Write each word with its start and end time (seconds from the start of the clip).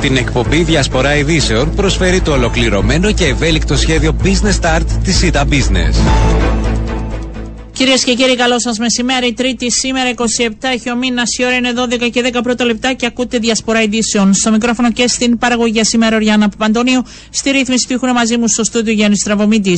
Την 0.00 0.16
εκπομπή 0.16 0.62
Διασπορά 0.62 1.16
Ειδήσεων 1.16 1.74
προσφέρει 1.74 2.20
το 2.20 2.32
ολοκληρωμένο 2.32 3.12
και 3.12 3.24
ευέλικτο 3.24 3.76
σχέδιο 3.76 4.16
Business 4.24 4.60
Start 4.60 4.84
της 5.04 5.16
ΣΥΤΑ 5.16 5.44
Business. 5.50 5.94
Κυρίες 7.72 8.04
και 8.04 8.14
κύριοι, 8.14 8.36
καλό 8.36 8.58
σας 8.60 8.78
μεσημέρι. 8.78 9.32
Τρίτη 9.32 9.70
σήμερα, 9.70 10.10
27 10.10 10.68
έχει 10.72 10.90
ο 10.90 10.96
μήνας. 10.96 11.38
Η 11.38 11.44
ώρα 11.44 11.54
είναι 11.54 11.72
12 11.72 12.08
και 12.10 12.22
10 12.32 12.42
πρώτα 12.42 12.64
λεπτά 12.64 12.92
και 12.92 13.06
ακούτε 13.06 13.38
διασπορά 13.38 13.82
ειδήσεων. 13.82 14.34
Στο 14.34 14.50
μικρόφωνο 14.50 14.92
και 14.92 15.08
στην 15.08 15.38
παραγωγή 15.38 15.70
για 15.72 15.84
σήμερα, 15.84 16.16
ο 16.16 16.20
Γιάννα 16.20 16.48
Παπαντονίου. 16.48 17.02
Στη 17.30 17.50
ρύθμιση 17.50 17.86
του 17.88 17.92
ήχου 17.94 18.06
μαζί 18.06 18.36
μου 18.36 18.48
στο 18.48 18.64
στούντιο 18.64 18.92
Γιάννης 18.92 19.18
Στραβωμίτη. 19.20 19.74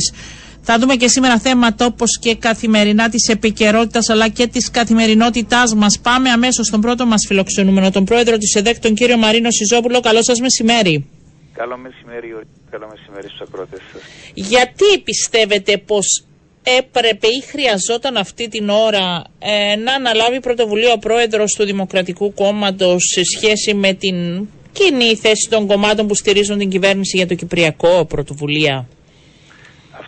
Θα 0.65 0.77
δούμε 0.79 0.95
και 0.95 1.07
σήμερα 1.07 1.39
θέματα 1.39 1.85
όπω 1.85 2.05
και 2.19 2.35
καθημερινά 2.35 3.09
της 3.09 3.27
επικαιρότητας 3.27 4.09
αλλά 4.09 4.27
και 4.27 4.47
της 4.47 4.71
καθημερινότητάς 4.71 5.73
μας. 5.75 5.99
Πάμε 5.99 6.29
αμέσως 6.29 6.67
στον 6.67 6.81
πρώτο 6.81 7.05
μας 7.05 7.25
φιλοξενούμενο, 7.27 7.91
τον 7.91 8.05
πρόεδρο 8.05 8.37
της 8.37 8.55
ΕΔΕΚ, 8.55 8.79
τον 8.79 8.93
κύριο 8.93 9.17
Μαρίνο 9.17 9.51
Σιζόπουλο. 9.51 9.99
Καλό 9.99 10.23
σας 10.23 10.39
μεσημέρι. 10.39 11.05
Καλό 11.53 11.77
μεσημέρι, 11.77 12.27
καλό 12.71 12.87
μεσημέρι 12.91 13.27
στους 13.27 13.41
ακρότε 13.41 13.77
σας. 13.91 14.01
Γιατί 14.33 14.99
πιστεύετε 15.03 15.77
πως 15.77 16.23
έπρεπε 16.63 17.27
ή 17.27 17.43
χρειαζόταν 17.47 18.17
αυτή 18.17 18.47
την 18.47 18.69
ώρα 18.69 19.23
ε, 19.39 19.75
να 19.75 19.93
αναλάβει 19.93 20.39
πρωτοβουλία 20.39 20.93
ο 20.93 20.97
πρόεδρος 20.97 21.53
του 21.53 21.65
Δημοκρατικού 21.65 22.33
Κόμματος 22.33 23.03
σε 23.13 23.21
σχέση 23.23 23.73
με 23.73 23.93
την 23.93 24.47
κοινή 24.71 25.15
θέση 25.15 25.49
των 25.49 25.67
κομμάτων 25.67 26.07
που 26.07 26.15
στηρίζουν 26.15 26.57
την 26.57 26.69
κυβέρνηση 26.69 27.17
για 27.17 27.27
το 27.27 27.33
Κυπριακό 27.33 28.05
πρωτοβουλία; 28.05 28.87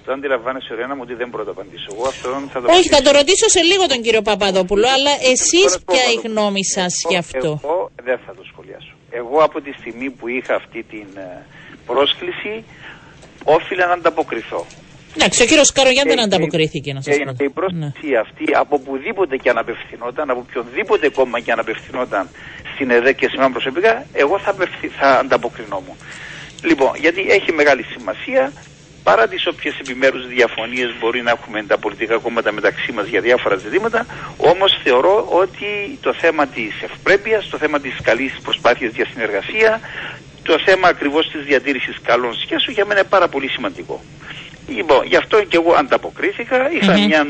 Αυτό 0.08 0.18
αντιλαμβάνεσαι, 0.18 0.73
Ρένα 0.80 0.95
μου, 0.95 1.04
ότι 1.08 1.16
δεν 1.22 1.27
μπορώ 1.30 1.44
να 1.44 1.52
απαντήσω. 1.52 1.90
Εγώ 1.94 2.04
αυτό 2.14 2.27
θα 2.54 2.62
το 2.62 2.66
Όχι, 2.77 2.90
θα 2.95 3.02
το 3.05 3.12
ρωτήσω 3.20 3.48
σε 3.55 3.62
λίγο 3.62 3.86
τον 3.91 4.00
κύριο 4.02 4.22
Παπαδόπουλο, 4.22 4.88
αλλά 4.95 5.14
εσείς 5.34 5.70
ποια 5.90 6.04
είναι 6.04 6.22
η 6.23 6.28
γνώμη 6.28 6.64
σας 6.66 6.94
γι' 7.09 7.18
αυτό; 7.18 7.50
Εγώ 7.64 7.91
δεν 8.08 8.18
θα 8.26 8.31
το 8.38 8.44
σχολιάσω. 8.50 8.94
Εγώ 9.20 9.38
από 9.48 9.58
τη 9.66 9.72
στιγμή 9.80 10.09
που 10.18 10.28
είχα 10.28 10.54
αυτή 10.62 10.84
την 10.94 11.08
ε, 11.16 11.45
πρόσκληση, 11.86 12.53
όφιλα 13.44 13.86
να 13.88 13.94
ανταποκριθώ. 13.94 14.66
Εντάξει, 15.16 15.44
ο 15.44 15.45
κύριος 15.45 15.72
Καρογιάν 15.72 16.08
δεν 16.08 16.19
ανταποκρίθηκε, 16.19 16.94
να 16.94 17.02
σας 17.02 17.17
πω. 17.17 17.34
Και 17.34 17.44
η 17.44 17.50
πρόσκληση 17.50 18.08
ναι. 18.08 18.17
αυτή 18.25 18.45
από 18.64 18.75
οπουδήποτε 18.81 19.38
και 19.38 19.50
αν 19.50 19.58
απευθυνόταν, 19.58 20.30
από 20.30 20.40
οποιονδήποτε 20.47 21.09
κόμμα 21.09 21.40
και 21.40 21.52
αν 21.52 21.59
απευθυνόταν 21.59 22.30
στην 22.73 22.92
ΕΔΕ 22.92 23.14
και 23.14 23.28
σε 23.30 23.50
προσωπικά, 23.52 24.06
εγώ 24.14 24.40
θα, 24.40 24.50
απευθυ... 24.52 24.88
θα 24.88 25.09
ανταποκρινόμουν. 25.23 25.97
Λοιπόν, 26.69 26.92
γιατί 27.03 27.22
έχει 27.30 27.52
μεγάλη 27.52 27.84
σημασία 27.84 28.52
παρά 29.08 29.28
τις 29.28 29.48
όποιες 29.48 29.80
επιμέρους 29.80 30.28
διαφωνίες 30.28 30.89
μπορεί 31.00 31.22
να 31.22 31.31
έχουμε 31.31 31.64
τα 31.64 31.78
πολιτικά 31.78 32.17
κόμματα 32.17 32.52
μεταξύ 32.52 32.92
μας 32.92 33.08
για 33.08 33.22
διάφορα 33.22 33.56
ζητήματα, 33.56 34.06
όμως 34.38 34.80
θεωρώ 34.84 35.28
ότι 35.30 35.70
το 36.02 36.14
θέμα 36.14 36.47
της 36.47 36.81
ευπρέπειας, 36.81 37.50
το 37.50 37.58
θέμα 37.58 37.80
της 37.80 37.95
καλής 38.02 38.34
προσπάθειας 38.44 38.92
για 38.94 39.06
συνεργασία, 39.12 39.80
το 40.44 40.59
θέμα 40.66 40.88
ακριβώς 40.88 41.30
της 41.31 41.42
διατήρησης 41.44 41.95
καλών 42.03 42.34
σχέσεων 42.34 42.73
για 42.78 42.86
μένα 42.86 43.00
είναι 43.00 43.09
πάρα 43.09 43.28
πολύ 43.28 43.47
σημαντικό. 43.47 44.02
Λοιπόν, 44.67 45.06
γι' 45.06 45.16
αυτό 45.16 45.44
και 45.44 45.58
εγώ 45.58 45.73
ανταποκρίθηκα. 45.73 46.69
μια 47.08 47.28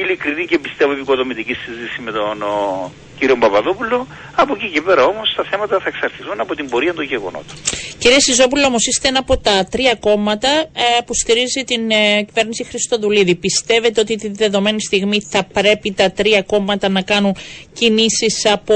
ειλικρινή 0.00 0.44
και 0.46 0.58
πιστεύω 0.58 0.92
επικοδομητική 0.92 1.54
συζήτηση 1.54 2.00
με 2.00 2.12
τον 2.12 2.42
ο, 2.42 2.90
κύριο 3.18 3.36
Παπαδόπουλο. 3.36 4.06
Από 4.34 4.54
εκεί 4.56 4.68
και 4.70 4.82
πέρα 4.82 5.04
όμως 5.04 5.34
τα 5.36 5.44
θέματα 5.50 5.78
θα 5.78 5.88
εξαρτηθούν 5.88 6.40
από 6.40 6.54
την 6.54 6.68
πορεία 6.68 6.94
των 6.94 7.04
γεγονότων. 7.04 7.56
Κύριε 7.98 8.20
Σιζόπουλο, 8.20 8.66
όμως 8.66 8.86
είστε 8.86 9.08
ένα 9.08 9.18
από 9.18 9.38
τα 9.38 9.66
τρία 9.70 9.94
κόμματα 9.94 10.48
ε, 10.48 11.02
που 11.06 11.14
στηρίζει 11.14 11.64
την 11.64 11.90
ε, 11.90 12.22
κυβέρνηση 12.22 12.64
Χριστοδουλίδη. 12.64 13.34
Πιστεύετε 13.34 14.00
ότι 14.00 14.14
τη 14.16 14.28
δεδομένη 14.28 14.80
στιγμή 14.82 15.20
θα 15.20 15.44
πρέπει 15.44 15.92
τα 15.92 16.10
τρία 16.10 16.42
κόμματα 16.42 16.88
να 16.88 17.02
κάνουν 17.02 17.36
κινήσεις 17.72 18.46
από 18.46 18.74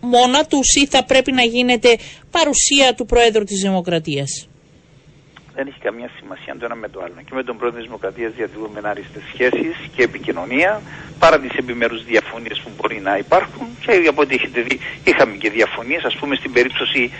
μόνα 0.00 0.44
τους 0.44 0.74
ή 0.74 0.86
θα 0.86 1.04
πρέπει 1.04 1.32
να 1.32 1.42
γίνεται 1.42 1.98
παρουσία 2.30 2.94
του 2.94 3.06
Προέδρου 3.06 3.44
της 3.44 3.60
Δημοκρατίας; 3.60 4.48
Δεν 5.60 5.68
έχει 5.72 5.82
καμία 5.88 6.10
σημασία 6.18 6.56
το 6.58 6.64
ένα 6.68 6.74
με 6.84 6.88
το 6.88 6.98
άλλο. 7.04 7.18
Και 7.26 7.34
με 7.38 7.42
τον 7.48 7.56
πρόεδρο 7.58 7.78
τη 7.80 7.86
Δημοκρατία 7.86 8.28
διατηρούμε 8.36 8.80
άριστε 8.82 9.20
σχέσεις 9.32 9.74
και 9.94 10.02
επικοινωνία 10.02 10.70
παρά 11.18 11.36
τις 11.40 11.52
επιμέρους 11.62 12.04
διαφωνίες 12.04 12.58
που 12.64 12.70
μπορεί 12.76 12.98
να 13.08 13.16
υπάρχουν. 13.24 13.66
Και 13.80 14.08
από 14.12 14.20
ό,τι 14.22 14.34
έχετε 14.34 14.60
δει, 14.60 14.76
είχαμε 15.04 15.34
και 15.42 15.50
διαφωνίες. 15.50 16.02
Α 16.04 16.12
πούμε, 16.18 16.34
στην 16.40 16.52
περίπτωση 16.52 17.12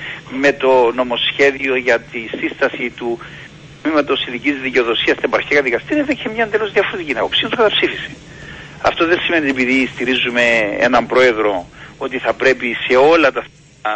με 0.42 0.52
το 0.52 0.92
νομοσχέδιο 1.00 1.74
για 1.76 1.98
τη 2.00 2.20
σύσταση 2.40 2.90
του 2.98 3.18
τμήματος 3.82 4.26
ειδικής 4.26 4.56
δικαιοδοσίας 4.66 5.16
στην 5.16 5.28
επαρχιακά 5.30 5.62
δικαστήρια, 5.62 6.04
δεν 6.04 6.14
είχε 6.16 6.28
μια 6.28 6.44
εντελώς 6.44 6.72
διαφορετική 6.72 7.18
άποψη. 7.18 7.42
Το 7.42 7.56
καταψήφισε. 7.56 8.10
Αυτό 8.82 9.06
δεν 9.06 9.18
σημαίνει 9.20 9.48
επειδή 9.48 9.86
στηρίζουμε 9.92 10.42
έναν 10.78 11.06
πρόεδρο 11.06 11.66
ότι 11.98 12.18
θα 12.18 12.32
πρέπει 12.32 12.76
σε 12.86 12.96
όλα 12.96 13.32
τα 13.32 13.44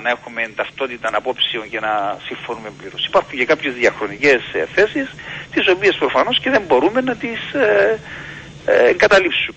να 0.02 0.10
έχουμε 0.10 0.50
ταυτότητα 0.56 1.10
απόψεων 1.12 1.68
και 1.68 1.80
να 1.80 2.18
συμφωνούμε 2.26 2.70
πλήρως. 2.78 3.06
Υπάρχουν 3.06 3.38
και 3.38 3.44
κάποιες 3.44 3.74
διαχρονικές 3.74 4.42
ε, 4.52 4.66
θέσεις, 4.74 5.14
τις 5.50 5.68
οποίες 5.68 5.96
προφανώς 5.96 6.40
και 6.40 6.50
δεν 6.50 6.62
μπορούμε 6.62 7.00
να 7.00 7.14
τις 7.16 7.52
ε, 7.52 8.00
ε, 8.66 8.88
εγκαταλείψουμε. 8.88 9.56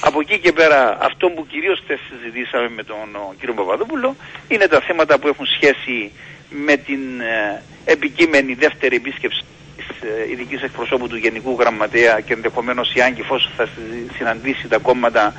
Από 0.00 0.20
εκεί 0.20 0.38
και 0.38 0.52
πέρα, 0.52 0.98
αυτό 1.00 1.28
που 1.28 1.46
κυρίως 1.46 1.82
θε 1.86 1.96
συζητήσαμε 2.08 2.68
με 2.68 2.82
τον 2.82 3.08
κύριο 3.38 3.54
Παπαδόπουλο 3.54 4.16
είναι 4.48 4.66
τα 4.66 4.80
θέματα 4.80 5.18
που 5.18 5.28
έχουν 5.28 5.46
σχέση 5.46 6.12
με 6.50 6.76
την 6.76 7.20
ε, 7.20 7.62
επικείμενη 7.84 8.54
δεύτερη 8.54 8.96
επίσκεψη 8.96 9.44
της 9.76 9.86
ε, 9.86 10.30
ειδικής 10.30 10.62
εκπροσώπου 10.62 11.08
του 11.08 11.16
Γενικού 11.16 11.56
Γραμματέα 11.60 12.20
και 12.20 12.32
ενδεχομένως 12.32 12.94
η 12.94 13.00
Άγκη 13.00 13.22
Φώσο 13.22 13.50
θα 13.56 13.68
συναντήσει 14.16 14.68
τα 14.68 14.78
κόμματα 14.78 15.34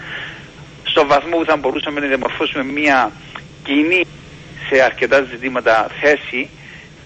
στο 0.83 1.05
βαθμό 1.05 1.37
που 1.37 1.45
θα 1.45 1.55
μπορούσαμε 1.55 1.99
να 1.99 2.07
διαμορφώσουμε 2.07 2.63
μια 2.63 3.11
κοινή 3.63 4.05
σε 4.69 4.81
αρκετά 4.81 5.21
ζητήματα 5.31 5.87
θέση, 6.01 6.49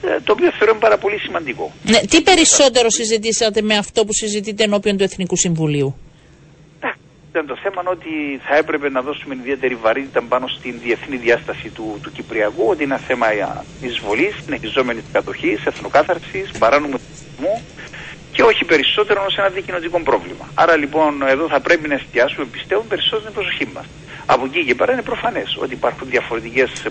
ε, 0.03 0.19
το 0.23 0.31
οποίο 0.31 0.51
θεωρώ 0.57 0.75
πάρα 0.75 0.97
πολύ 0.97 1.17
σημαντικό. 1.17 1.71
Ναι, 1.83 1.99
τι 1.99 2.21
περισσότερο 2.21 2.89
συζητήσατε 2.89 3.61
με 3.61 3.77
αυτό 3.77 4.05
που 4.05 4.13
συζητείτε 4.13 4.63
ενώπιον 4.63 4.97
του 4.97 5.03
Εθνικού 5.03 5.35
Συμβουλίου; 5.35 5.95
Ήταν 7.29 7.45
το 7.47 7.57
θέμα 7.63 7.81
ότι 7.85 8.39
θα 8.47 8.55
έπρεπε 8.55 8.89
να 8.89 9.01
δώσουμε 9.01 9.35
ιδιαίτερη 9.35 9.75
βαρύτητα 9.75 10.21
πάνω 10.21 10.47
στην 10.47 10.75
διεθνή 10.83 11.17
διάσταση 11.17 11.69
του, 11.69 11.99
του 12.03 12.11
Κυπριακού, 12.11 12.63
ότι 12.67 12.83
είναι 12.83 12.93
ένα 12.93 13.03
θέμα 13.03 13.27
εισβολής, 13.81 14.35
συνεχιζόμενης 14.45 15.03
κατοχής, 15.11 15.65
εθνοκάθαρξης, 15.65 16.51
παράνομου 16.59 16.99
και 18.39 18.45
όχι 18.45 18.65
περισσότερο 18.65 19.23
ως 19.27 19.37
ένα 19.37 19.49
δικοινοτικό 19.49 19.99
πρόβλημα. 19.99 20.49
Άρα 20.53 20.75
λοιπόν 20.77 21.21
εδώ 21.27 21.47
θα 21.47 21.59
πρέπει 21.59 21.87
να 21.87 21.93
εστιάσουμε, 21.93 22.45
πιστεύω, 22.45 22.81
περισσότερο 22.81 23.21
την 23.21 23.33
προσοχή 23.33 23.67
μας. 23.73 23.85
Από 24.25 24.45
εκεί 24.45 24.65
και 24.65 24.75
πέρα 24.75 24.91
είναι 24.93 25.01
προφανές 25.01 25.57
ότι 25.59 25.73
υπάρχουν 25.73 26.09
διαφορετικές 26.09 26.69
ε, 26.85 26.89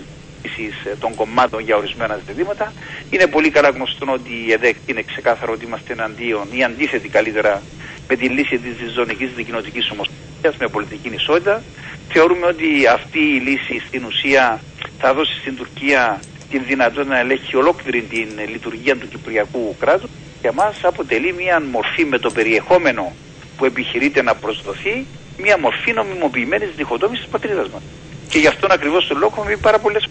των 0.99 1.15
κομμάτων 1.15 1.59
για 1.63 1.75
ορισμένα 1.75 2.19
ζητήματα. 2.27 2.73
Είναι 3.09 3.27
πολύ 3.27 3.49
καλά 3.49 3.69
γνωστό 3.69 4.11
ότι 4.11 4.31
η 4.47 4.51
ΕΔΕΚ 4.51 4.75
είναι 4.85 5.01
ξεκάθαρο 5.01 5.53
ότι 5.53 5.65
είμαστε 5.65 5.93
εναντίον 5.93 6.47
ή 6.51 6.63
αντίθετοι 6.63 7.07
καλύτερα 7.09 7.61
με 8.07 8.15
τη 8.15 8.27
λύση 8.27 8.57
της 8.57 8.91
ζωνικής 8.93 9.29
δικοινοτικής 9.35 9.91
ομοσπονδίας 9.91 10.55
με 10.59 10.67
πολιτική 10.67 11.09
ισότητα. 11.15 11.63
Θεωρούμε 12.09 12.45
ότι 12.45 12.87
αυτή 12.87 13.19
η 13.19 13.39
λύση 13.39 13.81
στην 13.87 14.03
ουσία 14.05 14.61
θα 14.99 15.13
δώσει 15.13 15.39
στην 15.39 15.55
Τουρκία 15.55 16.19
την 16.49 16.61
δυνατότητα 16.67 17.13
να 17.13 17.19
ελέγχει 17.19 17.55
ολόκληρη 17.55 18.01
την 18.01 18.29
λειτουργία 18.51 18.97
του 18.97 19.07
Κυπριακού 19.07 19.75
κράτους. 19.79 20.09
Για 20.41 20.51
μας 20.51 20.83
αποτελεί 20.83 21.33
μια 21.33 21.61
μορφή 21.71 22.05
με 22.05 22.17
το 22.17 22.31
περιεχόμενο 22.31 23.13
που 23.57 23.65
επιχειρείται 23.65 24.21
να 24.21 24.35
προσδοθεί, 24.35 25.05
μια 25.37 25.57
μορφή 25.59 25.91
νομιμοποιημένης 25.93 26.69
διχοτόμησης 26.75 27.23
της 27.23 27.31
πατρίδας 27.31 27.69
μας. 27.69 27.81
Και 28.29 28.39
γι' 28.39 28.47
αυτόν 28.47 28.71
ακριβώς 28.71 29.07
τον 29.07 29.17
λόγο 29.17 29.33
έχουμε 29.37 29.53
πει 29.53 29.61
πάρα 29.61 29.79
πολλές 29.79 30.07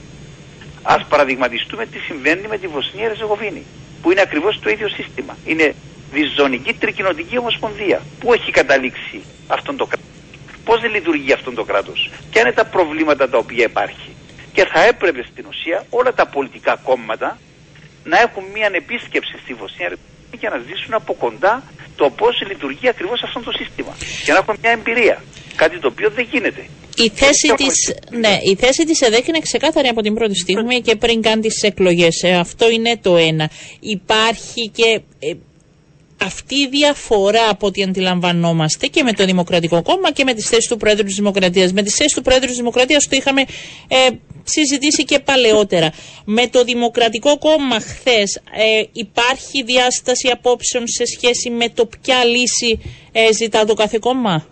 Α 0.94 1.04
παραδειγματιστούμε 1.04 1.86
τι 1.86 1.98
συμβαίνει 1.98 2.48
με 2.48 2.58
τη 2.58 2.66
Βοσνία 2.66 3.08
Ρεζεγοβίνη, 3.08 3.62
που 4.02 4.10
είναι 4.10 4.20
ακριβώς 4.20 4.60
το 4.60 4.70
ίδιο 4.70 4.88
σύστημα. 4.88 5.36
Είναι 5.44 5.74
διζωνική 6.12 6.72
τρικοινοτική 6.74 7.38
ομοσπονδία. 7.38 8.02
Πού 8.20 8.32
έχει 8.32 8.50
καταλήξει 8.50 9.22
αυτόν 9.46 9.76
το 9.76 9.86
κράτος, 9.86 10.06
πώς 10.64 10.82
λειτουργεί 10.94 11.32
αυτόν 11.32 11.54
το 11.54 11.64
κράτος, 11.64 12.10
ποια 12.30 12.40
είναι 12.40 12.52
τα 12.52 12.64
προβλήματα 12.64 13.28
τα 13.28 13.38
οποία 13.38 13.64
υπάρχει; 13.64 14.10
Και 14.52 14.64
θα 14.72 14.80
έπρεπε 14.84 15.22
στην 15.30 15.44
ουσία 15.48 15.84
όλα 15.90 16.12
τα 16.14 16.26
πολιτικά 16.26 16.76
κόμματα 16.76 17.38
να 18.04 18.20
έχουν 18.20 18.44
μια 18.54 18.70
επίσκεψη 18.72 19.38
στη 19.42 19.54
Βοσνία 19.54 19.92
και 20.38 20.48
να 20.48 20.58
ζήσουν 20.58 20.94
από 20.94 21.14
κοντά 21.14 21.62
το 21.96 22.10
πώς 22.10 22.42
λειτουργεί 22.48 22.88
ακριβώς 22.88 23.22
αυτό 23.22 23.40
το 23.40 23.52
σύστημα. 23.52 23.96
Και 24.24 24.32
να 24.32 24.38
έχουν 24.38 24.56
μια 24.62 24.70
εμπειρία. 24.70 25.22
Κάτι 25.56 25.78
το 25.78 25.88
οποίο 25.88 26.10
δεν 26.10 26.26
γίνεται. 26.30 26.68
Η 27.04 27.08
θέση, 27.14 27.48
της, 27.56 27.94
ναι, 28.10 28.38
η 28.42 28.54
θέση 28.54 28.84
της 28.84 29.00
ΕΔΕΚ 29.00 29.26
είναι 29.26 29.38
ξεκάθαρη 29.38 29.88
από 29.88 30.02
την 30.02 30.14
πρώτη 30.14 30.38
στιγμή 30.38 30.80
και 30.80 30.96
πριν 30.96 31.22
κάνει 31.22 31.42
τις 31.42 31.62
εκλογές. 31.62 32.22
Ε, 32.22 32.34
αυτό 32.34 32.70
είναι 32.70 32.98
το 33.02 33.16
ένα. 33.16 33.50
Υπάρχει 33.80 34.68
και 34.68 35.00
ε, 35.18 35.32
αυτή 36.20 36.54
η 36.54 36.68
διαφορά 36.68 37.48
από 37.48 37.66
ό,τι 37.66 37.82
αντιλαμβανόμαστε 37.82 38.86
και 38.86 39.02
με 39.02 39.12
το 39.12 39.24
Δημοκρατικό 39.24 39.82
Κόμμα 39.82 40.12
και 40.12 40.24
με 40.24 40.34
τις 40.34 40.48
θέσεις 40.48 40.68
του 40.68 40.76
Πρόεδρου 40.76 41.04
της 41.04 41.14
Δημοκρατίας. 41.14 41.72
Με 41.72 41.82
τις 41.82 41.94
θέσεις 41.94 42.12
του 42.14 42.22
Πρόεδρου 42.22 42.48
της 42.48 42.56
Δημοκρατίας 42.56 43.08
το 43.08 43.16
είχαμε 43.16 43.40
ε, 43.88 43.96
συζητήσει 44.44 45.04
και 45.04 45.18
παλαιότερα. 45.18 45.92
Με 46.24 46.46
το 46.46 46.64
Δημοκρατικό 46.64 47.38
Κόμμα 47.38 47.80
χθες 47.80 48.40
υπάρχει 48.92 49.62
διάσταση 49.62 50.28
απόψεων 50.28 50.84
σε 50.86 51.04
σχέση 51.06 51.50
με 51.50 51.68
το 51.68 51.86
ποια 52.00 52.24
λύση 52.24 52.78
ζητά 53.32 53.64
το 53.64 53.74
κάθε 53.74 53.98
κόμμα; 54.00 54.46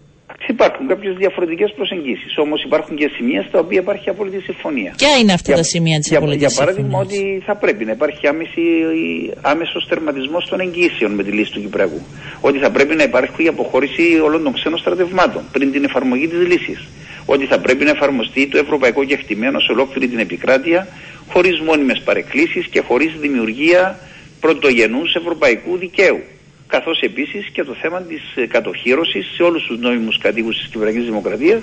Υπάρχουν 0.48 0.86
κάποιες 0.86 1.14
διαφορετικές 1.16 1.72
προσεγγίσεις. 1.76 2.38
Όμως 2.38 2.62
υπάρχουν 2.62 2.96
και 2.96 3.10
σημεία 3.16 3.42
στα 3.48 3.58
οποία 3.58 3.80
υπάρχει 3.80 4.08
απόλυτη 4.08 4.40
συμφωνία. 4.40 4.94
Ποια 4.96 5.16
είναι 5.20 5.32
αυτά 5.32 5.54
τα 5.54 5.62
σημεία 5.62 5.98
της 5.98 6.16
απόλυτης 6.16 6.40
Για 6.40 6.64
παράδειγμα, 6.64 6.98
ότι 6.98 7.42
θα 7.46 7.54
πρέπει 7.56 7.84
να 7.84 7.92
υπάρχει 7.92 8.26
άμεσος 9.40 9.86
τερματισμός 9.88 10.48
των 10.48 10.60
εγγύσεων 10.60 11.12
με 11.12 11.22
τη 11.22 11.30
λύση 11.30 11.52
του 11.52 11.60
Κυπριακού. 11.60 12.00
Ότι 12.40 12.58
θα 12.58 12.70
πρέπει 12.70 12.94
να 12.94 13.02
υπάρχει 13.02 13.44
η 13.44 13.46
αποχώρηση 13.46 14.20
όλων 14.24 14.42
των 14.42 14.52
ξένων 14.52 14.78
στρατευμάτων 14.78 15.42
πριν 15.52 15.72
την 15.72 15.84
εφαρμογή 15.84 16.28
της 16.28 16.46
λύσης. 16.46 16.86
Ότι 17.26 17.44
θα 17.44 17.58
πρέπει 17.58 17.84
να 17.84 17.90
εφαρμοστεί 17.90 18.46
το 18.46 18.58
ευρωπαϊκό 18.58 19.04
κεκτημένο 19.04 19.60
σε 19.60 19.72
ολόκληρη 19.72 20.08
την 20.08 20.18
επικράτεια 20.18 20.88
χωρίς 21.28 21.60
μόνιμες 21.60 22.02
παρεκκλήσεις 22.04 22.66
και 22.66 22.80
χωρίς 22.80 23.12
δημιουργία 23.20 23.98
πρωτογενούς 24.40 25.14
ευρωπαϊκού 25.14 25.76
δικαίου 25.76 26.20
καθώς 26.66 27.00
επίσης 27.00 27.48
και 27.48 27.64
το 27.64 27.74
θέμα 27.74 28.02
της 28.02 28.22
ε, 28.34 28.46
κατοχύρωσης 28.46 29.26
σε 29.34 29.42
όλους 29.42 29.66
τους 29.66 29.78
νόμιμους 29.78 30.18
κατοίκους 30.18 30.56
της 30.56 30.66
Κυπριακής 30.66 31.04
Δημοκρατίας 31.04 31.62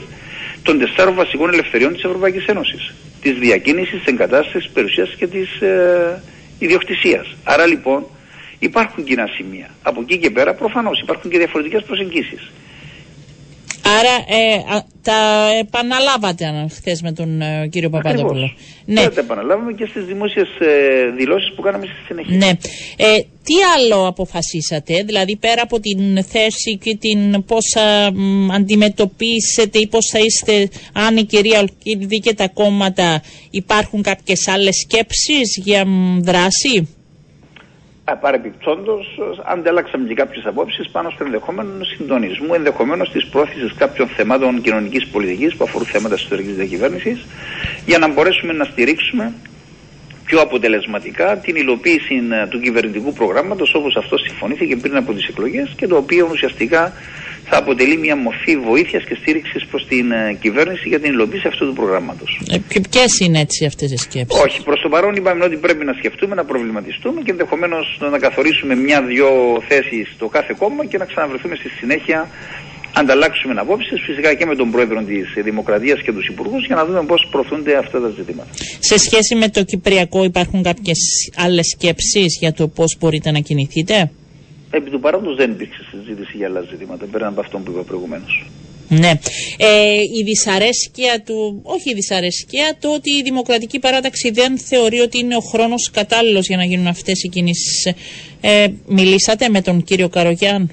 των 0.63 0.79
τεσσάρων 0.79 1.15
βασικών 1.15 1.49
ελευθεριών 1.53 1.93
της 1.93 2.03
Ευρωπαϊκής 2.03 2.45
Ένωσης. 2.45 2.93
Της 3.21 3.33
διακίνησης, 3.33 3.97
της 3.97 4.05
εγκατάστασης, 4.05 4.63
της 4.63 4.71
περιουσίας 4.73 5.15
και 5.15 5.27
της 5.27 5.61
ε, 5.61 6.21
ιδιοκτησίας. 6.59 7.35
Άρα 7.43 7.65
λοιπόν 7.65 8.05
υπάρχουν 8.59 9.03
κοινά 9.03 9.27
σημεία. 9.27 9.69
Από 9.81 10.01
εκεί 10.01 10.17
και 10.17 10.29
πέρα 10.29 10.53
προφανώς 10.53 10.99
υπάρχουν 10.99 11.31
και 11.31 11.37
διαφορετικές 11.37 11.83
προσεγγίσεις. 11.83 12.51
Άρα 13.85 14.15
ε, 14.27 14.81
τα 15.01 15.49
επαναλάβατε 15.59 16.67
χθες 16.71 17.01
με 17.01 17.11
τον 17.11 17.41
ε, 17.41 17.67
κύριο 17.67 17.89
Παπαδόπουλο. 17.89 18.51
Ναι. 18.85 19.09
τα 19.09 19.19
επαναλάβαμε 19.19 19.73
και 19.73 19.85
στις 19.85 20.05
δημόσιες 20.05 20.47
ε, 20.59 21.09
δηλώσεις 21.17 21.53
που 21.55 21.61
κάναμε 21.61 21.85
στη 21.85 22.05
συνέχεια. 22.05 22.37
Ναι. 22.37 22.49
Ε, 22.97 23.19
τι 23.43 23.53
άλλο 23.75 24.07
αποφασίσατε, 24.07 25.03
δηλαδή 25.03 25.35
πέρα 25.35 25.61
από 25.61 25.79
την 25.79 26.23
θέση 26.23 26.77
και 26.77 26.97
την 26.99 27.45
πώς 27.45 27.71
θα 27.73 28.11
αντιμετωπίσετε 28.53 29.79
ή 29.79 29.87
πώς 29.87 30.09
θα 30.11 30.19
είστε, 30.19 30.69
αν 30.93 31.17
η 31.17 31.23
κυρία 31.23 31.59
Ολκίδη 31.59 32.19
και 32.19 32.33
τα 32.33 32.47
κόμματα 32.47 33.21
υπάρχουν 33.49 34.01
κάποιες 34.01 34.47
άλλες 34.47 34.75
σκέψεις 34.75 35.61
για 35.63 35.85
δράση; 36.19 36.87
Παρεπιπτόντω, 38.21 38.99
αντέλαξαμε 39.43 40.07
και 40.07 40.13
κάποιες 40.13 40.45
απόψεις 40.45 40.89
πάνω 40.89 41.09
στο 41.09 41.23
ενδεχόμενο 41.23 41.83
συντονισμού, 41.83 42.53
ενδεχομένως 42.53 43.11
της 43.11 43.25
πρόθεσης 43.25 43.73
κάποιων 43.73 44.07
θεμάτων 44.07 44.61
κοινωνικής 44.61 45.07
πολιτικής 45.07 45.55
που 45.55 45.63
αφορούν 45.63 45.87
θέματα 45.87 46.13
εσωτερικής 46.15 46.55
διακυβέρνησης, 46.55 47.25
για 47.85 47.97
να 47.97 48.07
μπορέσουμε 48.07 48.53
να 48.53 48.63
στηρίξουμε 48.63 49.33
πιο 50.25 50.41
αποτελεσματικά 50.41 51.37
την 51.37 51.55
υλοποίηση 51.55 52.21
ε, 52.31 52.47
του 52.47 52.59
κυβερνητικού 52.59 53.13
προγράμματος 53.13 53.73
όπως 53.73 53.95
αυτό 53.95 54.17
συμφωνήθηκε 54.17 54.75
πριν 54.75 54.95
από 54.95 55.13
τις 55.13 55.27
εκλογές 55.27 55.73
και 55.75 55.87
το 55.87 55.95
οποίο 55.95 56.27
ουσιαστικά 56.31 56.93
θα 57.49 57.57
αποτελεί 57.57 57.97
μια 57.97 58.15
μορφή 58.15 58.57
βοήθειας 58.57 59.03
και 59.03 59.15
στήριξης 59.21 59.65
προς 59.65 59.87
την 59.87 60.11
ε, 60.11 60.37
κυβέρνηση 60.41 60.87
για 60.87 60.99
την 60.99 61.11
υλοποίηση 61.11 61.47
αυτού 61.47 61.65
του 61.65 61.73
προγράμματος. 61.73 62.41
Ε, 62.51 62.79
Ποιες 62.89 63.19
είναι 63.19 63.39
έτσι 63.39 63.65
αυτές 63.65 63.91
οι 63.91 63.97
σκέψεις; 63.97 64.41
Όχι, 64.41 64.63
προς 64.63 64.81
το 64.81 64.89
παρόν 64.89 65.15
είπαμε 65.15 65.43
ότι 65.43 65.55
πρέπει 65.55 65.85
να 65.85 65.93
σκεφτούμε, 65.93 66.35
να 66.35 66.45
προβληματιστούμε 66.45 67.21
και 67.21 67.31
ενδεχομένως 67.31 67.97
να 68.11 68.19
καθορίσουμε 68.19 68.75
μια-δυο 68.75 69.27
θέσεις 69.67 70.11
στο 70.15 70.27
κάθε 70.27 70.55
κόμμα 70.57 70.85
και 70.85 70.97
να 70.97 71.05
ξαναβρεθούμε 71.05 71.55
στη 71.55 71.69
συνέχεια 71.69 72.29
ανταλλάξουμε 72.93 73.53
απόψεις 73.57 74.01
φυσικά 74.05 74.33
και 74.33 74.45
με 74.45 74.55
τον 74.55 74.71
πρόεδρο 74.71 75.03
της 75.03 75.43
Δημοκρατίας 75.43 76.01
και 76.01 76.11
τους 76.11 76.27
υπουργούς 76.27 76.65
για 76.65 76.75
να 76.75 76.85
δούμε 76.85 77.03
πώς 77.05 77.27
προωθούνται 77.31 77.77
αυτά 77.77 78.01
τα 78.01 78.09
ζητήματα. 78.17 78.49
Σε 78.79 78.97
σχέση 78.97 79.35
με 79.35 79.49
το 79.49 79.63
Κυπριακό, 79.63 80.23
υπάρχουν 80.23 80.63
κάποιες 80.63 80.99
άλλες 81.35 81.67
σκέψεις 81.67 82.37
για 82.39 82.53
το 82.53 82.67
πώς 82.67 82.97
μπορείτε 82.99 83.31
να 83.31 83.39
κινηθείτε; 83.39 84.11
Επί 84.75 84.89
του 84.89 84.99
παρόντος 84.99 85.35
δεν 85.35 85.51
υπήρξε 85.51 85.81
συζήτηση 85.91 86.37
για 86.37 86.47
άλλα 86.47 86.61
ζητήματα 86.61 87.05
πέραν 87.05 87.27
από 87.27 87.41
αυτό 87.41 87.57
που 87.57 87.71
είπα 87.71 87.81
προηγουμένως. 87.81 88.45
Ναι. 88.89 89.11
Ε, 89.57 89.93
η 90.19 90.23
δυσαρέσκεια 90.23 91.21
του, 91.25 91.61
όχι 91.63 91.89
η 91.89 91.93
δυσαρέσκεια, 91.93 92.77
το 92.79 92.93
ότι 92.93 93.09
η 93.09 93.21
Δημοκρατική 93.21 93.79
Παράταξη 93.79 94.31
δεν 94.31 94.57
θεωρεί 94.57 94.99
ότι 94.99 95.17
είναι 95.17 95.35
ο 95.35 95.39
χρόνος 95.39 95.89
κατάλληλος 95.91 96.47
για 96.47 96.57
να 96.57 96.63
γίνουν 96.63 96.87
αυτές 96.87 97.23
οι 97.23 97.29
κινήσεις. 97.29 97.93
Ε, 98.41 98.67
μιλήσατε 98.85 99.49
με 99.49 99.61
τον 99.61 99.83
κύριο 99.83 100.09
Καρογιάν; 100.09 100.71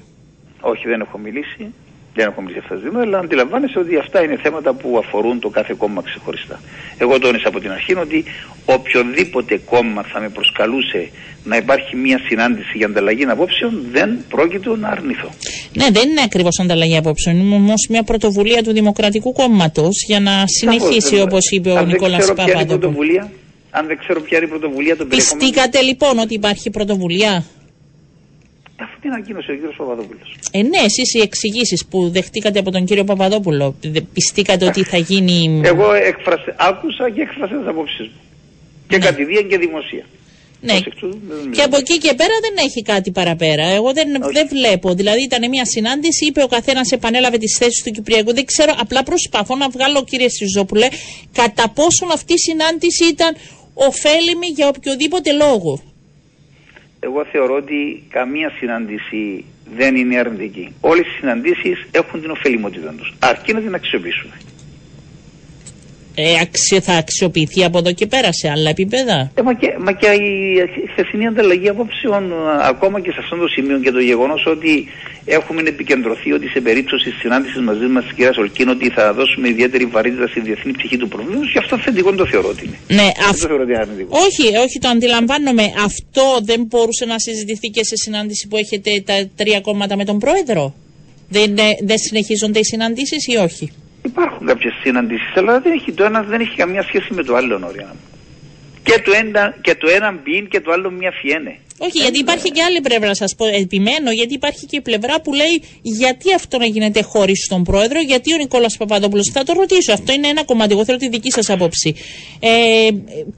Όχι, 0.61 0.87
δεν 0.87 1.01
έχω 1.01 1.17
μιλήσει 1.17 1.73
δεν 2.15 2.27
έχω 2.27 2.41
μιλήσει 2.41 2.59
αυτά 2.63 2.73
τα 2.73 2.79
ζητήματα, 2.79 3.05
αλλά 3.05 3.19
αντιλαμβάνεσαι 3.19 3.79
ότι 3.79 3.97
αυτά 3.97 4.23
είναι 4.23 4.37
θέματα 4.43 4.73
που 4.73 4.97
αφορούν 4.97 5.39
το 5.39 5.49
κάθε 5.49 5.73
κόμμα 5.77 6.01
ξεχωριστά. 6.01 6.59
Εγώ 6.97 7.19
τόνισα 7.19 7.47
από 7.47 7.59
την 7.59 7.71
αρχή 7.71 7.93
ότι 7.95 8.23
οποιοδήποτε 8.65 9.57
κόμμα 9.57 10.03
θα 10.03 10.19
με 10.19 10.29
προσκαλούσε 10.29 11.09
να 11.43 11.55
υπάρχει 11.57 11.95
μια 11.95 12.19
συνάντηση 12.27 12.77
για 12.77 12.85
ανταλλαγή 12.85 13.23
απόψεων, 13.23 13.85
δεν 13.91 14.09
πρόκειται 14.29 14.69
να 14.77 14.87
αρνηθώ. 14.87 15.29
Ναι, 15.73 15.85
δεν 15.91 16.09
είναι 16.09 16.21
ακριβώς 16.23 16.59
ανταλλαγή 16.59 16.97
απόψεων. 16.97 17.35
Είναι 17.35 17.55
όμως 17.55 17.87
μια 17.89 18.03
πρωτοβουλία 18.03 18.63
του 18.63 18.73
Δημοκρατικού 18.73 19.31
Κόμματος 19.33 20.03
για 20.07 20.19
να 20.19 20.43
συνεχίσει, 20.45 21.21
όπως 21.21 21.49
είπε 21.49 21.71
ο 21.71 21.85
Νικόλας 21.85 22.33
Παπαδόπουλο. 22.33 23.29
Αν 23.73 23.87
δεν 23.87 23.97
ξέρω 23.97 24.21
ποια 24.21 24.37
είναι 24.37 24.45
η 24.45 24.49
πρωτοβουλία 24.49 24.97
των 24.97 25.07
Πιστήκατε 25.07 25.81
λοιπόν 25.81 26.19
ότι 26.19 26.33
υπάρχει 26.33 26.69
πρωτοβουλία; 26.69 27.43
Αφού 28.83 28.99
την 29.01 29.11
ανακοίνωσε 29.11 29.51
ο 29.51 29.55
κύριο 29.55 29.73
Παπαδόπουλος. 29.77 30.35
Ε, 30.51 30.61
ναι, 30.61 30.79
εσείς 30.85 31.13
οι 31.13 31.21
εξηγήσεις 31.21 31.85
που 31.89 32.09
δεχτήκατε 32.09 32.59
από 32.59 32.71
τον 32.71 32.85
κύριο 32.85 33.03
Παπαδόπουλο, 33.03 33.75
πιστήκατε 34.13 34.65
ότι 34.65 34.83
θα 34.83 34.97
γίνει. 34.97 35.61
Εγώ 35.63 35.93
εκφρασε, 35.93 36.55
άκουσα 36.57 37.09
και 37.09 37.21
έκφρασα 37.21 37.55
τις 37.57 37.67
απόψεις 37.67 38.07
μου. 38.07 38.19
Και 38.87 38.97
ναι. 38.97 39.05
κατηδίαν 39.05 39.47
και 39.47 39.57
δημοσία. 39.57 40.05
Ναι. 40.61 40.79
Και 41.51 41.61
από 41.61 41.77
εκεί 41.77 41.97
και 41.97 42.13
πέρα 42.13 42.33
δεν 42.41 42.65
έχει 42.65 42.81
κάτι 42.81 43.11
παραπέρα. 43.11 43.65
Εγώ 43.67 43.93
δεν, 43.93 44.07
δεν 44.33 44.47
βλέπω. 44.47 44.93
Δηλαδή 44.93 45.23
ήταν 45.23 45.49
μια 45.49 45.65
συνάντηση, 45.65 46.25
είπε 46.25 46.43
ο 46.43 46.47
καθένας 46.47 46.91
επανέλαβε 46.91 47.37
τις 47.37 47.57
θέσεις 47.57 47.83
του 47.83 47.91
Κυπριακού. 47.91 48.33
Δεν 48.33 48.45
ξέρω, 48.45 48.73
απλά 48.79 49.03
προσπαθώ 49.03 49.55
να 49.55 49.69
βγάλω, 49.69 50.03
κύριε 50.03 50.29
Σιζόπουλε, 50.29 50.87
κατά 51.33 51.69
πόσον 51.69 52.11
αυτή 52.11 52.33
η 52.33 52.37
συνάντηση 52.37 53.05
ήταν 53.05 53.35
ωφέλιμη 53.73 54.47
για 54.55 54.67
οποιοδήποτε 54.67 55.31
λόγο 55.33 55.90
εγώ 57.03 57.25
θεωρώ 57.25 57.55
ότι 57.55 58.03
καμία 58.09 58.49
συνάντηση 58.59 59.45
δεν 59.75 59.95
είναι 59.95 60.17
αρνητική. 60.17 60.75
Όλες 60.81 61.05
οι 61.05 61.17
συναντήσεις 61.19 61.87
έχουν 61.91 62.21
την 62.21 62.29
ωφελημότητα 62.29 62.93
τους. 62.97 63.13
Αρκεί 63.19 63.53
να 63.53 63.59
την 63.59 63.73
αξιοποιήσουμε. 63.73 64.33
Ε, 66.15 66.39
αξιο, 66.41 66.81
θα 66.81 66.93
αξιοποιηθεί 66.93 67.63
από 67.63 67.77
εδώ 67.77 67.93
και 67.93 68.07
πέρα 68.07 68.31
σε 68.31 68.49
άλλα 68.49 68.69
επίπεδα; 68.69 69.31
Ε, 69.35 69.41
μα, 69.41 69.53
και, 69.53 69.67
μα 69.79 69.91
και 69.91 70.07
η 70.07 70.87
χθεσινή 70.91 71.27
ανταλλαγή 71.27 71.69
απόψεων 71.69 72.33
ακόμα 72.61 72.99
και 73.01 73.11
σε 73.11 73.17
αυτό 73.19 73.35
το 73.35 73.47
σημείο 73.47 73.79
και 73.79 73.91
το 73.91 73.99
γεγονός 73.99 74.45
ότι 74.45 74.87
έχουμε 75.25 75.61
επικεντρωθεί 75.61 76.31
ότι 76.31 76.47
σε 76.47 76.59
περίπτωση 76.61 77.09
τη 77.09 77.15
συνάντησης 77.15 77.61
μαζί 77.61 77.85
μας 77.85 78.03
της 78.03 78.13
κυρίας 78.13 78.37
Ολκίν 78.37 78.69
ότι 78.69 78.89
θα 78.89 79.13
δώσουμε 79.13 79.47
ιδιαίτερη 79.49 79.85
βαρύτητα 79.85 80.27
στη 80.27 80.39
διεθνή 80.39 80.71
ψυχή 80.71 80.97
του 80.97 81.07
προβλήματος 81.07 81.51
και 81.51 81.59
αυτό 81.59 81.77
θετικό 81.77 82.13
το 82.13 82.25
θεωρώ 82.25 82.49
ότι 82.49 82.65
είναι. 82.65 82.77
Ναι, 83.01 83.09
αυ... 83.29 83.41
το 83.41 83.47
θεωρώ 83.47 83.63
ότι 83.63 83.71
είναι 83.71 84.05
όχι, 84.09 84.57
όχι, 84.57 84.79
το 84.79 84.87
αντιλαμβάνομαι. 84.87 85.63
Αυτό 85.85 86.39
δεν 86.43 86.65
μπορούσε 86.67 87.05
να 87.05 87.19
συζητηθεί 87.19 87.67
και 87.67 87.83
σε 87.83 87.95
συνάντηση 87.95 88.47
που 88.47 88.57
έχετε 88.57 89.03
τα 89.05 89.29
τρία 89.35 89.61
κόμματα 89.61 89.95
με 89.95 90.05
τον 90.05 90.19
πρόεδρο; 90.19 90.73
Δεν, 91.29 91.55
δεν 91.81 91.97
συνεχίζονται 91.97 92.59
οι 92.59 92.63
συναντήσεις 92.63 93.27
ή 93.27 93.35
όχι; 93.35 93.71
Υπάρχουν 94.11 94.47
κάποιες 94.47 94.73
συναντήσεις, 94.83 95.31
αλλά 95.35 95.59
δεν 95.59 95.71
έχει, 95.71 95.91
το 95.91 96.03
ένα 96.03 96.21
δεν 96.23 96.39
έχει 96.41 96.55
καμία 96.55 96.83
σχέση 96.83 97.13
με 97.13 97.23
το 97.23 97.35
άλλο, 97.35 97.57
Νόρια. 97.57 97.95
Και 98.83 99.01
το 99.05 99.11
ένα, 99.23 99.55
και 99.61 99.75
το 99.75 99.87
ένα 99.89 100.11
μπιν 100.11 100.47
και 100.47 100.59
το 100.61 100.71
άλλο 100.71 100.91
μια 100.91 101.11
φιένε. 101.11 101.53
Όχι, 101.77 101.97
γιατί 101.97 102.19
υπάρχει 102.19 102.51
και 102.51 102.63
άλλη 102.63 102.81
πλευρά, 102.81 103.15
σας 103.15 103.35
πω. 103.35 103.45
Επιμένω, 103.45 104.11
γιατί 104.11 104.33
υπάρχει 104.33 104.65
και 104.65 104.75
η 104.75 104.81
πλευρά 104.81 105.21
που 105.21 105.33
λέει 105.33 105.63
γιατί 105.81 106.33
αυτό 106.33 106.57
να 106.57 106.65
γίνεται 106.65 107.01
χωρίς 107.01 107.47
τον 107.47 107.63
πρόεδρο, 107.63 107.99
γιατί 108.01 108.33
ο 108.33 108.37
Νικόλας 108.37 108.77
Παπαδόπουλος. 108.77 109.29
Θα 109.33 109.43
το 109.43 109.53
ρωτήσω, 109.53 109.93
αυτό 109.93 110.13
είναι 110.13 110.27
ένα 110.27 110.43
κομμάτι. 110.43 110.73
Εγώ 110.73 110.85
θέλω 110.85 110.97
τη 110.97 111.09
δική 111.09 111.31
σας 111.31 111.49
άποψη. 111.49 111.95
Ε, 112.39 112.49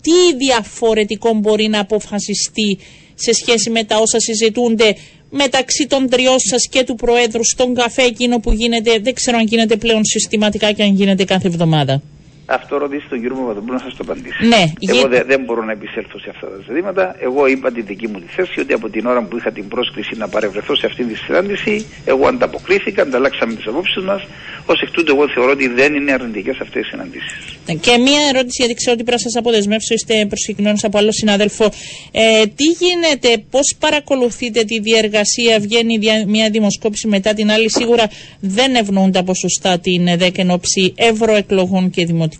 τι 0.02 0.36
διαφορετικό 0.38 1.34
μπορεί 1.34 1.68
να 1.68 1.80
αποφασιστεί 1.80 2.80
σε 3.16 3.34
σχέση 3.34 3.70
με 3.70 3.84
τα 3.84 3.98
όσα 3.98 4.20
συζητούνται 4.20 4.96
μεταξύ 5.36 5.88
των 5.88 6.10
τριών 6.10 6.40
σας 6.40 6.68
και 6.68 6.84
του 6.84 6.96
Προέδρου 6.96 7.46
στον 7.46 7.74
καφέ 7.74 8.02
εκείνο 8.02 8.40
που 8.40 8.52
γίνεται, 8.52 9.00
δεν 9.00 9.14
ξέρω 9.14 9.38
αν 9.38 9.46
γίνεται 9.46 9.76
πλέον 9.76 10.06
συστηματικά 10.06 10.72
και 10.72 10.84
αν 10.84 10.96
γίνεται 10.96 11.24
κάθε 11.24 11.48
εβδομάδα. 11.48 12.02
Αυτό 12.46 12.78
ρωτήσει 12.78 13.06
τον 13.10 13.22
κύριο 13.22 13.36
Παπαδοπούλου 13.36 13.74
να 13.74 13.80
σας 13.80 13.96
το 13.96 14.04
απαντήσει. 14.08 14.48
Ναι, 14.48 14.64
Εγώ 14.92 15.08
δε, 15.08 15.24
δεν 15.24 15.44
μπορώ 15.46 15.64
να 15.64 15.72
επισέλθω 15.72 16.20
σε 16.20 16.30
αυτά 16.30 16.48
τα 16.48 16.58
ζητήματα. 16.68 17.16
Εγώ 17.20 17.48
είπα 17.48 17.72
τη 17.72 17.82
δική 17.82 18.08
μου 18.08 18.20
τη 18.20 18.28
θέση 18.36 18.60
ότι 18.60 18.74
από 18.74 18.90
την 18.90 19.06
ώρα 19.06 19.22
που 19.24 19.38
είχα 19.38 19.52
την 19.52 19.68
πρόσκληση 19.68 20.16
να 20.16 20.28
παρευρεθώ 20.28 20.76
σε 20.76 20.86
αυτή 20.86 21.04
τη 21.04 21.16
συνάντηση, 21.16 21.86
εγώ 22.06 22.28
ανταποκρίθηκα, 22.28 23.02
ανταλλάξαμε 23.02 23.54
τις 23.54 23.68
απόψεις 23.68 24.04
μας. 24.04 24.22
Ω 24.66 24.74
εκ 24.84 24.92
τούτου, 24.92 25.16
εγώ 25.16 25.30
θεωρώ 25.30 25.52
ότι 25.52 25.68
δεν 25.68 25.94
είναι 25.96 26.12
αρνητικές 26.12 26.58
αυτές 26.60 26.86
οι 26.86 26.90
συναντήσεις. 26.90 27.58
Και 27.80 27.98
μία 27.98 28.22
ερώτηση, 28.30 28.58
γιατί 28.58 28.74
ξέρω 28.74 28.94
ότι 28.94 29.04
πρέπει 29.04 29.22
να 29.24 29.30
σας 29.30 29.36
αποδεσμεύσω, 29.40 29.94
είστε 29.94 30.26
προσκεκριμένο 30.26 30.78
από 30.82 30.98
άλλο 30.98 31.12
συνάδελφο. 31.12 31.66
Ε, 32.12 32.46
τι 32.46 32.64
γίνεται, 32.64 33.44
πώς 33.50 33.76
παρακολουθείτε 33.80 34.64
τη 34.64 34.80
διεργασία, 34.80 35.60
βγαίνει 35.60 36.00
μια 36.28 36.50
δημοσκόπηση 36.50 37.08
μετά 37.08 37.34
την 37.34 37.52
άλλη. 37.52 37.70
Σίγουρα 37.70 38.10
δεν 38.40 38.76
ευνοούν 38.76 39.12
τα 39.12 39.24
ποσοστά 39.24 39.80
την 39.80 40.08
10 40.20 40.30
ενόψη 40.38 40.94
ευρωεκλογών 40.96 41.90
και 41.90 42.06
δημοτικών 42.06 42.33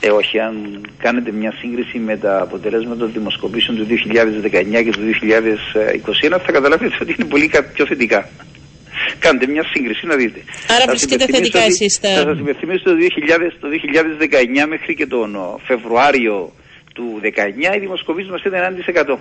ε, 0.00 0.10
όχι, 0.10 0.38
αν 0.38 0.80
κάνετε 0.98 1.32
μια 1.32 1.52
σύγκριση 1.60 1.98
με 1.98 2.16
τα 2.16 2.40
αποτελέσματα 2.40 2.98
των 2.98 3.12
δημοσκοπήσεων 3.12 3.76
του 3.76 3.86
2019 3.86 4.82
και 4.84 4.90
του 4.90 5.00
2021 6.30 6.38
θα 6.44 6.52
καταλάβετε 6.52 6.96
ότι 7.02 7.14
είναι 7.18 7.28
πολύ 7.28 7.50
πιο 7.74 7.86
θετικά. 7.86 8.28
κάντε 9.18 9.46
μια 9.46 9.64
σύγκριση 9.72 10.06
να 10.06 10.16
δείτε. 10.16 10.40
Άρα 10.68 10.84
βρίσκεται 10.88 11.26
θετικά 11.26 11.60
εσείς. 11.60 11.98
Θα 12.02 12.08
σας 12.08 12.38
υπενθυμίσω 12.38 12.82
το, 12.84 12.92
2000, 12.92 13.52
το 13.60 13.68
2019 14.64 14.66
μέχρι 14.68 14.94
και 14.94 15.06
τον 15.06 15.36
Φεβρουάριο 15.66 16.52
του 16.94 17.20
2019 17.22 17.76
οι 17.76 17.78
δημοσκοπήσεις 17.78 18.30
μας 18.30 18.42
ήταν 18.44 18.60
1%. 18.60 19.18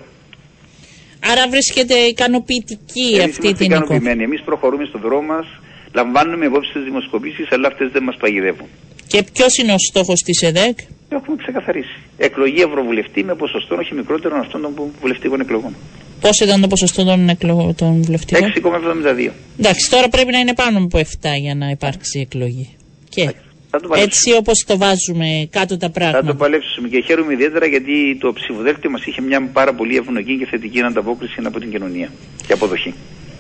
Άρα 1.32 1.48
βρίσκεται 1.50 1.94
ικανοποιητική 1.94 3.08
Εμείς 3.14 3.24
αυτή 3.24 3.48
είμαστε 3.48 3.64
την 3.64 3.66
εικόνα. 3.66 3.84
ικανοποιημένοι. 3.86 4.24
Εμείς 4.24 4.42
προχωρούμε 4.42 4.86
στον 4.86 5.02
δρόμο 5.02 5.34
μας, 5.34 5.46
λαμβάνουμε 5.94 6.46
υπόψη 6.46 6.72
τις 6.74 6.84
δημοσκοπήσεις, 6.84 7.52
αλλά 7.52 7.68
αυτές 7.68 7.90
δεν 7.92 8.04
μας 8.04 8.16
παγιδεύουν. 8.18 8.68
Και 9.14 9.24
ποιος 9.34 9.58
είναι 9.58 9.74
ο 9.74 9.78
στόχος 9.90 10.20
της 10.22 10.42
ΕΔΕΚ; 10.42 10.78
Το 11.10 11.16
έχουμε 11.22 11.38
ξεκαθαρίσει. 11.44 11.96
Εκλογή 12.18 12.62
Ευρωβουλευτή 12.62 13.24
με 13.24 13.36
ποσοστό 13.36 13.76
όχι 13.76 13.94
μικρότερο 13.94 14.38
αυτών 14.40 14.62
των 14.62 14.74
βουλευτικών 15.02 15.40
εκλογών. 15.40 15.76
Πώς 16.22 16.40
ήταν 16.40 16.62
το 16.62 16.68
ποσοστό 16.68 17.04
των, 17.04 17.30
εκλογ... 17.30 17.74
των 17.76 18.02
βουλευτικών; 18.02 18.52
6,72. 18.56 19.30
Εντάξει, 19.60 19.90
τώρα 19.90 20.08
πρέπει 20.10 20.32
να 20.32 20.40
είναι 20.40 20.54
πάνω 20.54 20.78
από 20.78 21.00
7 21.00 21.04
για 21.42 21.56
να 21.56 21.70
υπάρξει 21.70 22.20
εκλογή. 22.20 22.70
Και 23.10 23.24
Θα 23.70 23.80
το 23.80 23.88
παλέψουμε. 23.88 24.04
έτσι 24.04 24.34
όπως 24.40 24.64
το 24.68 24.78
βάζουμε 24.78 25.48
κάτω 25.50 25.78
τα 25.78 25.88
Θα 25.88 25.92
το 25.94 26.00
πράγματα. 26.00 26.36
παλέψουμε 26.36 26.88
και 26.88 27.00
χαίρομαι 27.08 27.34
ιδιαίτερα 27.34 27.66
γιατί 27.66 28.18
το 28.20 28.34
ψηφοδέλτιο 28.34 28.90
μας 28.90 29.06
είχε 29.06 29.22
μια 29.22 29.50
πάρα 29.54 29.74
πολύ 29.74 29.96
ευνοϊκή 29.98 30.38
και 30.38 30.46
θετική 30.46 30.82
ανταπόκριση 30.82 31.42
από 31.44 31.60
την 31.60 31.72
κοινωνία 31.72 32.10
και 32.48 32.54
αποδοχή. 32.54 32.94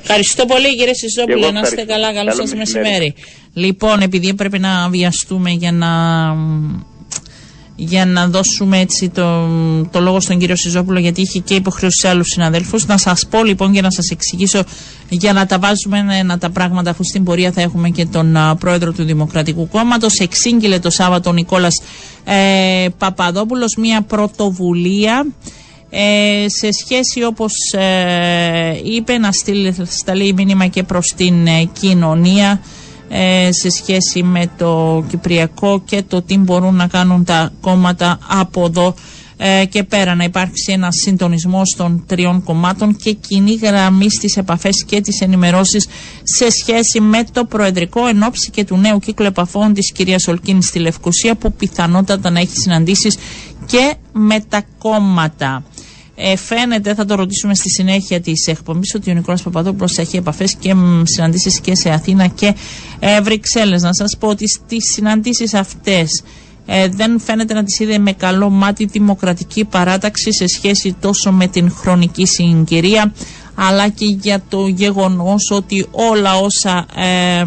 Ευχαριστώ 0.06 0.46
πολύ 0.46 0.70
κύριε 0.70 0.86
Και 0.86 0.94
Σιζόπουλο, 0.94 1.38
εγώ 1.44 1.52
να 1.52 1.60
είστε 1.60 1.82
ευχαριστώ. 1.82 1.94
καλά, 1.94 2.14
καλό 2.14 2.30
Καλό 2.30 2.42
σας 2.48 2.54
μεσημέρι. 2.58 2.88
μεσημέρι. 2.90 3.14
Λοιπόν, 3.54 4.00
επειδή 4.02 4.34
πρέπει 4.34 4.60
να 4.60 4.90
βιαστούμε 4.90 5.50
για 5.52 5.72
να, 5.72 5.90
για 7.76 8.06
να 8.06 8.28
δώσουμε 8.28 8.80
έτσι 8.80 9.10
το, 9.10 9.48
το 9.92 10.00
λόγο 10.00 10.20
στον 10.20 10.40
κύριο 10.40 10.56
Σιζόπουλο 10.56 11.00
γιατί 11.00 11.22
είχε 11.22 11.40
και 11.40 11.56
υποχρέωση 11.56 12.00
σε 12.00 12.08
άλλους 12.08 12.28
συναδέλφους 12.28 12.86
να 12.86 12.98
σας 12.98 13.28
πω 13.30 13.44
λοιπόν 13.44 13.72
και 13.72 13.82
να 13.82 13.92
σας 13.92 14.10
εξηγήσω 14.10 14.64
για 15.10 15.34
να 15.34 15.46
τα 15.46 15.60
βάζουμε 15.60 16.06
ένα 16.20 16.38
τα 16.38 16.50
πράγματα 16.50 16.90
αφού 16.90 17.04
στην 17.04 17.24
πορεία 17.24 17.52
θα 17.52 17.62
έχουμε 17.62 17.90
και 17.90 18.06
τον 18.06 18.36
α, 18.38 18.56
πρόεδρο 18.56 18.92
του 18.92 19.04
Δημοκρατικού 19.04 19.68
Κόμματος 19.68 20.20
εξήγηλε 20.20 20.80
το 20.80 20.90
Σάββατο 20.90 21.30
ο 21.30 21.34
Νικόλας 21.34 21.82
ε, 22.24 22.88
Παπαδόπουλος 22.98 23.76
μια 23.76 24.02
πρωτοβουλία 24.02 25.26
ε, 25.96 26.46
σε 26.50 26.72
σχέση 26.72 27.24
όπως 27.24 27.54
ε, 27.72 28.80
είπε 28.84 29.18
να 29.18 29.32
στείλει, 29.32 29.76
σταλεί 29.86 30.34
μήνυμα 30.34 30.68
και 30.68 30.84
προς 30.84 31.14
την 31.16 31.48
ε, 31.48 31.64
κοινωνία 31.80 32.62
ε, 33.10 33.50
σε 33.52 33.70
σχέση 33.70 34.24
με 34.24 34.52
το 34.58 35.04
Κυπριακό 35.10 35.82
και 35.86 36.04
το 36.08 36.22
τι 36.22 36.38
μπορούν 36.38 36.76
να 36.76 36.88
κάνουν 36.88 37.24
τα 37.24 37.52
κόμματα 37.62 38.20
από 38.28 38.66
εδώ 38.66 38.94
ε, 39.38 39.66
και 39.66 39.84
πέρα 39.84 40.16
να 40.16 40.24
υπάρξει 40.24 40.72
ένα 40.72 40.92
συντονισμό 40.92 41.62
των 41.78 42.04
τριών 42.08 42.44
κομμάτων 42.44 42.96
και 42.96 43.12
κοινή 43.14 43.54
γραμμή 43.54 44.10
στις 44.10 44.38
επαφές 44.38 44.84
και 44.86 45.02
τις 45.02 45.22
ενημερώσεις 45.22 45.88
σε 46.24 46.50
σχέση 46.52 47.00
με 47.02 47.24
το 47.32 47.46
Προεδρικό 47.46 48.08
εν 48.08 48.24
ώψη 48.24 48.50
και 48.52 48.64
του 48.66 48.78
νέου 48.78 49.00
κύκλου 49.00 49.26
επαφών 49.26 49.74
της 49.74 49.92
κυρίας 49.92 50.28
Ολκίνη 50.28 50.64
στη 50.64 50.80
Λευκοσία 50.80 51.36
που 51.36 51.54
πιθανότατα 51.54 52.30
να 52.30 52.40
έχει 52.40 52.58
συναντήσεις 52.58 53.18
και 53.66 53.96
με 54.12 54.40
τα 54.50 54.64
κόμματα. 54.78 55.64
Ε, 56.16 56.36
φαίνεται, 56.36 56.94
θα 56.94 57.06
το 57.06 57.16
ρωτήσουμε 57.16 57.56
στη 57.56 57.70
συνέχεια 57.70 58.22
της 58.22 58.48
εκπομπής, 58.48 58.94
ότι 58.96 59.12
ο 59.12 59.14
Νικόλας 59.14 59.42
Παπαδόπουλος 59.42 59.98
έχει 59.98 60.18
επαφές 60.18 60.56
και 60.56 60.76
συναντήσεις 61.04 61.60
και 61.60 61.76
σε 61.76 61.90
Αθήνα 61.90 62.28
και 62.28 62.56
ε, 63.00 63.22
Βρυξέλλε. 63.22 63.78
Να 63.80 63.94
σας 63.94 64.18
πω 64.20 64.28
ότι 64.28 64.50
στις 64.50 64.92
συναντήσεις 64.94 65.54
αυτές 65.54 66.24
ε, 66.66 66.88
δεν 66.88 67.20
φαίνεται 67.20 67.54
να 67.54 67.64
τις 67.64 67.80
είδε 67.80 67.98
με 67.98 68.12
καλό 68.12 68.50
μάτι 68.50 68.86
δημοκρατική 68.86 69.66
παράταξη 69.66 70.34
σε 70.34 70.48
σχέση 70.48 70.96
τόσο 71.00 71.32
με 71.32 71.48
την 71.48 71.72
χρονική 71.72 72.26
συγκυρία 72.26 73.14
αλλά 73.56 73.90
και 73.90 74.06
για 74.06 74.42
το 74.50 74.68
γεγονός 74.68 75.52
ότι 75.52 75.88
όλα 75.92 76.38
όσα 76.40 76.86
ε, 76.96 77.44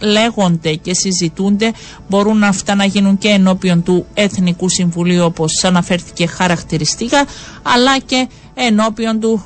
λέγονται 0.00 0.74
και 0.74 0.94
συζητούνται 0.94 1.72
μπορούν 2.08 2.42
αυτά 2.42 2.74
να 2.74 2.84
γίνουν 2.84 3.18
και 3.18 3.28
ενώπιον 3.28 3.82
του 3.82 4.06
Εθνικού 4.14 4.68
Συμβουλίου 4.68 5.24
όπως 5.24 5.64
αναφέρθηκε 5.64 6.26
χαρακτηριστικά 6.26 7.24
αλλά 7.62 7.98
και 7.98 8.28
ενώπιον 8.54 9.20
του 9.20 9.44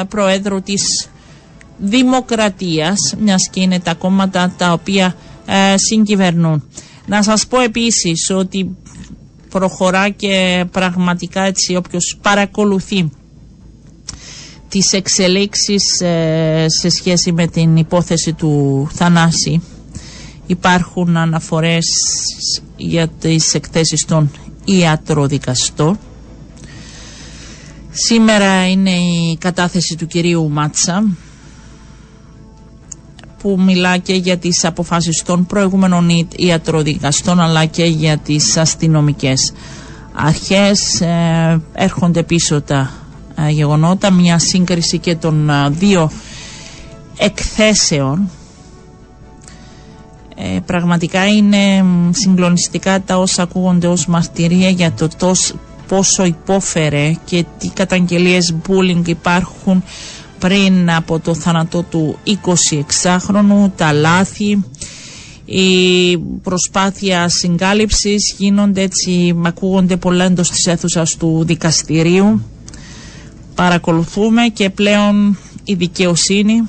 ε, 0.00 0.02
Προέδρου 0.04 0.62
της 0.62 1.08
Δημοκρατίας 1.82 3.14
μιας 3.18 3.48
και 3.50 3.60
είναι 3.60 3.78
τα 3.80 3.94
κόμματα 3.94 4.54
τα 4.58 4.72
οποία 4.72 5.14
ε, 5.46 5.74
συγκυβερνούν. 5.76 6.64
Να 7.06 7.22
σας 7.22 7.46
πω 7.46 7.60
επίσης 7.60 8.30
ότι 8.30 8.76
προχωρά 9.50 10.08
και 10.08 10.64
πραγματικά 10.70 11.42
έτσι 11.42 11.76
όποιος 11.76 12.18
παρακολουθεί 12.22 13.10
τις 14.70 14.92
εξελίξεις 14.92 16.00
ε, 16.00 16.64
σε 16.68 16.88
σχέση 16.88 17.32
με 17.32 17.46
την 17.46 17.76
υπόθεση 17.76 18.32
του 18.32 18.88
Θανάση. 18.92 19.62
Υπάρχουν 20.46 21.16
αναφορές 21.16 21.86
για 22.76 23.08
τις 23.08 23.54
εκθέσεις 23.54 24.04
των 24.06 24.30
ιατροδικαστών. 24.64 25.98
Σήμερα 27.90 28.68
είναι 28.68 28.90
η 28.90 29.36
κατάθεση 29.40 29.96
του 29.96 30.06
κυρίου 30.06 30.50
Μάτσα 30.50 31.04
που 33.42 33.56
μιλά 33.60 33.96
και 33.98 34.14
για 34.14 34.38
τις 34.38 34.64
αποφάσεις 34.64 35.22
των 35.22 35.46
προηγούμενων 35.46 36.08
ι- 36.08 36.28
ιατροδικαστών 36.36 37.40
αλλά 37.40 37.64
και 37.64 37.84
για 37.84 38.18
τις 38.18 38.56
αστυνομικές 38.56 39.52
αρχές. 40.12 41.00
Ε, 41.00 41.60
έρχονται 41.72 42.22
πίσω 42.22 42.62
τα 42.62 42.78
ε, 42.80 43.00
γεγονότα 43.48 44.10
μια 44.10 44.38
σύγκριση 44.38 44.98
και 44.98 45.14
των 45.14 45.50
ε, 45.50 45.68
δύο 45.70 46.10
εκθέσεων 47.16 48.30
ε, 50.36 50.58
πραγματικά 50.66 51.26
είναι 51.26 51.82
μ, 51.82 52.10
συγκλονιστικά 52.12 53.00
τα 53.02 53.18
όσα 53.18 53.42
ακούγονται 53.42 53.86
ως 53.86 54.06
μαρτυρία 54.06 54.68
για 54.68 54.92
το 54.92 55.08
τόσ- 55.18 55.54
πόσο 55.88 56.24
υπόφερε 56.24 57.12
και 57.24 57.44
τι 57.58 57.68
καταγγελίες 57.68 58.54
bullying 58.68 59.02
υπάρχουν 59.08 59.82
πριν 60.38 60.90
από 60.90 61.18
το 61.18 61.34
θάνατο 61.34 61.82
του 61.82 62.18
26χρονου, 62.26 63.70
τα 63.76 63.92
λάθη, 63.92 64.64
η 65.44 66.18
προσπάθεια 66.42 67.28
συγκάλυψης 67.28 68.34
γίνονται 68.38 68.82
έτσι, 68.82 69.34
ακούγονται 69.46 69.96
πολλά 69.96 70.24
εντός 70.24 70.50
της 70.50 70.66
αίθουσας 70.66 71.16
του 71.16 71.42
δικαστηρίου. 71.46 72.42
Παρακολουθούμε 73.54 74.42
και 74.52 74.70
πλέον 74.70 75.38
η 75.64 75.74
δικαιοσύνη 75.74 76.68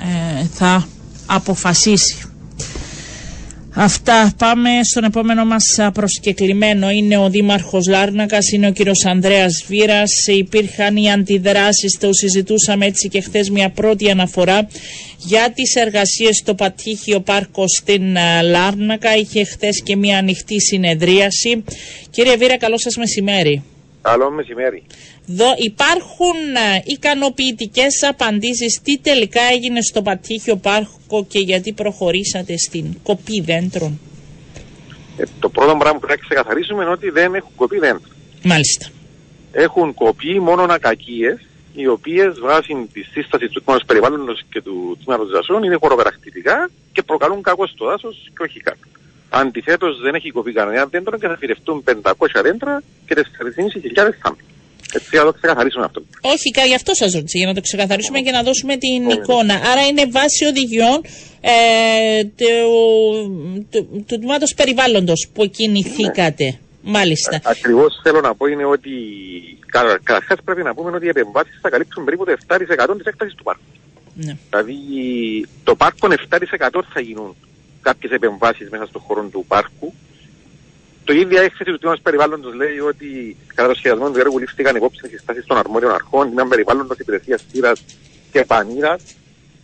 ε, 0.00 0.44
θα 0.52 0.86
αποφασίσει. 1.26 2.16
Αυτά. 3.74 4.32
Πάμε 4.38 4.68
στον 4.82 5.04
επόμενο 5.04 5.44
μας 5.44 5.78
α, 5.78 5.92
προσκεκλημένο. 5.92 6.90
Είναι 6.90 7.16
ο 7.16 7.30
Δήμαρχος 7.30 7.86
Λάρνακας, 7.86 8.50
είναι 8.52 8.66
ο 8.66 8.72
κύριος 8.72 9.04
Ανδρέας 9.04 9.64
Βύρας. 9.68 10.26
Υπήρχαν 10.26 10.96
οι 10.96 11.12
αντιδράσεις, 11.12 11.98
το 12.00 12.12
συζητούσαμε 12.12 12.86
έτσι 12.86 13.08
και 13.08 13.20
χθες 13.20 13.50
μια 13.50 13.70
πρώτη 13.70 14.10
αναφορά 14.10 14.68
για 15.18 15.52
τις 15.54 15.74
εργασίες 15.74 16.36
στο 16.36 16.54
Πατήχιο 16.54 17.20
Πάρκο 17.20 17.64
στην 17.68 18.18
α, 18.18 18.42
Λάρνακα. 18.42 19.16
Είχε 19.16 19.44
χθες 19.44 19.82
και 19.82 19.96
μια 19.96 20.18
ανοιχτή 20.18 20.60
συνεδρίαση. 20.60 21.64
Κύριε 22.10 22.36
Βύρα, 22.36 22.56
καλό 22.56 22.78
σας 22.78 22.96
μεσημέρι. 22.96 23.62
Καλό 24.02 24.30
μεσημέρι. 24.30 24.82
Δο, 25.26 25.54
υπάρχουν 25.56 26.36
ε, 26.54 26.82
ικανοποιητικές 26.84 28.02
απαντήσεις 28.08 28.80
τι 28.82 28.98
τελικά 28.98 29.40
έγινε 29.52 29.82
στο 29.82 30.02
Πατήχιο 30.02 30.56
Πάρκο 30.56 31.26
και 31.28 31.38
γιατί 31.38 31.72
προχωρήσατε 31.72 32.58
στην 32.58 32.84
κοπή 33.02 33.40
δέντρων. 33.40 34.00
Ε, 35.16 35.24
το 35.40 35.48
πρώτο 35.48 35.76
πράγμα 35.76 35.98
που 35.98 36.06
πρέπει 36.06 36.20
να 36.20 36.26
ξεκαθαρίσουμε 36.28 36.82
είναι 36.82 36.92
ότι 36.92 37.10
δεν 37.10 37.34
έχουν 37.34 37.50
κοπεί 37.56 37.78
δέντρα. 37.78 38.08
Μάλιστα. 38.42 38.86
Έχουν 39.52 39.94
κοπεί 39.94 40.40
μόνο 40.40 40.62
ακακίε, 40.62 41.38
οι 41.74 41.86
οποίες 41.86 42.38
βάσει 42.40 42.88
της 42.92 43.08
σύστασης 43.12 43.50
του 43.50 43.62
τμήματος 43.62 43.86
περιβάλλοντος 43.86 44.42
και 44.50 44.62
του 44.62 44.98
τμήματος 45.04 45.30
δασών 45.30 45.62
είναι 45.62 45.76
χωροπερακτητικά 45.80 46.70
και 46.92 47.02
προκαλούν 47.02 47.42
κακό 47.42 47.66
στο 47.66 47.84
δάσος 47.84 48.30
και 48.36 48.42
όχι 48.42 48.60
κάτω. 48.60 48.78
Αντιθέτως, 49.34 50.00
δεν 50.00 50.14
έχει 50.14 50.30
κοπεί 50.30 50.52
κανένα 50.52 50.86
δέντρο 50.86 51.18
και 51.18 51.26
θα 51.26 51.36
φυρευτούν 51.36 51.84
500 52.02 52.42
δέντρα 52.42 52.82
και 53.06 53.14
4.500 53.14 53.20
θάμπη. 54.22 54.42
Έτσι, 54.94 55.16
θα 55.16 55.24
το 55.24 55.32
ξεκαθαρίσουμε 55.32 55.84
αυτό. 55.84 56.02
Όχι, 56.20 56.50
κα- 56.50 56.64
γι' 56.64 56.74
αυτό 56.74 56.94
σας 56.94 57.12
ρώτησα, 57.14 57.38
για 57.38 57.46
να 57.46 57.54
το 57.54 57.60
ξεκαθαρίσουμε 57.60 58.20
και 58.20 58.30
να 58.30 58.42
δώσουμε 58.42 58.76
την 58.76 59.02
Ναι. 59.02 59.12
εικόνα. 59.12 59.54
Άρα 59.54 59.86
είναι 59.86 60.06
βάση 60.10 60.44
οδηγιών 60.44 61.00
ε, 61.40 62.24
του, 62.24 62.46
του, 63.70 64.04
του 64.06 64.16
τμήματος 64.18 64.54
περιβάλλοντος 64.54 65.28
που 65.34 65.46
κινηθήκατε. 65.46 66.58
Μάλιστα. 66.82 67.40
Ακριβώς 67.44 68.00
θέλω 68.02 68.20
να 68.20 68.34
πω 68.34 68.46
είναι 68.46 68.64
ότι 68.64 68.90
κα- 69.66 69.98
καταρχάς 70.02 70.38
πρέπει 70.44 70.62
να 70.62 70.74
πούμε 70.74 70.90
ότι 70.96 71.04
οι 71.06 71.08
επεμβάσεις 71.08 71.58
θα 71.62 71.68
καλύψουν 71.70 72.04
περίπου 72.04 72.24
το 72.24 72.32
7% 72.48 72.94
της 72.96 73.06
έκτασης 73.06 73.34
του 73.34 73.42
πάρκου. 73.42 73.62
Ναι. 74.14 74.36
Δηλαδή 74.50 74.76
το 75.64 75.74
πάρκο 75.76 76.08
7% 76.28 76.82
θα 76.92 77.00
γίνουν 77.00 77.36
κάποιες 77.82 78.12
επεμβάσεις 78.12 78.68
μέσα 78.70 78.86
στον 78.86 79.00
χώρο 79.00 79.22
του 79.32 79.44
πάρκου. 79.48 79.92
Το 81.04 81.12
ίδιο 81.12 81.42
έκθεση 81.42 81.70
του 81.70 81.78
τμήματο 81.78 82.00
περιβάλλοντος 82.02 82.54
λέει 82.54 82.78
ότι 82.78 83.36
κατά 83.54 83.68
το 83.68 83.74
σχεδιασμό 83.74 84.10
του 84.10 84.18
έργου 84.18 84.38
λήφθηκαν 84.38 84.76
υπόψη 84.76 85.06
οι 85.06 85.08
συστάσεις 85.08 85.46
των 85.46 85.56
αρμόδιων 85.56 85.92
αρχών, 85.92 86.26
τμήμα 86.26 86.48
περιβάλλοντος, 86.48 86.98
υπηρεσίας 86.98 87.40
στήρας 87.40 87.84
και 88.32 88.44
πανίδα 88.44 88.98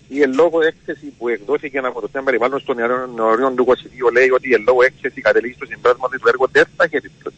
η 0.08 0.22
ελόγω 0.22 0.62
έκθεση 0.62 1.12
που 1.18 1.28
εκδόθηκε 1.28 1.78
από 1.78 2.00
το 2.00 2.08
θέμα 2.12 2.24
περιβάλλον 2.24 2.64
των 2.64 2.76
νεωρίων 3.14 3.56
του 3.56 3.66
22 3.68 4.12
λέει 4.12 4.30
ότι 4.30 4.48
η 4.48 4.52
ελόγω 4.52 4.82
έκθεση 4.82 5.20
κατελήγει 5.20 5.54
στο 5.54 5.66
συμπέρασμα 5.66 6.04
ότι 6.06 6.18
το 6.18 6.28
έργο 6.28 6.46
δεν 6.52 6.64
θα 6.76 6.84
έχει 6.84 6.96
επίπτωση 6.96 7.36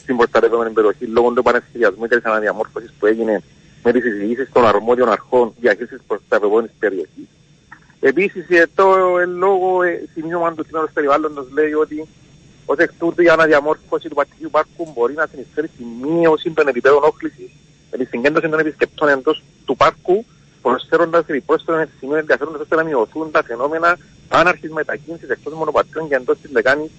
στην 0.00 0.16
προστατευόμενη 0.16 0.70
περιοχή 0.70 1.06
λόγω 1.06 1.32
του 1.32 1.42
πανεσχεδιασμού 1.42 2.06
και 2.06 2.16
της 2.16 2.24
αναδιαμόρφωσης 2.24 2.92
που 2.98 3.06
έγινε 3.06 3.42
με 3.82 3.92
τις 3.92 4.02
συζητήσεις 4.02 4.48
των 4.52 4.66
αρμόδιων 4.66 5.08
αρχών 5.08 5.54
διαχείριση 5.60 5.96
προστατευόμενης 6.06 6.70
περιοχής. 6.78 7.28
Επίσης, 8.00 8.46
το 8.74 8.84
λόγο 9.26 9.80
σημείωμα 10.14 10.54
του 10.54 10.64
κειμένου 10.64 10.88
περιβάλλοντος 10.92 11.46
λέει 11.52 11.72
ότι 11.72 12.08
ως 12.66 12.78
εκ 12.78 12.90
τούτου 12.98 13.22
η 13.22 13.28
αναδιαμόρφωση 13.28 14.08
του 14.08 14.14
Πατρικού 14.14 14.50
Πάρκου 14.50 14.92
μπορεί 14.94 15.14
να 15.14 15.26
συνεισφέρει 15.30 15.68
στη 15.74 15.84
μείωση 16.02 16.50
των 16.50 16.68
επιπέδων 16.68 17.02
όχλησης 17.02 17.50
με 17.90 17.98
τη 17.98 18.04
συγκέντρωση 18.04 18.48
των 18.48 18.58
επισκεπτών 18.58 19.08
εντός 19.08 19.42
του 19.64 19.76
πάρκου 19.76 20.24
προσφέροντας 20.62 21.24
επιπρόσθετο 21.26 21.84
σημείο 21.98 22.16
ενδιαφέροντος 22.16 22.60
ώστε 22.60 22.76
να 22.76 22.84
μειωθούν 22.84 23.30
τα 23.30 23.42
φαινόμενα 23.42 23.98
άναρχης 24.28 24.70
μετακίνησης 24.70 25.28
εκτός 25.28 25.52
μονοπατιών 25.52 26.08
και 26.08 26.14
εντός 26.14 26.38
της 26.40 26.50
λεκάνης 26.50 26.90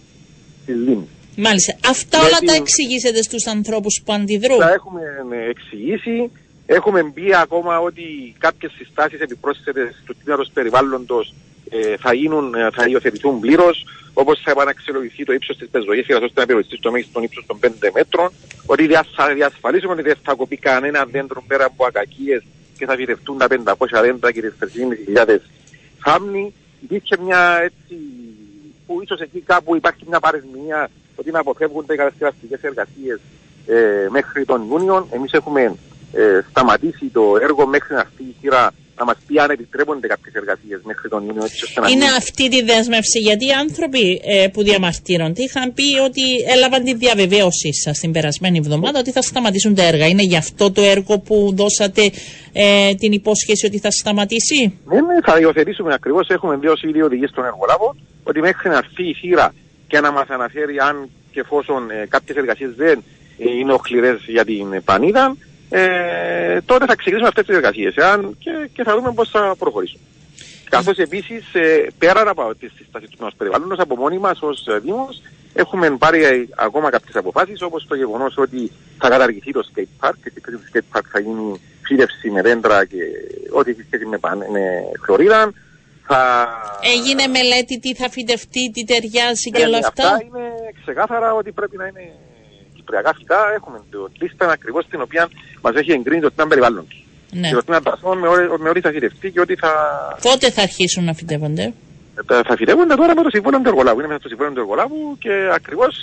της 0.66 0.76
Λίμνης. 0.76 1.10
Μάλιστα. 1.38 1.74
Αυτά 1.90 2.20
όλα 2.20 2.40
τα 2.46 2.54
εξηγήσετε 2.54 3.22
στους 3.22 3.46
ανθρώπους 3.46 4.02
που 4.06 4.14
αντιδρούν. 4.14 4.60
Τα 4.60 4.74
έχουμε 4.74 5.02
εξηγήσει. 5.50 6.32
Έχουμε 6.70 7.04
μπει 7.04 7.36
ακόμα 7.36 7.80
ότι 7.80 8.36
κάποιες 8.38 8.72
συστάσεις 8.78 9.20
επιπρόσθετες 9.20 10.04
του 10.06 10.16
τμήματος 10.24 10.52
περιβάλλοντος 10.54 11.34
ε, 11.70 11.98
θα, 11.98 12.14
γίνουν, 12.14 12.54
ε, 12.54 12.70
θα 12.74 12.88
υιοθετηθούν 12.88 13.40
πλήρως, 13.40 13.86
όπως 14.14 14.42
θα 14.44 14.52
επαναξιολογηθεί 14.52 15.24
το 15.24 15.34
ύψος 15.34 15.58
της 15.58 15.68
πεζογέφυρα 15.70 16.18
ώστε 16.18 16.40
να 16.40 16.46
περιοριστεί 16.46 16.76
στο 16.78 16.92
μέγιστο 16.92 17.22
ύψο 17.22 17.44
των 17.48 17.60
5 17.62 17.68
μέτρων, 17.94 18.32
ότι 18.66 18.88
θα 19.16 19.34
διασφαλίσουμε 19.34 19.94
ότι 19.94 20.02
δεν 20.02 20.16
θα 20.24 20.34
κοπεί 20.34 20.58
κανένα 20.58 21.06
δέντρο 21.06 21.44
πέρα 21.48 21.66
από 21.66 21.86
ακακίες 21.86 22.44
και 22.78 22.86
θα 22.86 22.96
φυτευτούν 22.96 23.38
τα 23.38 23.48
500 23.48 23.74
δέντρα 24.02 24.32
και 24.32 24.42
τι 24.42 24.48
3.500 25.16 25.38
θάμνοι. 26.00 26.54
Υπήρχε 26.82 27.18
μια 27.22 27.60
έτσι, 27.64 28.02
που 28.86 29.02
ίσως 29.04 29.20
εκεί 29.20 29.40
κάπου 29.40 29.76
υπάρχει 29.76 30.04
μια 30.08 30.20
παρεσμηνία 30.20 30.90
ότι 31.16 31.32
να 31.32 31.40
αποφεύγονται 31.40 31.94
οι 31.94 31.98
κατασκευαστικές 31.98 32.62
εργασίες 32.62 33.20
ε, 33.66 34.08
μέχρι 34.10 34.46
τον 34.46 34.68
Ιούνιο. 34.70 35.08
Εμείς 35.12 35.32
έχουμε 35.32 35.76
ε, 36.14 36.42
σταματήσει 36.50 37.06
το 37.14 37.24
έργο 37.42 37.68
μέχρι 37.68 37.94
να 37.94 38.00
έρθει 38.00 38.24
η 38.24 38.36
χείρα 38.42 38.74
να 38.98 39.06
μας 39.06 39.18
πει 39.28 39.40
αν 39.40 39.50
επιτρέπονται 39.50 40.08
κάποιες 40.08 40.34
εργασίες 40.34 40.80
μέχρι 40.84 41.10
τον 41.10 41.26
Ιούνιο. 41.28 41.44
Έτσι, 41.44 41.64
ώστε 41.64 41.82
να 41.82 41.90
Είναι 41.90 42.06
αυτή 42.18 42.50
τη 42.50 42.64
δέσμευση, 42.64 43.20
γιατί 43.20 43.46
οι 43.46 43.52
άνθρωποι 43.52 44.22
ε, 44.24 44.48
που 44.54 44.64
διαμαρτύρονται 44.64 45.42
είχαν 45.42 45.74
πει 45.74 45.88
ότι 46.08 46.24
έλαβαν 46.56 46.84
τη 46.84 46.94
διαβεβαίωσή 46.94 47.74
σας 47.74 48.00
την 48.00 48.12
περασμένη 48.12 48.58
εβδομάδα 48.58 49.00
ότι 49.00 49.12
θα 49.12 49.22
σταματήσουν 49.22 49.76
τα 49.76 49.84
έργα. 49.84 50.06
Είναι 50.08 50.24
γι' 50.24 50.38
αυτό 50.38 50.72
το 50.72 50.82
έργο 50.82 51.20
που 51.20 51.54
δώσατε 51.56 52.12
ε, 52.54 52.94
την 52.96 53.12
υπόσχεση 53.12 53.66
ότι 53.66 53.80
θα 53.80 53.92
σταματήσει; 53.92 54.80
Ναι, 54.86 55.02
ναι, 55.02 55.16
θα 55.24 55.40
υιοθετήσουμε 55.40 55.94
ακριβώς. 55.94 56.30
Έχουμε 56.30 56.56
δώσει 56.56 56.88
ήδη 56.88 57.02
οδηγίες 57.02 57.30
στον 57.30 57.46
εργολάβο 57.46 57.96
ότι 58.24 58.40
μέχρι 58.40 58.70
να 58.70 58.78
έρθει 58.78 59.04
η 59.10 59.14
θύρα 59.14 59.54
και 59.88 60.00
να 60.00 60.12
μας 60.12 60.28
αναφέρει 60.30 60.80
αν 60.80 61.10
και 61.32 61.40
εφόσον 61.40 61.90
ε, 61.90 62.06
κάποιες 62.10 62.38
εργασίες 62.38 62.72
δεν 62.76 63.04
ε, 63.38 63.50
είναι 63.60 63.74
οχληρές 63.74 64.20
για 64.28 64.46
την 64.46 64.84
πανίδα, 64.84 65.36
ε, 65.70 66.62
τότε 66.66 66.86
θα 66.86 66.96
ξεκινήσουμε 66.96 67.28
αυτές 67.28 67.46
τις 67.46 67.56
εργασίε 67.56 67.92
και, 68.40 68.70
και 68.74 68.84
θα 68.84 68.96
δούμε 68.96 69.12
πώς 69.14 69.30
θα 69.30 69.56
προχωρήσουμε. 69.58 70.02
Καθώς 70.70 70.98
επίσης, 70.98 71.54
ε, 71.54 71.88
πέρα 71.98 72.30
από 72.30 72.56
τη 72.56 72.68
στάση 72.90 73.06
του 73.08 73.18
μα 73.20 73.30
περιβάλλοντος, 73.38 73.80
από 73.80 73.96
μόνοι 73.96 74.18
μας 74.18 74.42
ως 74.42 74.68
ε, 74.68 74.80
Δήμος, 74.80 75.22
έχουμε 75.54 75.90
πάρει 75.90 76.24
ε, 76.24 76.46
ακόμα 76.56 76.90
κάποιες 76.90 77.16
αποφάσεις, 77.16 77.62
όπως 77.62 77.88
το 77.88 77.96
γεγονός 77.96 78.38
ότι 78.38 78.72
θα 78.98 79.10
καταργηθεί 79.10 79.52
το 79.52 79.64
skate 79.74 80.08
park 80.08 80.14
και 80.24 80.42
το 80.52 80.60
skate 80.74 80.98
park 80.98 81.04
θα 81.12 81.20
γίνει 81.20 81.62
φύτευση 81.82 82.30
με 82.30 82.42
δέντρα 82.42 82.86
και 82.86 82.98
ό,τι 83.52 83.70
έχει 83.70 83.84
σχέση 83.86 84.06
με, 84.06 84.20
με 84.52 84.62
χλωρίδα. 85.02 85.54
Θα... 86.08 86.48
Έγινε 86.96 87.28
μελέτη 87.28 87.80
τι 87.80 87.96
θα 87.96 88.10
φυτευτεί, 88.10 88.72
τι 88.72 88.84
ταιριάζει 88.84 89.50
και 89.50 89.66
όλα 89.66 89.78
αυτά; 89.78 90.04
Αυτά 90.04 90.26
είναι 90.26 90.54
ξεκάθαρα 90.82 91.34
ότι 91.34 91.52
πρέπει 91.52 91.78
να 91.78 91.86
είναι 91.86 92.12
κυπριακά 92.88 93.12
φυτά. 93.18 93.40
Έχουμε 93.58 93.78
το 93.92 94.00
λίστα 94.22 94.46
ακριβώς 94.58 94.84
την 94.92 95.02
οποία 95.02 95.24
μας 95.64 95.74
έχει 95.76 95.92
εγκρίνει 95.92 96.22
το 96.22 96.32
τμήμα 96.32 96.50
περιβάλλον. 96.50 96.86
Ναι. 97.32 97.48
Και 97.48 97.56
το 97.60 97.64
τμήμα 97.66 97.80
δασών 97.80 98.18
με, 98.18 98.28
με 98.64 98.70
ό,τι 98.70 98.82
θα 98.86 98.92
φυτευτεί 98.96 99.28
και 99.32 99.42
ότι 99.46 99.56
θα. 99.64 99.72
Πότε 100.22 100.46
θα 100.56 100.62
αρχίσουν 100.62 101.04
να 101.10 101.14
φυτεύονται; 101.14 101.66
Ε, 102.32 102.42
θα 102.48 102.56
φυτεύονται 102.60 102.96
τώρα 103.02 103.14
με 103.16 103.22
το 103.26 103.30
συμβόλαιο 103.36 103.62
του 103.62 103.70
εργολάβου. 103.74 104.00
Είναι 104.00 104.08
μέσα 104.08 104.20
στο 104.20 104.30
συμβόλαιο 104.32 104.54
του 104.56 104.62
εργολάβου 104.66 105.00
και 105.24 105.34
ακριβώς 105.60 105.94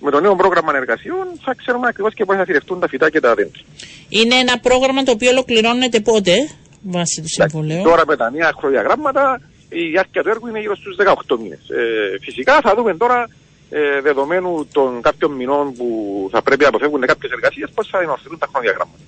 με 0.00 0.10
το 0.10 0.20
νέο 0.20 0.34
πρόγραμμα 0.36 0.70
εργασιών 0.82 1.26
θα 1.44 1.52
ξέρουμε 1.60 1.86
ακριβώς 1.88 2.14
και 2.14 2.24
πώς 2.24 2.36
θα 2.36 2.44
φυτευτούν 2.44 2.80
τα 2.80 2.88
φυτά 2.88 3.10
και 3.10 3.20
τα 3.20 3.34
δέντρα. 3.34 3.60
Είναι 4.08 4.34
ένα 4.34 4.54
πρόγραμμα 4.66 5.02
το 5.02 5.12
οποίο 5.16 5.30
ολοκληρώνεται 5.30 6.00
πότε 6.00 6.34
βάσει 6.82 7.20
του 7.22 7.28
συμβολέου. 7.28 7.82
Τώρα 7.82 8.02
με 8.06 8.16
τα 8.16 8.30
νέα 8.30 8.50
χροδιαγράμματα 8.58 9.40
η 9.68 9.82
διάρκεια 9.92 10.22
του 10.22 10.28
έργου 10.28 10.46
είναι 10.46 10.60
γύρω 10.60 10.76
στους 10.76 10.96
18 10.96 11.38
μήνες. 11.42 11.62
Ε, 11.68 12.18
φυσικά 12.20 12.60
θα 12.62 12.74
δούμε 12.76 12.96
τώρα 12.96 13.28
ε, 13.70 14.00
δεδομένου 14.00 14.68
των 14.72 15.00
κάποιων 15.00 15.32
μηνών 15.32 15.72
που 15.72 15.86
θα 16.32 16.42
πρέπει 16.42 16.62
να 16.62 16.68
αποφεύγουν 16.68 17.00
κάποιες 17.00 17.32
εργασίες, 17.32 17.70
πώς 17.74 17.88
θα 17.88 18.00
ενωσιούν 18.00 18.38
τα 18.38 18.46
χρονοδιαγράμματα. 18.50 18.98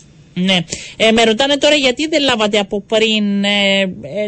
Ναι. 0.41 0.59
Ε, 0.97 1.13
με 1.13 1.25
ρωτάνε 1.25 1.57
τώρα 1.57 1.75
γιατί 1.75 2.07
δεν 2.07 2.23
λάβατε 2.23 2.59
από 2.59 2.83
πριν 2.83 3.45
ε, 3.45 3.81
ε, 3.81 3.87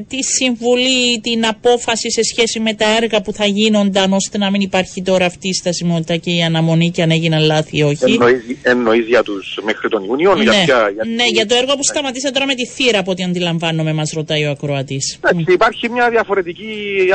τη 0.08 0.22
συμβουλή, 0.22 1.20
την 1.20 1.46
απόφαση 1.46 2.10
σε 2.10 2.22
σχέση 2.22 2.60
με 2.60 2.74
τα 2.74 2.96
έργα 2.96 3.22
που 3.22 3.32
θα 3.32 3.44
γίνονταν 3.44 4.12
ώστε 4.12 4.38
να 4.38 4.50
μην 4.50 4.60
υπάρχει 4.60 5.02
τώρα 5.02 5.26
αυτή 5.26 5.48
η 5.48 5.52
στασιμότητα 5.52 6.16
και 6.16 6.30
η 6.30 6.42
αναμονή 6.42 6.90
και 6.90 7.02
αν 7.02 7.10
έγιναν 7.10 7.42
λάθη 7.42 7.76
ή 7.76 7.82
όχι. 7.82 8.18
Εννοείς, 8.62 9.06
για 9.06 9.22
τους 9.22 9.58
μέχρι 9.64 9.88
τον 9.88 10.04
Ιούνιο. 10.04 10.34
Ναι, 10.34 10.44
για, 10.44 10.62
για, 10.64 10.92
ναι, 11.14 11.24
για 11.32 11.46
το 11.46 11.54
έργο 11.54 11.74
που 11.76 11.84
σταματήσατε 11.84 12.32
τώρα 12.32 12.46
με 12.46 12.54
τη 12.54 12.66
θύρα 12.66 12.98
από 12.98 13.10
ό,τι 13.10 13.22
αντιλαμβάνομαι 13.22 13.92
μας 13.92 14.10
ρωτάει 14.14 14.44
ο 14.44 14.50
ακροατής. 14.50 15.18
Υπάρχει 15.46 15.90
μια 15.90 16.10
διαφορετική 16.10 16.66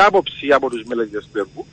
άποψη 0.06 0.52
από 0.52 0.70
τους 0.70 0.82
μελέτες 0.86 1.28
του 1.32 1.38
έργου 1.38 1.66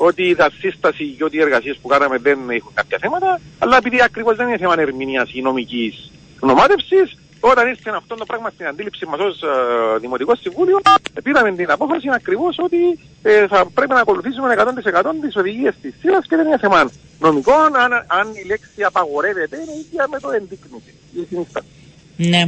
ότι 0.00 0.22
η 0.22 0.34
δασίσταση 0.34 1.04
και 1.16 1.24
ότι 1.24 1.36
οι 1.36 1.40
εργασίες 1.40 1.76
που 1.82 1.88
κάναμε 1.88 2.18
δεν 2.18 2.38
έχουν 2.50 2.72
κάποια 2.74 2.98
θέματα, 3.00 3.40
αλλά 3.58 3.76
επειδή 3.76 4.02
ακριβώς 4.02 4.36
δεν 4.36 4.48
είναι 4.48 4.58
θέμα 4.58 4.74
ερμηνείας 4.78 5.28
ή 5.32 5.40
νομικής 5.42 6.10
γνωμάτευσης, 6.40 7.16
όταν 7.40 7.68
ήρθε 7.68 7.90
αυτό 7.96 8.14
το 8.14 8.24
πράγμα 8.24 8.50
στην 8.50 8.66
αντίληψη 8.66 9.06
μας 9.06 9.20
ως 9.20 9.42
ε, 9.42 9.98
Δημοτικό 10.00 10.34
Συμβούλιο, 10.34 10.80
πήραμε 11.22 11.52
την 11.52 11.70
απόφαση 11.70 12.08
ακριβώς 12.12 12.58
ότι 12.58 12.98
ε, 13.22 13.46
θα 13.46 13.66
πρέπει 13.74 13.92
να 13.92 14.00
ακολουθήσουμε 14.00 14.54
100% 14.58 15.02
τις 15.20 15.36
οδηγίες 15.36 15.74
της 15.82 15.94
ΣΥΡΑ 16.00 16.20
και 16.28 16.36
δεν 16.36 16.46
είναι 16.46 16.58
θέμα 16.58 16.90
νομικό. 17.18 17.52
Αν, 17.52 17.92
αν 18.06 18.26
η 18.42 18.46
λέξη 18.46 18.82
απαγορεύεται, 18.82 19.56
είναι 19.56 19.74
ίδια 19.84 20.06
με 20.10 20.18
το 20.18 20.30
ενδείκνυτη 20.30 20.94
η 21.14 21.26
συνίσταση. 21.28 21.77
Ναι. 22.18 22.42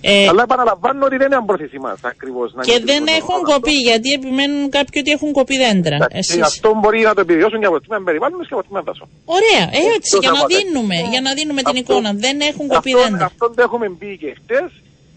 Ε, 0.00 0.28
Αλλά 0.28 0.42
επαναλαμβάνω 0.42 1.04
ότι 1.04 1.16
δεν 1.16 1.32
είναι 1.32 1.42
πρόθεση 1.46 1.78
μας 1.78 1.98
ακριβώς. 2.02 2.48
Και 2.68 2.80
δεν 2.90 3.02
έχουν 3.18 3.38
κοπεί, 3.52 3.76
γιατί 3.88 4.12
επιμένουν 4.12 4.70
κάποιοι 4.70 5.00
ότι 5.04 5.10
έχουν 5.16 5.32
κοπεί 5.32 5.56
δέντρα. 5.56 5.96
Εσείς... 6.10 6.42
Αυτό 6.42 6.68
μπορεί 6.80 7.00
να 7.00 7.14
το 7.14 7.20
επιβιώσουν 7.20 7.60
και 7.60 7.66
από 7.66 7.74
το 7.78 7.84
τμήμα 7.86 8.02
περιβάλλοντο 8.04 8.42
και 8.42 8.54
από 8.54 8.62
το 8.62 8.68
τμήμα 8.68 8.82
δάσων. 8.82 9.08
Ωραία, 9.38 9.64
έτσι, 9.94 10.18
για 10.20 10.30
να, 10.30 10.42
δίνουμε, 10.52 10.96
για 11.12 11.20
να 11.20 11.30
δίνουμε 11.34 11.62
την 11.62 11.76
εικόνα. 11.76 12.10
Δεν 12.26 12.40
έχουν 12.40 12.66
κοπεί 12.74 12.92
δέντρα. 12.94 13.24
Αυτό 13.24 13.44
το 13.56 13.62
έχουμε 13.62 13.86
μπει 13.88 14.16
και 14.22 14.30
χτες. 14.38 14.70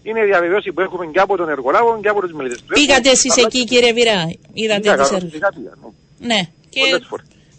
Είναι 0.06 0.20
η 0.20 0.24
διαβεβαίωση 0.24 0.72
που 0.72 0.80
έχουμε 0.80 1.06
και 1.06 1.20
από 1.20 1.36
τον 1.36 1.48
εργολάβο 1.48 1.98
και 2.02 2.08
από 2.08 2.20
τους 2.20 2.32
μελετέ. 2.32 2.56
Πήγατε 2.74 3.10
εσείς 3.10 3.36
εκεί, 3.36 3.64
κύριε 3.64 3.92
Βυρά. 3.92 4.18
Είδατε 4.52 4.96
τις 4.96 5.10
έργο. 5.10 5.94
Ναι. 6.18 6.40
Και 6.68 6.80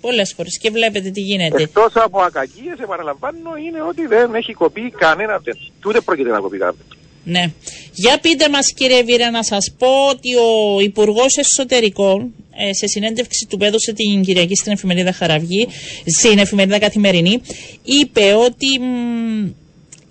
πολλές 0.05 0.33
φορές 0.35 0.57
και 0.61 0.69
βλέπετε 0.69 1.09
τι 1.09 1.21
γίνεται. 1.21 1.61
Εκτός 1.63 1.91
από 1.95 2.19
ακακίε, 2.21 2.73
επαναλαμβάνω, 2.83 3.51
είναι 3.65 3.81
ότι 3.81 4.07
δεν 4.07 4.35
έχει 4.35 4.53
κοπεί 4.53 4.93
κανένα 4.97 5.41
τέτοιο. 5.41 5.67
Και 5.79 5.87
ούτε 5.87 6.01
πρόκειται 6.01 6.29
να 6.29 6.39
κοπεί 6.39 6.57
κανένα 6.57 6.77
Ναι. 7.23 7.51
Για 7.93 8.19
πείτε 8.19 8.49
μας, 8.49 8.73
κύριε 8.73 9.03
Βίρα, 9.03 9.31
να 9.31 9.43
σας 9.43 9.73
πω 9.77 9.91
ότι 10.09 10.35
ο 10.35 10.79
Υπουργός 10.79 11.37
Εσωτερικών 11.37 12.33
ε, 12.57 12.73
σε 12.73 12.87
συνέντευξη 12.87 13.47
του 13.49 13.57
που 13.57 13.63
έδωσε 13.63 13.93
την 13.93 14.21
Κυριακή 14.21 14.55
στην 14.55 14.71
εφημερίδα 14.71 15.11
Χαραυγή, 15.11 15.67
στην 16.05 16.39
εφημερίδα 16.39 16.79
Καθημερινή, 16.79 17.41
είπε 17.83 18.33
ότι 18.33 18.67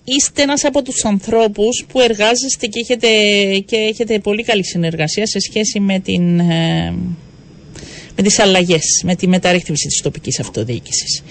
είστε 0.05 0.43
ένας 0.43 0.65
από 0.65 0.83
τους 0.83 1.05
ανθρώπους 1.05 1.85
που 1.89 2.01
εργάζεστε 2.01 2.67
και 2.67 2.81
έχετε, 2.83 3.09
και 3.59 3.77
έχετε 3.77 4.19
πολύ 4.19 4.43
καλή 4.43 4.65
συνεργασία 4.65 5.27
σε 5.27 5.39
σχέση 5.41 5.81
με 5.81 5.99
την 5.99 6.39
ε, 6.39 6.95
με 8.17 8.23
τις 8.23 8.39
αλλαγές, 8.39 9.03
με 9.05 9.15
τη 9.15 9.29
μεταρρύθμιση 9.29 9.87
της 9.87 10.01
τοπικής 10.03 10.41
αυτοδιοίκησης. 10.41 11.23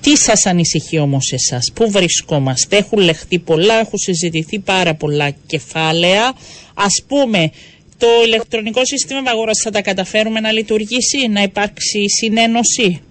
Τι 0.00 0.16
σας 0.16 0.46
ανησυχεί 0.46 0.98
όμως 0.98 1.32
εσάς, 1.32 1.72
πού 1.74 1.90
βρισκόμαστε, 1.90 2.76
έχουν 2.76 2.98
λεχθεί 2.98 3.38
πολλά, 3.38 3.74
έχουν 3.74 3.98
συζητηθεί 3.98 4.58
πάρα 4.58 4.94
πολλά 4.94 5.30
κεφάλαια. 5.46 6.32
Ας 6.74 7.02
πούμε, 7.08 7.50
το 7.98 8.06
ηλεκτρονικό 8.24 8.84
σύστημα 8.84 9.18
Ευαγόρας 9.18 9.60
θα 9.64 9.70
τα 9.70 9.82
καταφέρουμε 9.82 10.40
να 10.40 10.52
λειτουργήσει, 10.52 11.28
να 11.28 11.42
υπάρξει 11.42 12.08
συνένωση; 12.08 13.02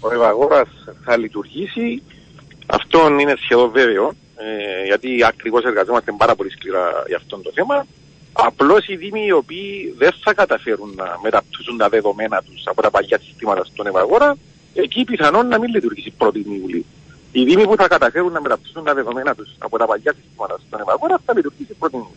Ο 0.00 0.12
Ευαγόρας 0.12 0.68
θα 1.04 1.16
λειτουργήσει, 1.16 2.02
αυτό 2.66 3.08
είναι 3.20 3.34
σχεδόν 3.44 3.70
βέβαιο, 3.70 4.14
ε, 4.36 4.86
γιατί 4.86 5.24
ακριβώς 5.24 5.64
εργαζόμαστε 5.64 6.12
πάρα 6.16 6.34
πολύ 6.34 6.50
σκληρά 6.50 7.04
για 7.06 7.16
αυτό 7.16 7.36
το 7.36 7.50
θέμα. 7.54 7.86
Απλώς 8.46 8.88
οι 8.88 8.96
Δήμοι 8.96 9.22
οι 9.26 9.32
οποίοι 9.32 9.94
δεν 9.98 10.12
θα 10.24 10.34
καταφέρουν 10.34 10.90
να 10.96 11.06
μεταπτύσσουν 11.22 11.76
τα 11.76 11.88
δεδομένα 11.88 12.42
τους 12.46 12.62
από 12.64 12.82
τα 12.82 12.90
παλιά 12.90 13.18
συστήματα 13.24 13.64
στον 13.64 13.86
Ευαγόρα, 13.86 14.36
εκεί 14.74 15.04
πιθανόν 15.04 15.46
να 15.48 15.58
μην 15.58 15.70
λειτουργήσει 15.74 16.12
1η 16.18 16.40
Ιουλίου. 16.60 16.84
Οι 17.32 17.44
Δήμοι 17.44 17.64
που 17.68 17.76
θα 17.76 17.88
καταφέρουν 17.88 18.32
να 18.32 18.40
μεταπτύσσουν 18.40 18.84
τα 18.84 18.94
δεδομένα 18.94 19.34
τους 19.34 19.48
από 19.58 19.78
τα 19.78 19.86
παλιά 19.86 20.12
συστήματα 20.18 20.54
στον 20.66 20.80
Ευαγόρα 20.80 21.16
θα 21.24 21.32
λειτουργήσει 21.36 21.74
1η 21.78 21.92
Ιουλίου. 21.92 22.16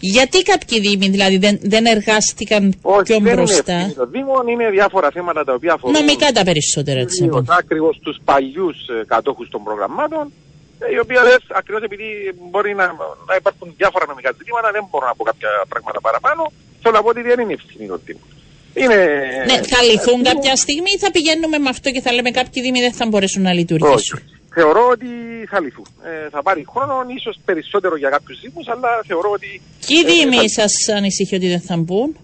Γιατί 0.00 0.42
κάποιοι 0.42 0.80
δήμοι 0.80 1.08
δηλαδή 1.08 1.36
δεν, 1.38 1.58
δεν 1.62 1.84
εργάστηκαν 1.86 2.74
Όχι, 2.82 3.02
πιο 3.02 3.18
δεν 3.20 3.34
μπροστά; 3.34 3.72
είναι 3.72 3.80
ευθύνη 3.80 3.94
των 3.94 4.10
Δήμων, 4.10 4.48
είναι 4.48 4.70
διάφορα 4.70 5.10
θέματα 5.10 5.44
τα 5.44 5.52
οποία 5.52 5.72
αφορούν 5.72 5.96
Νομικά 6.00 6.32
τα 6.32 6.42
περισσότερα 6.44 7.00
έτσι. 7.00 7.22
να 7.24 7.28
πούμε. 7.28 7.44
ακριβώς 7.58 7.98
τους 8.02 8.16
παλιούς 8.24 8.76
κατόχους 9.06 9.48
των 9.48 9.62
προγραμμάτων, 9.62 10.32
ε, 10.82 10.84
οι 10.94 10.98
οποίοι 11.04 11.16
ακριβώς 11.60 11.82
επειδή 11.88 12.08
μπορεί 12.50 12.72
να, 12.80 12.86
να 13.30 13.34
υπάρχουν 13.40 13.66
διάφορα 13.80 14.04
νομικά 14.12 14.30
ζητήματα, 14.38 14.68
δεν 14.76 14.84
μπορώ 14.90 15.06
να 15.10 15.14
πω 15.18 15.24
κάποια 15.30 15.50
πράγματα 15.68 16.00
παραπάνω. 16.00 16.42
Θέλω 16.82 16.94
να 16.96 17.02
πω 17.02 17.08
ότι 17.14 17.22
δεν 17.22 17.38
είναι 17.40 17.52
ευθύνη 17.58 17.86
των 17.92 18.00
Δήμων. 18.06 18.28
Είναι. 18.82 18.98
Ναι, 19.48 19.56
θα 19.72 19.82
λυθούν 19.90 20.20
ε, 20.20 20.28
κάποια 20.30 20.56
στιγμή 20.64 20.90
ή 20.96 20.98
θα 20.98 21.10
πηγαίνουμε 21.10 21.58
με 21.58 21.68
αυτό 21.68 21.90
και 21.90 22.00
θα 22.00 22.12
λέμε 22.12 22.30
κάποιοι 22.30 22.62
δήμοι 22.62 22.80
δεν 22.80 22.92
θα 22.92 23.06
μπορέσουν 23.06 23.42
να 23.42 23.52
λειτουργήσουν; 23.52 23.94
Όχι. 23.94 24.12
Θεωρώ 24.54 24.88
ότι 24.94 25.06
θα 25.50 25.60
λυθούν. 25.60 25.86
Ε, 26.04 26.28
θα 26.30 26.42
πάρει 26.42 26.64
χρόνο, 26.72 26.94
ίσως 27.16 27.36
περισσότερο 27.44 27.96
για 27.96 28.10
κάποιους 28.10 28.40
Δήμους, 28.40 28.68
αλλά 28.68 28.88
θεωρώ 29.06 29.30
ότι. 29.30 29.60
Ποιοι 29.86 29.98
ε, 30.06 30.10
δήμοι 30.12 30.36
θα- 30.36 30.48
σας 30.68 30.72
ανησυχεί 30.96 31.34
ότι 31.34 31.48
δεν 31.48 31.60
θα 31.60 31.76
μπουν; 31.76 32.16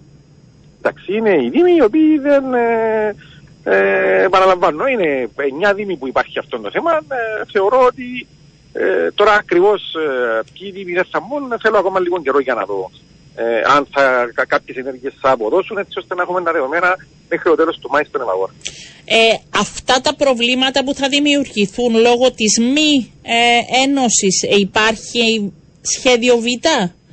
Εντάξει, 0.78 1.12
είναι 1.16 1.30
οι 1.42 1.48
Δήμοι 1.54 1.72
οι 1.74 1.82
οποίοι 1.82 2.18
δεν. 2.18 2.54
Ε, 2.54 3.14
ε, 3.64 4.22
επαναλαμβάνω, 4.22 4.86
είναι 4.86 5.28
9 5.70 5.74
Δήμοι 5.74 5.96
που 5.96 6.06
υπάρχει 6.08 6.38
αυτό 6.38 6.58
το 6.58 6.70
θέμα. 6.70 6.92
Ε, 6.96 7.42
θεωρώ 7.52 7.84
ότι 7.84 8.26
ε, 8.72 9.10
τώρα 9.14 9.32
ακριβώς 9.32 9.94
ε, 9.94 10.42
ποιοι 10.52 10.70
Δήμοι 10.70 10.92
δεν 10.92 11.06
θα 11.10 11.20
μπουν, 11.20 11.58
θέλω 11.62 11.78
ακόμα 11.78 12.00
λίγο 12.00 12.22
καιρό 12.22 12.40
για 12.40 12.54
να 12.54 12.64
δω. 12.64 12.90
Ε, 13.34 13.60
αν 13.76 13.86
θα, 13.92 14.30
κα, 14.34 14.44
κάποιες 14.46 14.76
ενέργειες 14.76 15.14
θα 15.20 15.30
αποδώσουν 15.30 15.78
έτσι 15.78 15.98
ώστε 15.98 16.14
να 16.14 16.22
έχουμε 16.22 16.42
τα 16.42 16.52
δεδομένα 16.52 16.96
μέχρι 17.28 17.50
το 17.50 17.56
τέλος 17.56 17.78
του 17.78 17.88
Μάη 17.90 18.04
στον 18.04 18.20
Ευαγόρα. 18.20 18.52
Ε, 19.04 19.34
αυτά 19.58 20.00
τα 20.00 20.14
προβλήματα 20.14 20.84
που 20.84 20.94
θα 20.94 21.08
δημιουργηθούν 21.08 21.92
λόγω 21.96 22.32
της 22.32 22.58
μη 22.58 23.12
ε, 23.22 23.60
ένωσης 23.84 24.42
ε, 24.42 24.56
υπάρχει 24.58 25.52
σχέδιο 25.80 26.36
Β 26.36 26.46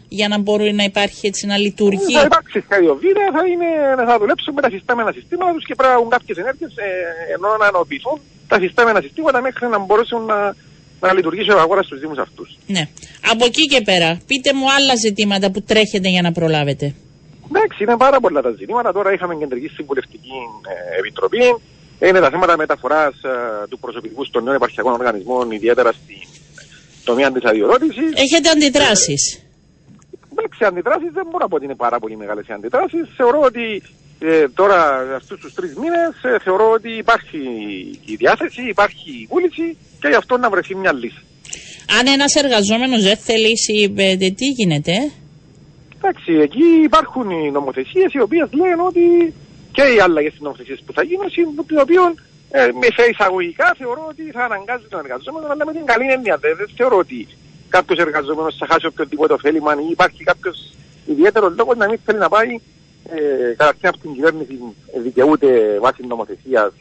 για 0.09 0.27
να 0.27 0.37
μπορεί 0.39 0.73
να 0.73 0.83
υπάρχει 0.83 1.27
έτσι 1.27 1.45
να 1.45 1.57
λειτουργεί; 1.57 2.13
Θα 2.13 2.21
υπάρξει 2.21 2.59
σχέδιο 2.69 2.95
Β, 2.95 3.03
θα, 3.35 3.47
είναι, 3.47 3.69
θα 4.05 4.17
δουλέψουν 4.17 4.53
με 4.53 4.61
τα 4.61 4.69
συστάμενα 4.69 5.11
συστήματα 5.11 5.53
τους 5.53 5.65
και 5.65 5.75
πρέπει 5.75 5.91
να 5.93 5.97
έχουν 5.97 6.09
κάποιες 6.09 6.37
ενέργειες 6.37 6.71
ε, 6.75 7.33
ενώ 7.35 7.57
να 7.61 7.65
ενοποιηθούν 7.65 8.19
τα 8.47 8.59
συστάμενα 8.59 9.01
συστήματα 9.01 9.41
μέχρι 9.41 9.67
να 9.67 9.77
μπορέσουν 9.79 10.25
να, 10.25 10.55
να 10.99 11.13
λειτουργήσει 11.13 11.51
ο 11.51 11.59
αγοράς 11.59 11.85
στους 11.85 11.99
Δήμους 11.99 12.17
αυτούς. 12.17 12.57
Ναι. 12.67 12.87
Από 13.31 13.45
εκεί 13.45 13.65
και 13.65 13.81
πέρα, 13.81 14.19
πείτε 14.27 14.53
μου 14.53 14.71
άλλα 14.71 14.95
ζητήματα 14.95 15.51
που 15.51 15.61
τρέχετε 15.61 16.09
για 16.09 16.21
να 16.21 16.31
προλάβετε. 16.31 16.93
Εντάξει, 17.49 17.83
είναι 17.83 17.97
πάρα 17.97 18.19
πολλά 18.19 18.41
τα 18.41 18.51
ζητήματα. 18.51 18.93
Τώρα 18.93 19.13
είχαμε 19.13 19.35
κεντρική 19.35 19.67
συμβουλευτική 19.67 20.37
ε, 20.95 20.99
επιτροπή. 20.99 21.43
Είναι 21.99 22.19
τα 22.19 22.29
θέματα 22.29 22.57
μεταφοράς 22.57 23.13
ε, 23.23 23.67
του 23.69 23.79
προσωπικού 23.79 24.29
των 24.29 24.43
νέων 24.43 24.55
επαρχιακών 24.55 24.93
οργανισμών, 24.93 25.51
ιδιαίτερα 25.51 25.91
στην 25.91 26.21
τομέα 27.03 27.31
τη 27.31 27.39
αδειοδότηση. 27.43 28.01
Έχετε 28.15 28.49
αντιδράσεις. 28.49 29.41
Εντάξει, 30.31 30.63
αντιδράσεις 30.63 31.11
δεν 31.13 31.23
μπορώ 31.25 31.37
να 31.43 31.47
πω 31.47 31.55
ότι 31.55 31.65
είναι 31.65 31.75
πάρα 31.75 31.99
πολύ 31.99 32.17
μεγάλες 32.17 32.47
οι 32.47 32.53
αντιδράσεις. 32.53 33.09
Θεωρώ 33.15 33.39
ότι 33.41 33.83
ε, 34.19 34.49
τώρα, 34.49 34.79
αυτούς 35.15 35.39
τους 35.39 35.53
τρεις 35.53 35.75
μήνες, 35.75 36.23
ε, 36.23 36.39
θεωρώ 36.43 36.71
ότι 36.71 36.91
υπάρχει 36.97 37.39
η 38.05 38.15
διάθεση, 38.15 38.61
υπάρχει 38.61 39.09
η 39.09 39.27
βούληση 39.29 39.77
και 40.01 40.07
γι' 40.07 40.15
αυτό 40.15 40.37
να 40.37 40.49
βρεθεί 40.49 40.75
μια 40.75 40.93
λύση. 40.93 41.21
Αν 41.99 42.07
ένας 42.07 42.35
εργαζόμενος 42.35 43.03
δεν 43.03 43.17
θελήσει, 43.17 43.93
ε, 43.97 44.15
τι 44.17 44.45
γίνεται; 44.45 44.91
ε; 44.91 45.11
Εντάξει, 45.97 46.31
εκεί 46.33 46.65
υπάρχουν 46.83 47.29
οι 47.29 47.51
νομοθεσίες 47.51 48.13
οι 48.13 48.21
οποίες 48.21 48.49
λένε 48.51 48.81
ότι 48.81 49.33
και 49.71 49.83
οι 49.93 49.99
άλλαγε 49.99 50.29
στις 50.29 50.41
νομοθεσίες 50.41 50.79
που 50.85 50.93
θα 50.93 51.03
γίνουν, 51.03 51.27
οι 51.69 51.79
οποίων 51.79 52.09
ε, 52.51 52.69
με 52.81 52.87
σε 52.95 53.03
εισαγωγικά 53.11 53.75
θεωρώ 53.77 54.05
ότι 54.09 54.23
θα 54.31 54.43
αναγκάζει 54.43 54.85
τον 54.89 54.99
εργαζόμενο, 54.99 55.47
αλλά 55.51 55.65
με 55.65 55.71
την 55.71 55.85
καλή 55.85 56.07
έννοια. 56.11 56.37
Δεν, 56.37 56.55
δεν 56.57 56.69
θεωρώ 56.77 56.97
ότι 56.97 57.27
κάποιος 57.69 57.99
εργαζόμενος 57.99 58.55
θα 58.59 58.65
χάσει 58.71 58.85
οποιοδήποτε 58.85 59.33
ωφέλιμα 59.33 59.71
ή 59.73 59.89
υπάρχει 59.91 60.23
κάποιος 60.23 60.57
ιδιαίτερος 61.05 61.55
λόγος 61.57 61.75
να 61.77 61.87
μην 61.89 61.99
θέλει 62.05 62.17
να 62.17 62.29
πάει. 62.29 62.51
Ε, 63.09 63.53
καταρχήν 63.57 63.87
από 63.87 63.97
την 63.97 64.13
κυβέρνηση 64.13 64.59
ε, 64.95 64.99
δικαιούται 64.99 65.79
βάσει 65.79 66.07
νομοθεσίας 66.07 66.71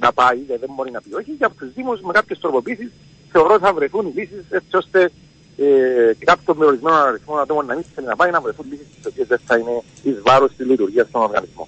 να 0.00 0.12
πάει, 0.12 0.38
ε, 0.48 0.56
δεν 0.58 0.70
μπορεί 0.74 0.90
να 0.90 1.00
πει 1.00 1.14
όχι. 1.14 1.32
Και 1.38 1.44
από 1.44 1.54
τους 1.54 1.72
Δήμους 1.74 2.00
με 2.00 2.12
κάποιες 2.12 2.38
τροποποίησεις 2.38 2.90
θεωρώ 3.32 3.54
ότι 3.54 3.62
θα 3.62 3.72
βρεθούν 3.72 4.06
οι 4.06 4.12
λύσεις 4.14 4.44
έτσι 4.50 4.76
ώστε 4.76 5.10
ε, 5.56 6.12
κάποιον 6.24 6.56
με 6.56 6.64
ορισμένο 6.64 6.96
αριθμό 6.96 7.34
ατόμων 7.34 7.66
να 7.66 7.74
μην 7.74 7.84
θέλει 7.94 8.06
να 8.06 8.16
πάει 8.16 8.30
να 8.30 8.40
βρεθούν 8.40 8.66
λύσεις 8.70 8.86
τις 8.94 9.06
οποίες 9.06 9.26
δεν 9.26 9.40
θα 9.46 9.56
είναι 9.56 9.82
εις 10.02 10.20
βάρος 10.22 10.50
της 10.56 10.66
λειτουργίας 10.66 11.10
των 11.10 11.22
οργανισμών. 11.22 11.66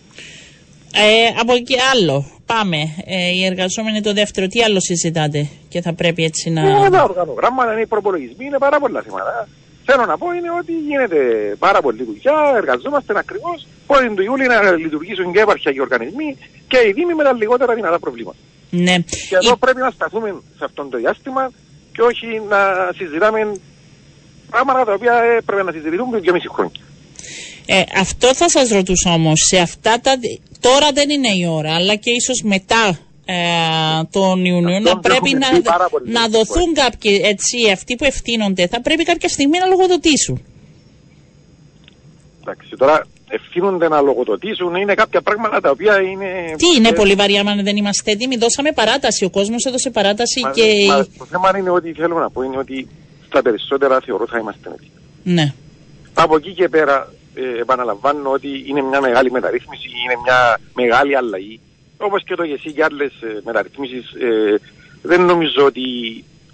Ε, 0.94 1.40
από 1.40 1.52
εκεί 1.52 1.76
άλλο. 1.92 2.24
Πάμε. 2.46 2.76
Ε, 3.04 3.28
οι 3.30 3.44
εργαζόμενοι 3.44 4.00
το 4.00 4.12
δεύτερο. 4.12 4.46
Τι 4.46 4.62
άλλο 4.62 4.80
συζητάτε 4.80 5.48
και 5.68 5.80
θα 5.80 5.92
πρέπει 5.94 6.24
έτσι 6.24 6.50
να... 6.50 6.84
Ε, 6.86 6.90
τα 6.90 7.02
οργανογράμματα, 7.02 7.72
είναι 7.72 7.80
οι 7.80 7.86
προπολογισμοί, 7.86 8.44
είναι 8.44 8.58
πάρα 8.58 8.80
πολλά 8.80 9.02
θέματα. 9.02 9.48
Θέλω 9.84 10.04
να 10.06 10.18
πω 10.18 10.26
είναι 10.32 10.50
ότι 10.60 10.72
γίνεται 10.88 11.18
πάρα 11.58 11.80
πολλή 11.80 12.02
δουλειά, 12.04 12.36
εργαζόμαστε 12.56 13.12
ακριβώς 13.16 13.66
πότε 13.86 14.10
του 14.16 14.22
Ιούλη 14.22 14.46
να 14.46 14.70
λειτουργήσουν 14.72 15.32
και 15.32 15.40
επαρχιακοί 15.40 15.80
οργανισμοί 15.80 16.36
και 16.68 16.78
οι 16.86 16.92
Δήμοι 16.92 17.14
με 17.14 17.24
τα 17.24 17.32
λιγότερα 17.32 17.74
δυνατά 17.74 17.98
προβλήματα. 17.98 18.36
Ναι. 18.70 18.96
Και 19.28 19.36
εδώ 19.42 19.52
Η- 19.54 19.56
πρέπει 19.58 19.80
να 19.80 19.90
σταθούμε 19.90 20.28
σε 20.58 20.64
αυτό 20.64 20.84
το 20.84 20.96
διάστημα 20.98 21.50
και 21.94 22.02
όχι 22.02 22.26
να 22.48 22.58
συζητάμε 22.96 23.40
πράγματα 24.50 24.84
τα 24.84 24.92
οποία 24.92 25.14
ε, 25.22 25.40
πρέπει 25.46 25.64
να 25.64 25.72
συζητηθούν 25.72 26.10
πριν 26.10 26.22
και 26.22 26.32
μισή 26.32 26.48
χρόνια. 26.48 26.80
Ε, 27.66 27.82
αυτό 28.00 28.34
θα 28.34 28.48
σας 28.48 28.68
ρωτούσα 28.70 29.12
όμως, 29.12 29.40
σε 29.50 29.58
αυτά 29.58 30.00
τα... 30.00 30.12
Τώρα 30.60 30.88
δεν 30.92 31.10
είναι 31.10 31.28
η 31.28 31.46
ώρα, 31.50 31.74
αλλά 31.74 31.94
και 31.94 32.10
ίσως 32.10 32.42
μετά 32.42 32.98
ε, 33.32 34.04
τον 34.10 34.44
Ιουνίου 34.44 34.76
Αυτό 34.76 34.94
να 34.94 35.00
πρέπει 35.00 35.30
έχουμε 35.32 35.38
να, 35.38 35.50
πει 35.56 35.62
πάρα 35.62 35.88
πολύ 35.88 36.10
να 36.12 36.20
φορές. 36.20 36.36
δοθούν 36.36 36.74
κάποιοι, 36.74 37.20
έτσι, 37.24 37.70
αυτοί 37.72 37.96
που 37.96 38.04
ευθύνονται, 38.04 38.66
θα 38.66 38.80
πρέπει 38.80 39.02
κάποια 39.02 39.28
στιγμή 39.28 39.58
να 39.58 39.66
λογοδοτήσουν. 39.66 40.42
Εντάξει, 42.40 42.76
τώρα 42.76 43.06
ευθύνονται 43.28 43.88
να 43.88 44.00
λογοδοτήσουν, 44.00 44.74
είναι 44.74 44.94
κάποια 44.94 45.20
πράγματα 45.22 45.60
τα 45.60 45.70
οποία 45.70 46.00
είναι... 46.00 46.54
Τι 46.56 46.66
είναι 46.76 46.88
ε, 46.88 46.92
πολύ 46.92 47.14
βαριά, 47.14 47.40
αν 47.40 47.64
δεν 47.64 47.76
είμαστε 47.76 48.10
έτοιμοι. 48.10 48.36
Δώσαμε 48.36 48.72
παράταση. 48.72 49.24
Ο 49.24 49.30
κόσμος 49.30 49.64
έδωσε 49.64 49.90
παράταση 49.90 50.40
μα- 50.40 50.50
και. 50.50 50.62
μα 50.88 51.06
το 51.18 51.24
θέμα 51.24 51.58
είναι 51.58 51.70
ότι 51.70 51.92
θέλω 51.92 52.18
να 52.18 52.30
πω 52.30 52.42
είναι 52.42 52.58
ότι 52.58 52.88
στα 53.26 53.42
περισσότερα 53.42 54.00
θεωρώ 54.04 54.26
θα 54.26 54.38
είμαστε 54.38 54.68
έτοιμοι. 54.68 54.90
Ναι. 55.22 55.52
Από 56.14 56.36
εκεί 56.36 56.52
και 56.52 56.68
πέρα 56.68 57.12
ε, 57.34 57.60
επαναλαμβάνω 57.60 58.30
ότι 58.30 58.64
είναι 58.66 58.82
μια 58.82 59.00
μεγάλη 59.00 59.30
μεταρρύθμιση, 59.30 59.88
είναι 60.04 60.14
μια 60.24 60.60
μεγάλη 60.74 61.16
αλλαγή. 61.16 61.60
Όπως 62.06 62.24
και 62.24 62.34
το 62.34 62.44
ΓΕΣΥ 62.44 62.72
και 62.72 62.84
άλλες 62.84 63.12
ε, 63.22 63.40
μεταρρυθμίσεις 63.44 64.04
ε, 64.12 64.60
δεν 65.02 65.20
νομίζω 65.24 65.64
ότι 65.64 65.84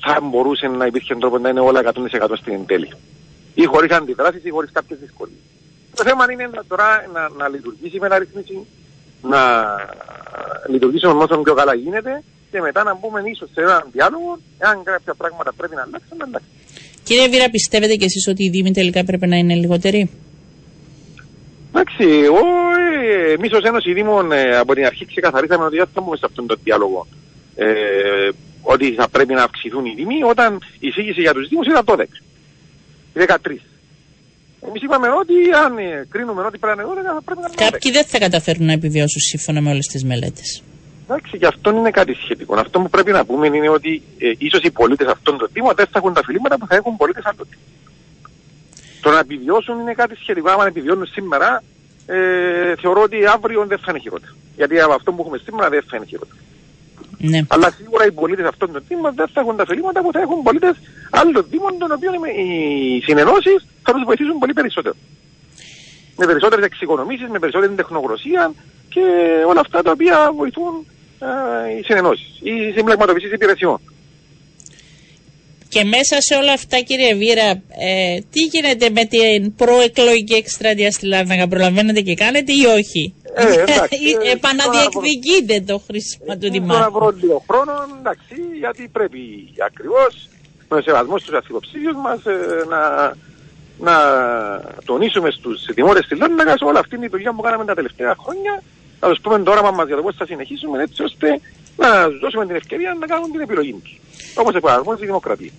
θα 0.05 0.21
μπορούσε 0.23 0.67
να 0.67 0.87
υπήρχε 0.87 1.15
τρόπο 1.15 1.39
να 1.39 1.49
είναι 1.49 1.61
όλα 1.61 1.81
100% 1.85 2.31
στην 2.41 2.53
εν 2.53 2.67
τέλει. 2.67 2.91
Ή 3.55 3.65
χωρίς 3.65 3.91
αντιδράσεις 3.91 4.45
ή 4.45 4.51
χωρίς 4.51 4.71
κάποιες 4.73 4.99
δυσκολίες. 4.99 5.39
Το 5.95 6.03
θέμα 6.05 6.25
είναι 6.33 6.47
να, 6.55 6.65
τώρα 6.65 7.07
να, 7.13 7.29
να 7.29 7.49
λειτουργήσει 7.49 7.97
η 7.97 8.01
μεταρρύθμιση, 8.01 8.67
να 9.23 9.41
λειτουργήσει 10.69 11.07
όσο 11.07 11.39
πιο 11.39 11.55
καλά 11.55 11.75
γίνεται 11.75 12.23
και 12.51 12.61
μετά 12.61 12.83
να 12.83 12.95
μπούμε 12.95 13.23
ίσως 13.25 13.49
σε 13.53 13.61
έναν 13.61 13.83
διάλογο, 13.93 14.39
εάν 14.59 14.83
κάποια 14.83 15.15
πράγματα 15.15 15.53
πρέπει 15.53 15.75
να 15.75 15.83
αλλάξουν, 15.83 16.17
να 16.17 16.25
αλλάξουν. 16.25 16.51
Κύριε 17.05 17.29
Βίρα, 17.29 17.49
πιστεύετε 17.51 17.95
κι 17.95 18.05
εσείς 18.05 18.29
ότι 18.29 18.45
οι 18.45 18.51
Δήμοι 18.51 18.71
τελικά 18.71 19.05
πρέπει 19.05 19.27
να 19.27 19.37
είναι 19.37 19.55
λιγότεροι. 19.55 20.11
Εντάξει, 21.79 22.25
εγώ, 22.25 22.43
ε, 23.03 23.33
εμείς 23.33 23.53
ως 23.53 23.63
Ένωση 23.63 23.93
Δήμων 23.93 24.33
ε, 24.33 24.57
από 24.57 24.75
την 24.75 24.85
αρχή 24.85 25.07
ξεκαθαρίσαμε 25.07 25.65
ότι 25.65 25.77
δεν 25.77 25.87
θα 25.95 26.01
μπούμε 26.01 26.17
σε 26.17 26.27
αυτόν 26.27 26.47
τον 26.47 26.59
διάλογο. 26.65 27.07
Ε, 27.57 27.67
ότι 28.63 28.95
θα 28.95 29.09
πρέπει 29.09 29.35
να 29.35 29.43
αυξηθούν 29.43 29.85
οι 29.85 29.95
Δήμοι 29.97 30.23
όταν 30.23 30.59
η 30.79 30.87
εισήγηση 30.87 31.21
για 31.21 31.33
τους 31.33 31.49
Δήμους 31.49 31.67
ήταν 31.67 31.85
το 31.85 31.97
10. 31.99 32.03
Οι 32.03 33.25
13. 33.29 33.61
Εμείς 34.69 34.83
είπαμε 34.83 35.09
ότι 35.21 35.35
αν 35.65 35.79
ε, 35.79 36.07
κρίνουμε 36.09 36.43
ότι 36.43 36.59
πρέπει 36.59 36.77
να 36.77 36.83
είναι 36.83 36.93
12 36.93 37.05
θα 37.15 37.23
πρέπει 37.25 37.41
να 37.41 37.47
είναι 37.47 37.57
12. 37.67 37.71
Κάποιοι 37.71 37.91
δεν 37.93 38.05
θα 38.05 38.19
καταφέρουν 38.19 38.67
να 38.67 38.73
επιβιώσουν 38.73 39.21
σύμφωνα 39.21 39.61
με 39.61 39.71
όλες 39.71 39.87
τις 39.87 40.05
μελέτες. 40.05 40.63
Εντάξει, 41.09 41.39
και 41.39 41.47
αυτό 41.47 41.71
είναι 41.71 41.91
κάτι 41.91 42.15
σχετικό. 42.15 42.55
Αυτό 42.55 42.81
που 42.81 42.89
πρέπει 42.89 43.13
να 43.13 43.25
πούμε 43.25 43.47
είναι 43.47 43.69
ότι 43.69 44.03
ε, 44.19 44.33
ίσως 44.39 44.61
οι 44.63 44.71
πολίτες 44.71 45.07
αυτών 45.07 45.39
των 45.39 45.49
Δήμων 45.53 45.73
δεν 45.77 45.87
θα 45.87 45.99
έχουν 45.99 46.13
τα 46.13 46.23
φιλήματα 46.25 46.59
που 46.59 46.67
θα 46.67 46.75
έχουν 46.75 46.97
πολίτες 46.97 47.25
άλλων 47.25 47.47
Δήμων. 47.51 47.66
Το 49.07 49.13
να 49.13 49.19
επιβιώσουν 49.19 49.79
είναι 49.81 49.95
κάτι 49.95 50.15
σχετικό. 50.17 50.51
Άμα 50.51 50.67
επιβιώνουν 50.67 51.07
σήμερα, 51.07 51.63
ε, 52.07 52.75
θεωρώ 52.83 53.01
ότι 53.03 53.27
αύριο 53.27 53.65
δεν 53.67 53.79
θα 53.79 53.87
είναι 53.91 53.99
χειρότερο. 53.99 54.33
Γιατί 54.57 54.81
από 54.81 54.93
αυτό 54.93 55.13
που 55.13 55.21
έχουμε 55.23 55.39
σήμερα 55.45 55.69
δεν 55.69 55.83
θα 55.89 55.97
είναι 55.97 56.07
χειρότερο. 56.07 56.39
Ναι. 57.19 57.41
Αλλά 57.49 57.71
σίγουρα 57.71 58.07
οι 58.07 58.13
πολίτες 58.13 58.47
αυτών 58.47 58.73
των 58.73 58.83
Δήμων 58.89 59.13
δεν 59.15 59.27
θα 59.33 59.41
έχουν 59.41 59.57
τα 59.57 59.65
φιλήματα 59.67 60.01
που 60.03 60.13
θα 60.13 60.21
έχουν 60.21 60.43
πολίτες 60.43 60.75
άλλων 61.11 61.47
Δήμων, 61.51 61.79
των 61.79 61.91
οποίων 61.93 62.13
οι- 62.15 62.97
οι 62.97 63.01
συνενώσεις 63.07 63.67
θα 63.83 63.93
τους 63.93 64.03
βοηθήσουν 64.05 64.39
πολύ 64.39 64.53
περισσότερο. 64.53 64.95
Με 66.17 66.27
περισσότερες 66.27 66.65
εξοικονομήσεις, 66.65 67.29
με 67.29 67.39
περισσότερη 67.39 67.73
τεχνογνωσία 67.75 68.53
και 68.89 69.01
όλα 69.49 69.61
αυτά 69.61 69.83
τα 69.83 69.91
οποία 69.91 70.31
βοηθούν 70.37 70.87
ε, 71.21 71.79
οι 71.79 71.83
συνενώσεις, 71.83 72.29
οι 72.43 72.73
συμπλεγματοποιήσει 72.77 73.35
υπηρεσιών. 73.35 73.79
Και 75.69 75.85
μέσα 75.85 76.21
σε 76.21 76.35
όλα 76.35 76.53
αυτά, 76.53 76.81
κύριε 76.81 77.15
Βίρα, 77.15 77.49
ε, 77.89 78.19
τι 78.31 78.41
γίνεται 78.43 78.91
με 78.91 79.05
την 79.05 79.55
προεκλογική 79.55 80.35
εκστρατεία 80.35 80.91
στη 80.91 81.07
Λάρνακα, 81.07 81.49
προλαβαίνετε 81.49 82.01
και 82.01 82.15
κάνετε 82.15 82.53
ή 82.53 82.65
όχι; 82.65 83.15
Ε, 83.35 83.61
εντάξει, 83.61 83.95
Ή 84.07 84.29
ε, 84.29 84.31
Επαναδιεκδικείτε 84.31 85.61
το 85.67 85.83
χρήσιμο 85.87 86.33
του 86.33 86.39
Θέλω 86.41 86.53
να 86.53 86.59
Δημάρχου. 86.61 86.93
βρω 86.93 87.11
λίγο 87.21 87.45
χρόνο, 87.51 87.73
εντάξει, 87.99 88.35
γιατί 88.59 88.89
πρέπει 88.93 89.21
ακριβώς 89.67 90.29
με 90.69 90.81
σεβασμό 90.81 91.19
στους 91.19 91.35
αρχιποψήφιου 91.35 91.97
μας 91.97 92.21
να, 92.69 92.81
να 93.79 93.95
τονίσουμε 94.85 95.31
στους 95.31 95.65
δημόρες 95.75 96.07
της 96.07 96.19
Λάρνακας 96.19 96.61
όλα 96.61 96.79
αυτή 96.79 96.97
είναι 96.97 97.05
η 97.05 97.09
δουλειά 97.09 97.33
που 97.33 97.43
κάναμε 97.43 97.65
τα 97.65 97.75
τελευταία 97.75 98.17
χρόνια 98.19 98.63
να 99.01 99.09
τους 99.09 99.21
πούμε 99.23 99.39
το 99.43 99.51
όραμα 99.51 99.71
μας 99.71 99.87
για 99.87 99.97
το 99.97 100.03
πώς 100.03 100.15
θα 100.17 100.27
συνεχίσουμε 100.27 100.83
έτσι 100.83 101.03
ώστε 101.03 101.41
να 101.77 102.09
τους 102.09 102.19
δώσουμε 102.19 102.47
την 102.47 102.57
ευκαιρία 102.57 102.97
να 103.01 103.07
κάνουν 103.07 103.31
την 103.33 103.41
επιλογή 103.41 103.73
τους. 103.73 103.99
Όπως 104.35 104.55
επαναρμόζει 104.55 105.03
η 105.03 105.07
δημοκρατία. 105.07 105.51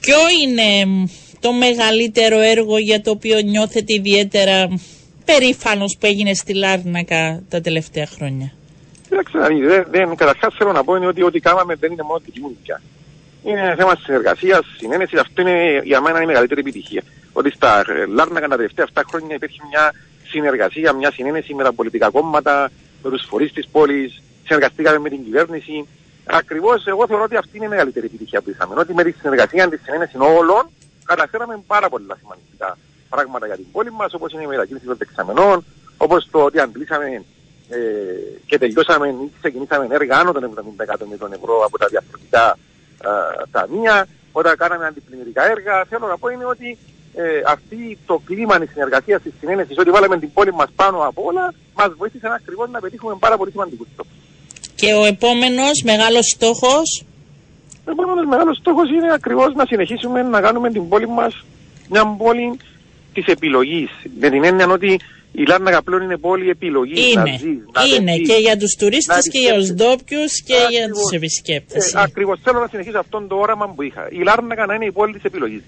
Ποιο 0.00 0.18
είναι 0.42 1.08
το 1.40 1.52
μεγαλύτερο 1.52 2.40
έργο 2.40 2.78
για 2.78 3.00
το 3.00 3.10
οποίο 3.10 3.40
νιώθετε 3.40 3.92
ιδιαίτερα 3.94 4.68
περήφανος 5.24 5.96
που 6.00 6.06
έγινε 6.06 6.34
στη 6.34 6.54
Λάρνακα 6.54 7.42
τα 7.48 7.60
τελευταία 7.60 8.06
χρόνια; 8.06 8.52
Κοιτάξτε, 9.08 9.38
δεν, 9.66 9.86
δεν, 9.90 10.14
καταρχάς 10.14 10.54
θέλω 10.58 10.72
να 10.72 10.84
πω 10.84 10.94
είναι 10.94 11.06
ότι 11.06 11.22
ό,τι 11.22 11.40
κάναμε 11.40 11.74
δεν 11.74 11.92
είναι 11.92 12.02
μόνο 12.02 12.20
δική 12.24 12.40
μου 12.40 12.56
δουλειά. 12.58 12.80
Είναι 13.44 13.74
θέμα 13.78 13.96
συνεργασίας, 14.02 14.60
συνένεσης, 14.78 15.18
αυτό 15.20 15.40
είναι 15.40 15.80
για 15.84 16.00
μένα 16.00 16.22
η 16.22 16.26
μεγαλύτερη 16.26 16.60
επιτυχία. 16.60 17.02
Ότι 17.32 17.50
στα 17.50 17.84
Λάρνακα 18.08 18.48
τα 18.48 18.56
τελευταία 18.56 18.86
7 18.94 19.02
χρόνια 19.10 19.34
υπήρχε 19.34 19.58
μια 19.70 19.92
συνεργασία, 20.28 20.92
μια 20.92 21.10
συνένεση 21.10 21.54
με 21.54 21.62
τα 21.62 21.72
πολιτικά 21.72 22.10
κόμματα, 22.10 22.70
με 23.02 23.10
τους 23.10 23.24
φορείς 23.28 23.52
της 23.52 23.68
πόλης, 23.72 24.22
συνεργαστήκαμε 24.44 24.98
με 24.98 25.08
την 25.08 25.24
κυβέρνηση. 25.24 25.88
Ακριβώς 26.24 26.86
εγώ 26.86 27.06
θεωρώ 27.06 27.22
ότι 27.22 27.36
αυτή 27.36 27.56
είναι 27.56 27.66
η 27.66 27.68
μεγαλύτερη 27.68 28.06
επιτυχία 28.06 28.40
που 28.42 28.50
είχαμε. 28.50 28.74
Ότι 28.78 28.94
με 28.94 29.02
τη 29.04 29.12
συνεργασία, 29.12 29.68
τη 29.68 29.76
συνένεση 29.76 30.16
όλων, 30.18 30.70
καταφέραμε 31.04 31.62
πάρα 31.66 31.88
πολλά 31.88 32.16
σημαντικά 32.20 32.78
πράγματα 33.08 33.46
για 33.46 33.56
την 33.56 33.66
πόλη 33.72 33.90
μας, 33.92 34.14
όπως 34.14 34.32
είναι 34.32 34.42
η 34.42 34.46
μετακίνηση 34.46 34.86
των 34.86 34.96
δεξαμενών, 34.96 35.64
όπως 35.96 36.28
το 36.30 36.38
ότι 36.44 36.58
αντλήσαμε 36.58 37.24
ε, 37.68 37.78
και 38.46 38.58
τελειώσαμε 38.58 39.08
ή 39.08 39.32
ξεκινήσαμε 39.38 39.86
έργα 39.90 40.16
άνω 40.18 40.32
των 40.32 40.54
70 40.54 40.62
εκατομμύριων 40.76 41.32
ευρώ 41.32 41.64
από 41.64 41.78
τα 41.78 41.86
διαφορετικά 41.86 42.58
ε, 43.02 43.42
ταμεία, 43.50 44.06
όταν 44.32 44.56
κάναμε 44.56 44.86
αντιπλημμυρικά 44.86 45.50
έργα. 45.50 45.84
Θέλω 45.84 46.06
να 46.06 46.18
πω 46.18 46.28
είναι 46.28 46.44
ότι 46.44 46.78
ε, 47.14 47.42
αυτή 47.46 47.98
το 48.06 48.22
κλίμα 48.24 48.58
τη 48.58 48.66
συνεργασία, 48.66 49.20
τη 49.20 49.30
συνένεση, 49.40 49.74
ότι 49.76 49.90
βάλαμε 49.90 50.18
την 50.18 50.32
πόλη 50.32 50.52
μας 50.52 50.68
πάνω 50.76 51.06
από 51.08 51.22
όλα, 51.24 51.54
μας 51.74 51.92
βοήθησε 51.96 52.28
ακριβώς 52.34 52.70
να 52.70 52.80
πετύχουμε 52.80 53.16
πάρα 53.18 53.36
πολύ 53.36 53.50
σημαντικούς 53.50 53.86
στόχους. 53.92 54.12
Και 54.74 54.92
ο 54.94 55.04
επόμενος 55.04 55.82
μεγάλος 55.84 56.26
στόχος; 56.26 57.04
Ο 57.84 57.90
επόμενος 57.90 58.26
μεγάλος 58.26 58.56
στόχος 58.56 58.90
είναι 58.90 59.12
ακριβώς 59.12 59.54
να 59.54 59.64
συνεχίσουμε 59.66 60.22
να 60.22 60.40
κάνουμε 60.40 60.70
την 60.70 60.88
πόλη 60.88 61.08
μας 61.08 61.44
μια 61.90 62.06
πόλη 62.06 62.56
της 63.12 63.26
επιλογής. 63.26 63.90
Με 64.20 64.30
την 64.30 64.44
έννοια 64.44 64.66
ότι 64.66 65.00
η 65.32 65.44
Λάρνακα 65.48 65.82
πλέον 65.82 66.02
είναι 66.02 66.16
πόλη 66.16 66.48
επιλογής. 66.50 67.12
Είναι, 67.12 67.30
να 67.30 67.36
ζει, 67.36 67.46
να 67.72 67.84
είναι 67.96 68.16
και 68.16 68.34
για 68.34 68.56
τους 68.56 68.74
τουρίστες 68.74 69.28
και 69.28 69.38
για 69.38 69.54
τους 69.54 69.72
ντόπιους 69.72 70.42
και 70.42 70.54
για 70.70 70.88
τους 70.88 71.10
επισκέπτες. 71.12 71.94
Ε, 71.94 72.00
Ακριβώς 72.00 72.38
θέλω 72.42 72.60
να 72.60 72.66
συνεχίσω 72.66 72.98
αυτόν 72.98 73.28
το 73.28 73.34
όραμα 73.36 73.68
που 73.74 73.82
είχα. 73.82 74.08
Η 74.10 74.22
Λάρνακα 74.22 74.66
να 74.66 74.74
είναι 74.74 74.84
η 74.84 74.92
πόλη 74.92 75.12
της 75.12 75.22
επιλογής. 75.22 75.62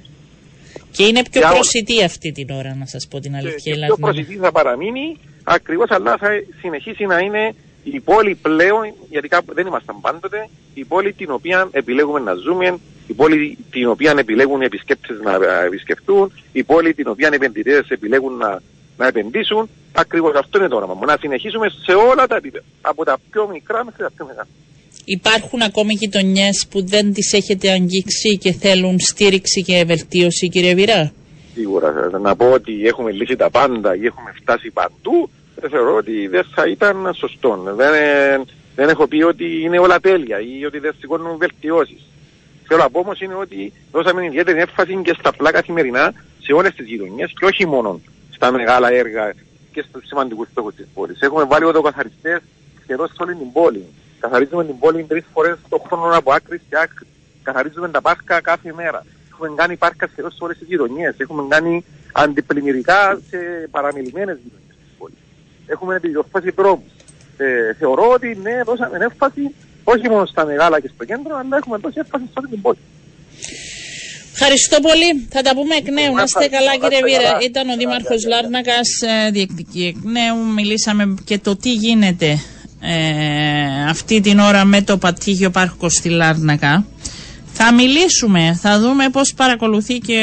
Και 0.91 1.05
είναι 1.05 1.23
πιο 1.31 1.41
για 1.41 1.49
προσιτή 1.51 2.05
αυτή 2.05 2.33
την 2.33 2.51
ώρα, 2.51 2.75
να 2.75 2.87
σας 2.87 3.07
πω 3.11 3.21
την 3.21 3.37
αλήθεια. 3.37 3.75
Και, 3.75 3.85
πιο 3.85 3.97
προσιτή 4.01 4.37
θα 4.37 4.53
παραμείνει, 4.53 5.17
ακριβώς, 5.45 5.91
αλλά 5.91 6.17
θα 6.17 6.29
συνεχίσει 6.61 7.07
να 7.07 7.19
είναι 7.19 7.55
η 7.93 8.01
πόλη 8.01 8.35
πλέον, 8.35 8.95
γιατί 9.11 9.29
κάπου 9.29 9.55
δεν 9.55 9.67
ήμασταν 9.67 10.01
πάντοτε, 10.01 10.49
η 10.75 10.85
πόλη 10.85 11.13
την 11.13 11.31
οποία 11.31 11.69
επιλέγουμε 11.73 12.21
να 12.21 12.35
ζούμε, 12.35 12.79
η 13.07 13.13
πόλη 13.13 13.59
την 13.71 13.89
οποία 13.89 14.15
επιλέγουν 14.19 14.61
οι 14.61 14.65
επισκέπτες 14.65 15.21
να 15.23 15.63
επισκεφτούν, 15.65 16.33
η 16.53 16.65
πόλη 16.65 16.95
την 16.95 17.09
οποία 17.09 17.29
οι 17.33 17.35
επενδυτές 17.35 17.89
επιλέγουν 17.89 18.37
να, 18.37 18.61
να 18.97 19.07
επενδύσουν. 19.07 19.69
Ακριβώς 19.93 20.35
αυτό 20.35 20.59
είναι 20.59 20.69
το 20.69 20.77
όραμα 20.77 20.95
μου. 20.95 21.05
Να 21.05 21.17
συνεχίσουμε 21.21 21.69
σε 21.69 21.93
όλα 21.93 22.27
τα 22.27 22.37
επίπεδα. 22.37 22.65
Από 22.81 23.05
τα 23.05 23.19
πιο 23.31 23.49
μικρά 23.53 23.85
μέχρι 23.85 24.03
τα 24.03 24.11
πιο 24.17 24.27
μεγάλα. 24.27 24.49
Υπάρχουν 25.05 25.63
ακόμη 25.63 25.93
γειτονιές 25.93 26.67
που 26.71 26.87
δεν 26.87 27.13
τις 27.13 27.33
έχετε 27.33 27.71
αγγίξει 27.71 28.39
και 28.39 28.53
θέλουν 28.53 29.01
στήριξη 29.01 29.63
και 29.63 29.85
βελτίωση, 29.87 30.49
κύριε 30.49 30.75
Βυρά; 30.75 31.13
Σίγουρα. 31.55 32.11
Να 32.21 32.37
πω 32.37 32.51
ότι 32.51 32.87
έχουμε 32.87 33.11
λύσει 33.11 33.37
τα 33.37 33.51
πάντα 33.51 33.97
ή 33.97 34.07
έχουμε 34.07 34.33
φτάσει 34.41 34.71
παντού. 34.71 35.31
Θεωρώ 35.61 35.95
ότι 35.95 36.27
δεν 36.27 36.45
θα 36.55 36.67
ήταν 36.67 37.15
σωστό. 37.15 37.63
Δεν, 37.77 37.93
δεν 38.75 38.89
έχω 38.89 39.07
πει 39.07 39.23
ότι 39.23 39.61
είναι 39.63 39.79
όλα 39.79 40.01
τέλεια 40.01 40.41
ή 40.41 40.65
ότι 40.65 40.79
δεν 40.79 40.95
σηκώνουν 40.99 41.37
βελτιώσεις. 41.37 42.07
Θέλω 42.69 42.83
να 42.83 42.91
πω 42.91 42.99
όμως 42.99 43.21
είναι 43.21 43.35
ότι 43.35 43.73
δώσαμε 43.93 44.25
ιδιαίτερη 44.25 44.61
έμφαση 44.61 45.01
και 45.03 45.17
στα 45.19 45.29
απλά 45.29 45.51
καθημερινά 45.51 46.13
σε 46.41 46.53
όλες 46.53 46.75
τις 46.75 46.87
γειτονιές 46.87 47.33
και 47.39 47.45
όχι 47.45 47.67
μόνο 47.67 48.01
στα 48.31 48.53
μεγάλα 48.53 48.93
έργα 48.93 49.33
και 49.73 49.85
στους 49.89 50.07
σημαντικούς 50.07 50.49
στόχους 50.51 50.75
της 50.75 50.87
πόλης. 50.95 51.21
Έχουμε 51.21 51.45
βάλει 51.45 51.65
οδοκαθαριστές 51.65 52.41
σχεδόν 52.83 53.09
σε 53.09 53.23
όλη 53.23 53.35
την 53.35 53.53
πόλη. 53.53 53.85
Καθαρίζουμε 54.21 54.65
την 54.65 54.79
πόλη 54.79 55.03
τρεις 55.05 55.25
φορές 55.33 55.57
το 55.69 55.83
χρόνο 55.89 56.17
από 56.17 56.33
άκρη 56.33 56.61
και 56.69 56.77
άκρη. 56.79 57.07
Καθαρίζουμε 57.43 57.89
τα 57.89 58.01
πάρκα 58.01 58.41
κάθε 58.41 58.73
μέρα. 58.73 59.05
Έχουμε 59.33 59.49
κάνει 59.57 59.77
πάρκα 59.77 60.09
σχεδόν 60.13 60.31
σε 60.31 60.45
όλες 60.45 60.59
τις 60.59 60.69
γειτονιές. 60.69 61.15
Έχουμε 61.19 61.43
κάνει 61.49 61.85
αντιπλημμυρικά 62.13 63.21
σε 63.29 63.69
παραμελημένες 63.71 64.39
γειτονιές 64.43 64.66
τη 65.67 65.73
πόλη. 65.73 65.75
Έχουμε 65.75 65.95
επιδιορθώσει 65.95 66.51
δρόμους. 66.51 66.91
Ε, 67.37 67.75
θεωρώ 67.79 68.11
ότι 68.15 68.39
ναι, 68.43 68.63
δώσαμε 68.65 68.99
έμφαση 69.01 69.55
όχι 69.85 70.09
μόνο 70.09 70.27
στα 70.27 70.45
μεγάλα 70.45 70.81
και 70.81 70.91
στο 70.95 71.05
κέντρο, 71.05 71.37
αλλά 71.37 71.57
έχουμε 71.57 71.77
δώσει 71.77 71.99
έμφαση 71.99 72.25
σε 72.25 72.33
όλη 72.39 72.49
την 72.49 72.61
πόλη. 72.61 72.79
Ευχαριστώ 74.33 74.81
πολύ. 74.81 75.27
Θα 75.31 75.43
τα 75.43 75.55
πούμε 75.55 75.75
εκ 75.75 75.89
νέου. 75.91 76.15
Να 76.15 76.23
είστε 76.23 76.47
καλά, 76.49 76.73
κύριε 76.77 77.03
Βίρα. 77.03 77.39
Ήταν 77.43 77.69
ο 77.69 77.77
Δήμαρχος 77.77 78.27
Λάρνακας, 78.27 78.89
ε, 79.01 79.31
διεκτική 79.31 79.85
εκ 79.85 79.97
νέου. 80.03 80.53
Μιλήσαμε 80.55 81.15
και 81.25 81.39
το 81.39 81.57
τι 81.57 81.73
γίνεται 81.73 82.39
ε, 82.81 83.89
αυτή 83.89 84.21
την 84.21 84.39
ώρα 84.39 84.65
με 84.65 84.83
το 84.83 84.99
Πατήγιο 84.99 85.51
Πάρκο 85.51 85.89
στη 85.89 86.09
Λάρνακα. 86.09 86.85
Θα 87.59 87.73
μιλήσουμε, 87.75 88.59
θα 88.61 88.81
δούμε 88.81 89.09
πώς 89.09 89.35
παρακολουθεί 89.37 89.99
και 89.99 90.15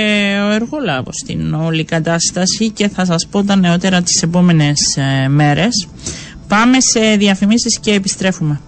ο 0.47 0.49
Εργολάβος 0.51 1.23
την 1.25 1.53
όλη 1.53 1.83
κατάσταση 1.83 2.71
και 2.71 2.87
θα 2.87 3.05
σας 3.05 3.27
πω 3.31 3.43
τα 3.43 3.55
νεότερα 3.55 4.01
τις 4.01 4.21
επόμενες 4.21 4.79
ε, 4.97 5.27
μέρες. 5.27 5.87
Πάμε 6.47 6.77
σε 6.79 7.15
διαφημίσεις 7.15 7.79
και 7.79 7.93
επιστρέφουμε. 7.93 8.61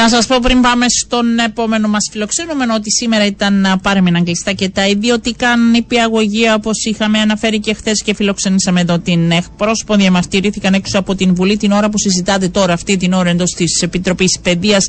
Να 0.00 0.08
σας 0.08 0.26
πω 0.26 0.36
πριν 0.42 0.60
πάμε 0.60 0.86
στον 0.88 1.38
επόμενο 1.38 1.88
μας 1.88 2.08
φιλοξενούμενο 2.10 2.74
ότι 2.74 2.90
σήμερα 2.90 3.26
ήταν 3.26 3.80
πάρεμενα 3.82 4.22
κλειστά 4.22 4.52
και 4.52 4.68
τα 4.68 4.88
ιδιωτικά 4.88 5.56
νηπιαγωγεία 5.56 6.54
όπως 6.54 6.84
είχαμε 6.84 7.18
αναφέρει 7.18 7.60
και 7.60 7.74
χθες 7.74 8.02
και 8.02 8.14
φιλοξενήσαμε 8.14 8.80
εδώ 8.80 8.98
την 8.98 9.30
εκπρόσωπο. 9.30 9.94
Διαμαρτυρήθηκαν 9.94 10.74
έξω 10.74 10.98
από 10.98 11.14
την 11.14 11.34
Βουλή 11.34 11.56
την 11.56 11.72
ώρα 11.72 11.88
που 11.88 11.98
συζητάτε 11.98 12.48
τώρα, 12.48 12.72
αυτή 12.72 12.96
την 12.96 13.12
ώρα 13.12 13.30
εντός 13.30 13.50
της 13.50 13.82
Επιτροπής 13.82 14.38
Παιδείας. 14.42 14.88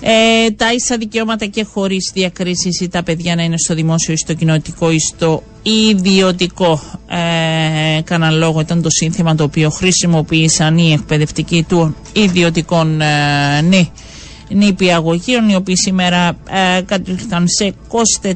Ε, 0.00 0.50
τα 0.50 0.72
ίσα 0.72 0.96
δικαιώματα 0.96 1.46
και 1.46 1.64
χωρίς 1.64 2.10
διακρίσεις 2.14 2.80
ή 2.80 2.88
τα 2.88 3.02
παιδιά 3.02 3.34
να 3.34 3.42
είναι 3.42 3.58
στο 3.58 3.74
δημόσιο 3.74 4.12
ή 4.12 4.16
στο 4.16 4.34
κοινωτικό 4.34 4.90
ή 4.90 4.98
στο 4.98 5.42
ιδιωτικό. 5.62 6.80
Ε, 7.08 8.00
κάναν 8.02 8.38
λόγο, 8.38 8.60
ήταν 8.60 8.82
το 8.82 8.90
σύνθημα 8.90 9.34
το 9.34 9.44
οποίο 9.44 9.70
χρησιμοποίησαν 9.70 10.78
οι 10.78 10.92
εκπαιδευτικοί 10.92 11.64
του 11.68 11.96
ιδιωτικών 12.12 13.00
ε, 13.00 13.62
νηπιαγωγείων, 14.54 15.48
οι 15.48 15.54
οποίοι 15.54 15.76
σήμερα 15.76 16.28
ε, 16.28 16.80
κατήρθαν 16.82 17.48
σε 17.48 17.74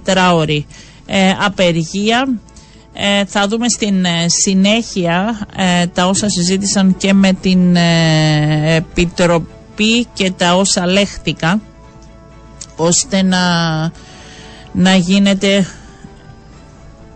24 0.04 0.30
ώρη 0.34 0.66
ε, 1.06 1.30
απεργία. 1.44 2.28
Ε, 2.92 3.24
θα 3.24 3.48
δούμε 3.48 3.68
στην 3.68 4.04
ε, 4.04 4.24
συνέχεια 4.28 5.46
τα 5.92 6.06
όσα 6.06 6.28
συζήτησαν 6.28 6.96
και 6.96 7.12
με 7.12 7.32
την 7.32 7.76
Επιτροπή 8.66 10.06
και 10.14 10.30
τα 10.30 10.54
όσα 10.56 10.86
λέχτηκα 10.86 11.60
ώστε 12.76 13.22
να, 13.22 13.40
να 14.72 14.94
γίνεται 14.96 15.66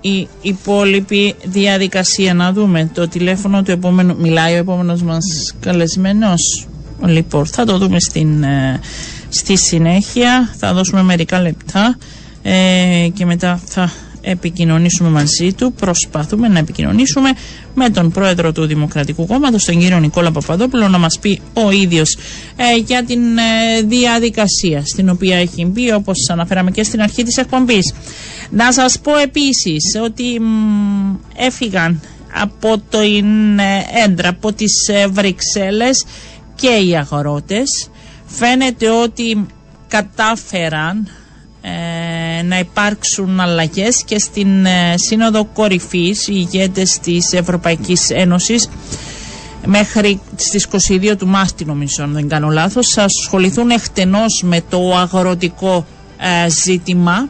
η 0.01 0.29
υπόλοιπη 0.43 1.35
διαδικασία. 1.45 2.35
Να 2.35 2.53
δούμε 2.53 2.91
το 2.95 3.09
τηλέφωνο 3.09 3.63
του 3.63 3.71
επόμενου. 3.71 4.17
Μιλάει 4.19 4.55
ο 4.55 4.59
επόμενος 4.59 5.03
μας 5.03 5.55
καλεσμένος. 5.61 6.69
Λοιπόν, 7.07 7.47
θα 7.47 7.65
το 7.65 7.79
δούμε 7.79 8.01
στην, 8.01 8.43
ε, 8.43 8.81
στη 9.29 9.57
συνέχεια. 9.57 10.55
Θα 10.59 10.73
δώσουμε 10.75 11.03
μερικά 11.03 11.41
λεπτά 11.41 11.97
ε, 12.43 13.09
και 13.15 13.25
μετά 13.27 13.61
θα 13.67 13.91
επικοινωνήσουμε 14.21 15.09
μαζί 15.09 15.53
του. 15.53 15.73
Προσπαθούμε 15.73 16.49
να 16.49 16.59
επικοινωνήσουμε 16.59 17.31
με 17.75 17.91
τον 17.91 18.11
πρόεδρο 18.11 18.53
του 18.53 18.67
Δημοκρατικού 18.67 19.27
Κόμματος, 19.27 19.65
τον 19.65 19.79
κύριο 19.79 19.99
Νικόλα 19.99 20.31
Παπαδόπουλο, 20.33 20.89
να 20.89 20.99
μας 20.99 21.19
πει 21.21 21.41
ο 21.55 21.71
ίδιος 21.71 22.17
ε, 22.57 22.77
για 22.87 23.05
την 23.05 23.39
ε, 23.39 23.83
διαδικασία 23.83 24.83
στην 24.87 25.09
οποία 25.09 25.37
έχει 25.37 25.65
μπει, 25.65 25.93
όπως 25.93 26.17
αναφέραμε 26.31 26.71
και 26.71 26.83
στην 26.83 27.01
αρχή 27.03 27.23
της 27.23 27.37
εκπομπής. 27.37 27.95
Να 28.51 28.73
σας 28.73 28.99
πω 28.99 29.17
επίσης 29.17 29.83
ότι 30.05 30.41
έφυγαν 31.37 32.01
από 32.43 32.83
το 32.91 32.99
έντρα, 34.05 34.29
από 34.29 34.53
τις 34.53 34.89
ε, 34.89 35.07
Βρυξέλλες 35.07 36.05
και 36.61 36.69
οι 36.87 36.97
αγρότες. 36.97 37.91
Φαίνεται 38.27 38.91
ότι 38.91 39.47
κατάφεραν 39.89 41.09
ε, 41.63 42.43
να 42.43 42.59
υπάρξουν 42.59 43.41
αλλαγές 43.41 44.03
και 44.05 44.19
στην 44.19 44.65
ε, 44.67 44.95
Σύνοδο 44.97 45.45
Κορυφής 45.45 46.27
οι 46.29 46.33
ηγέτες 46.35 46.99
της 46.99 47.33
Ευρωπαϊκής 47.33 48.11
Ένωσης 48.11 48.69
μέχρι 49.67 50.21
στις 50.37 50.67
22 50.91 51.15
του 51.19 51.27
Μάρτη 51.27 51.65
νομίζω 51.65 52.03
αν 52.03 52.13
δεν 52.13 52.29
κάνω 52.29 52.49
λάθος 52.49 52.89
θα 52.89 53.03
ασχοληθούν 53.05 53.71
εκτενώς 53.71 54.43
με 54.45 54.63
το 54.71 54.97
αγροτικό 54.97 55.87
ε, 56.19 56.49
ζήτημα 56.51 57.29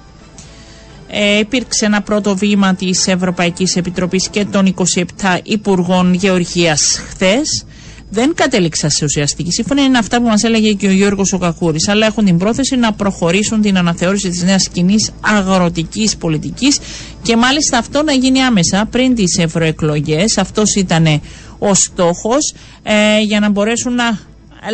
ε, 1.08 1.38
υπήρξε 1.38 1.84
ένα 1.84 2.00
πρώτο 2.02 2.36
βήμα 2.36 2.74
της 2.74 3.06
Ευρωπαϊκής 3.06 3.76
Επιτροπής 3.76 4.28
και 4.28 4.44
των 4.44 4.74
27 4.76 5.04
Υπουργών 5.42 6.14
Γεωργίας 6.14 7.00
χθες 7.08 7.64
δεν 8.10 8.34
κατέληξα 8.34 8.88
σε 8.88 9.04
ουσιαστική 9.04 9.52
σύμφωνη. 9.52 9.82
Είναι 9.82 9.98
αυτά 9.98 10.20
που 10.20 10.26
μας 10.26 10.42
έλεγε 10.42 10.72
και 10.72 10.86
ο 10.86 10.90
Γιώργος 10.90 11.32
Οκακούρη. 11.32 11.78
Αλλά 11.86 12.06
έχουν 12.06 12.24
την 12.24 12.38
πρόθεση 12.38 12.76
να 12.76 12.92
προχωρήσουν 12.92 13.60
την 13.60 13.78
αναθεώρηση 13.78 14.28
της 14.28 14.42
νέας 14.42 14.68
κοινή 14.68 14.94
αγροτικής 15.20 16.16
πολιτικής 16.16 16.78
και 17.22 17.36
μάλιστα 17.36 17.78
αυτό 17.78 18.02
να 18.02 18.12
γίνει 18.12 18.42
άμεσα 18.42 18.86
πριν 18.90 19.14
τις 19.14 19.38
ευρωεκλογές. 19.38 20.38
Αυτός 20.38 20.74
ήταν 20.74 21.20
ο 21.58 21.74
στόχος 21.74 22.54
ε, 22.82 23.20
για 23.20 23.40
να 23.40 23.50
μπορέσουν 23.50 23.94
να 23.94 24.18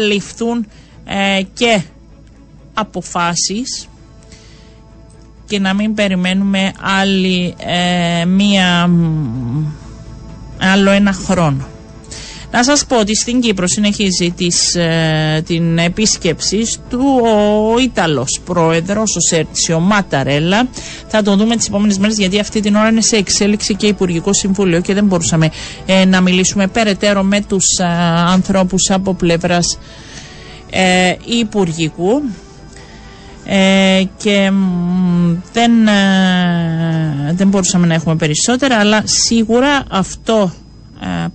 ληφθούν 0.08 0.66
ε, 1.04 1.42
και 1.54 1.82
αποφάσεις 2.74 3.88
και 5.46 5.58
να 5.58 5.74
μην 5.74 5.94
περιμένουμε 5.94 6.72
άλλη 6.80 7.54
ε, 7.58 8.24
μία 8.24 8.90
άλλο 10.58 10.90
ένα 10.90 11.12
χρόνο. 11.12 11.66
Να 12.50 12.64
σας 12.64 12.84
πω 12.86 12.98
ότι 12.98 13.16
στην 13.16 13.40
Κύπρο 13.40 13.66
συνεχίζει 13.66 14.30
τις, 14.36 14.74
ε, 14.74 15.42
την 15.46 15.78
επίσκεψη 15.78 16.62
του 16.90 17.20
ο 17.74 17.78
Ιταλός 17.80 18.40
πρόεδρος, 18.44 19.16
ο 19.16 19.20
Σέρτσιο 19.20 19.80
Ματαρέλα. 19.80 20.68
Θα 21.08 21.22
τον 21.22 21.38
δούμε 21.38 21.56
τις 21.56 21.66
επόμενες 21.66 21.98
μέρες 21.98 22.18
γιατί 22.18 22.38
αυτή 22.38 22.60
την 22.60 22.74
ώρα 22.74 22.88
είναι 22.88 23.00
σε 23.00 23.16
εξέλιξη 23.16 23.74
και 23.74 23.86
Υπουργικό 23.86 24.32
Συμβούλιο 24.32 24.80
και 24.80 24.94
δεν 24.94 25.04
μπορούσαμε 25.04 25.50
ε, 25.86 26.04
να 26.04 26.20
μιλήσουμε 26.20 26.66
περαιτέρω 26.66 27.22
με 27.22 27.40
τους 27.40 27.78
ε, 27.78 27.84
ανθρώπους 28.32 28.90
από 28.90 29.14
πλευράς 29.14 29.78
ε, 30.70 31.14
Υπουργικού. 31.40 32.22
Ε, 33.48 34.02
και 34.22 34.50
δεν, 35.52 35.70
δεν 37.36 37.48
μπορούσαμε 37.48 37.86
να 37.86 37.94
έχουμε 37.94 38.16
περισσότερα 38.16 38.76
αλλά 38.76 39.02
σίγουρα 39.04 39.84
αυτό 39.90 40.52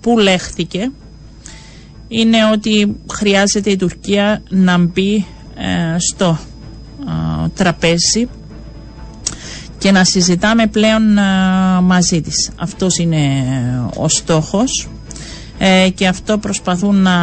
που 0.01 0.17
λέχθηκε 0.19 0.91
είναι 2.13 2.37
ότι 2.53 2.95
χρειάζεται 3.11 3.69
η 3.69 3.75
Τουρκία 3.75 4.41
να 4.49 4.77
μπει 4.77 5.25
ε, 5.55 5.99
στο 5.99 6.39
ε, 7.45 7.47
τραπέζι 7.55 8.27
και 9.77 9.91
να 9.91 10.03
συζητάμε 10.03 10.67
πλέον 10.67 11.17
ε, 11.17 11.21
μαζί 11.81 12.21
της. 12.21 12.51
Αυτός 12.55 12.97
είναι 12.97 13.19
ο 13.97 14.07
στόχος 14.07 14.87
και 15.95 16.07
αυτό 16.07 16.37
προσπαθούν 16.37 16.95
να 16.95 17.13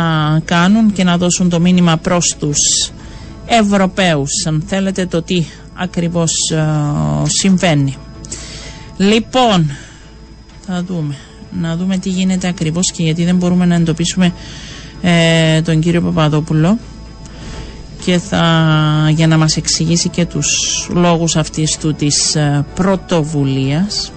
κάνουν 0.45 0.93
και 0.93 1.05
να 1.05 1.17
δώσουν 1.19 1.49
το 1.49 1.61
μήνυμα 1.61 1.97
προς 1.97 2.37
τους 2.39 2.57
Ευρωπαίους 3.47 4.31
αν 4.47 4.63
θέλετε 4.67 5.07
το 5.07 5.23
τι 5.23 5.45
ακριβώς 5.75 6.31
συμβαίνει. 7.25 7.97
Λοιπόν, 8.97 9.71
θα 10.67 10.83
δούμε. 10.85 11.15
Να 11.61 11.77
δούμε 11.77 11.99
τι 11.99 12.09
γίνεται 12.09 12.49
ακριβώς 12.49 12.91
και 12.93 13.03
γιατί 13.03 13.25
δεν 13.25 13.37
μπορούμε 13.37 13.65
να 13.67 13.75
εντοπίσουμε 13.75 14.33
ε, 15.03 15.63
τον 15.63 15.81
κύριο 15.81 16.01
Παπαδόπουλο 16.03 16.79
και 18.05 18.19
θα, 18.19 19.11
για 19.15 19.27
να 19.27 19.37
μας 19.39 19.57
εξηγήσει 19.57 20.09
και 20.09 20.27
τους 20.27 20.47
λόγους 20.93 21.37
αυτής 21.37 21.79
του 21.79 21.95
της 21.95 22.35
ε, 22.35 22.65
πρωτοβουλίας 22.75 24.13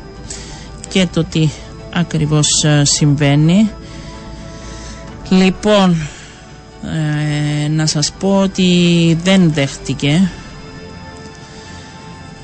και 0.89 1.07
το 1.13 1.23
τι 1.23 1.49
ακριβώς 1.93 2.63
ε, 2.63 2.81
συμβαίνει. 2.85 3.69
Λοιπόν, 5.29 5.95
ε, 7.65 7.67
να 7.67 7.85
σας 7.85 8.11
πω 8.19 8.39
ότι 8.39 9.17
δεν 9.23 9.53
δέχτηκε 9.53 10.29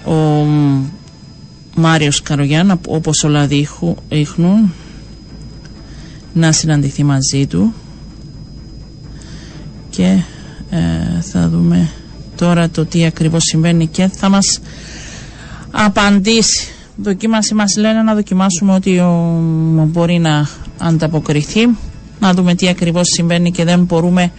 ο 0.06 0.46
Μάριος 1.76 2.22
Καρογιάν 2.22 2.80
όπως 2.88 3.24
όλα 3.24 3.48
δείχνουν 4.10 4.74
να 6.34 6.52
συναντηθεί 6.52 7.04
μαζί 7.04 7.46
του 7.48 7.74
και 9.98 10.18
ε, 10.70 11.22
θα 11.22 11.50
δούμε 11.50 11.90
τώρα 12.36 12.70
το 12.70 12.86
τι 12.86 13.06
ακριβώς 13.06 13.44
συμβαίνει 13.44 13.88
και 13.88 14.08
θα 14.08 14.30
μας 14.30 14.60
απαντήσει. 15.72 16.68
Δοκίμαση 16.96 17.54
μας 17.54 17.76
λένε 17.78 18.02
να 18.02 18.14
δοκιμάσουμε 18.14 18.74
ότι 18.74 19.00
ο, 19.00 19.40
μπορεί 19.88 20.20
να 20.20 20.48
ανταποκριθεί 20.78 21.68
να 22.20 22.34
δούμε 22.34 22.56
τι 22.56 22.68
ακριβώς 22.68 23.08
συμβαίνει 23.16 23.52
και 23.52 23.64
δεν 23.64 23.84
μπορούμε 23.84 24.32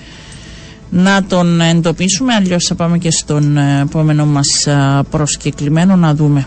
να 0.91 1.25
τον 1.25 1.61
εντοπίσουμε 1.61 2.35
αλλιώς 2.35 2.65
θα 2.67 2.75
πάμε 2.75 2.99
και 2.99 3.11
στον 3.11 3.57
ε, 3.57 3.81
επόμενο 3.81 4.27
μας 4.27 4.67
ε, 4.67 5.01
προσκεκλημένο 5.11 5.97
να 5.97 6.15
δούμε. 6.15 6.47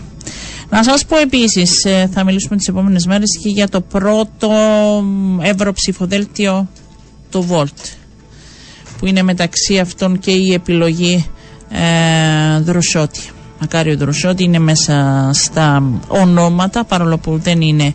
Να 0.70 0.82
σας 0.84 1.04
πω 1.04 1.16
επίσης, 1.16 1.86
θα 2.12 2.24
μιλήσουμε 2.24 2.56
τις 2.56 2.68
επόμενες 2.68 3.06
μέρες 3.06 3.38
και 3.42 3.48
για 3.48 3.68
το 3.68 3.80
πρώτο 3.80 4.50
ευρωψηφοδέλτιο 5.42 6.68
το 7.30 7.44
Volt 7.50 8.01
που 9.02 9.08
είναι 9.08 9.22
μεταξύ 9.22 9.78
αυτών 9.78 10.18
και 10.18 10.30
η 10.30 10.52
επιλογή 10.52 11.26
ε, 11.70 12.60
Δροσότη. 12.60 13.20
Μακάριο 13.60 13.96
Δροσότη 13.96 14.44
είναι 14.44 14.58
μέσα 14.58 15.30
στα 15.32 15.82
ονόματα 16.08 16.84
παρόλο 16.84 17.18
που 17.18 17.38
δεν 17.38 17.60
είναι 17.60 17.94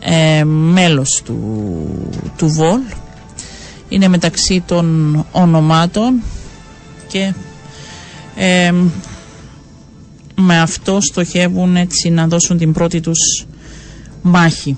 ε, 0.00 0.44
μέλος 0.44 1.22
του, 1.24 1.38
του 2.36 2.48
ΒΟΛ. 2.48 2.80
Είναι 3.88 4.08
μεταξύ 4.08 4.62
των 4.66 5.16
ονομάτων 5.32 6.22
και 7.08 7.32
ε, 8.36 8.72
με 10.34 10.60
αυτό 10.60 10.98
στοχεύουν 11.00 11.76
έτσι 11.76 12.10
να 12.10 12.26
δώσουν 12.26 12.58
την 12.58 12.72
πρώτη 12.72 13.00
τους 13.00 13.46
μάχη. 14.22 14.76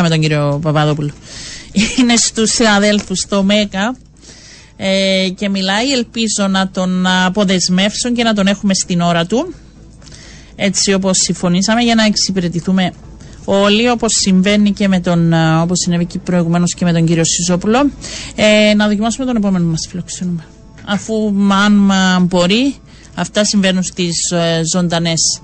Ανακαλύψαμε 0.00 0.08
τον 0.08 0.20
κύριο 0.20 0.58
Παπαδόπουλο. 0.62 1.10
Είναι 1.98 2.16
στους 2.16 2.50
συναδέλφους 2.50 3.18
στο 3.18 3.42
ΜΕΚΑ 3.42 3.96
ε, 4.76 5.28
και 5.36 5.48
μιλάει. 5.48 5.92
Ελπίζω 5.92 6.46
να 6.50 6.68
τον 6.70 7.06
αποδεσμεύσουν 7.06 8.14
και 8.14 8.22
να 8.22 8.34
τον 8.34 8.46
έχουμε 8.46 8.74
στην 8.74 9.00
ώρα 9.00 9.26
του. 9.26 9.54
Έτσι 10.56 10.92
όπως 10.92 11.16
συμφωνήσαμε 11.18 11.80
για 11.82 11.94
να 11.94 12.04
εξυπηρετηθούμε 12.04 12.92
όλοι 13.44 13.90
όπως 13.90 14.12
συμβαίνει 14.12 14.72
και 14.72 14.88
με 14.88 15.00
τον, 15.00 15.32
όπως 15.60 15.78
συνέβη 15.78 16.04
και 16.04 16.18
προηγουμένως 16.18 16.74
και 16.74 16.84
με 16.84 16.92
τον 16.92 17.06
κύριο 17.06 17.24
Σιζόπουλο. 17.24 17.90
Ε, 18.34 18.74
να 18.74 18.86
δοκιμάσουμε 18.88 19.26
τον 19.26 19.36
επόμενο 19.36 19.66
μας 19.66 19.86
φιλοξενούμε. 19.88 20.44
Αφού 20.86 21.34
αν 21.64 22.24
μπορεί 22.24 22.74
αυτά 23.14 23.44
συμβαίνουν 23.44 23.82
στις 23.82 24.30
ε, 24.30 24.62
ζωντανές 24.72 25.40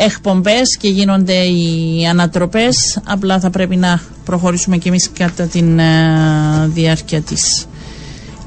εκπομπές 0.00 0.76
και 0.76 0.88
γίνονται 0.88 1.34
οι 1.34 2.06
ανατροπές 2.10 3.00
απλά 3.04 3.40
θα 3.40 3.50
πρέπει 3.50 3.76
να 3.76 4.00
προχωρήσουμε 4.24 4.76
και 4.76 4.88
εμείς 4.88 5.10
κατά 5.18 5.46
τη 5.46 5.58
ε, 5.58 6.66
διάρκεια 6.66 7.20
της 7.20 7.66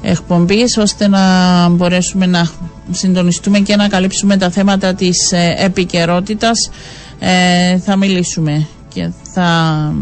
εκπομπής 0.02 0.76
ώστε 0.76 1.08
να 1.08 1.20
μπορέσουμε 1.68 2.26
να 2.26 2.48
συντονιστούμε 2.90 3.58
και 3.58 3.76
να 3.76 3.88
καλύψουμε 3.88 4.36
τα 4.36 4.50
θέματα 4.50 4.94
της 4.94 5.32
ε, 5.32 5.54
επικαιρότητας. 5.58 6.70
Ε, 7.18 7.78
θα 7.78 7.96
μιλήσουμε 7.96 8.66
και 8.94 9.10
θα 9.34 9.92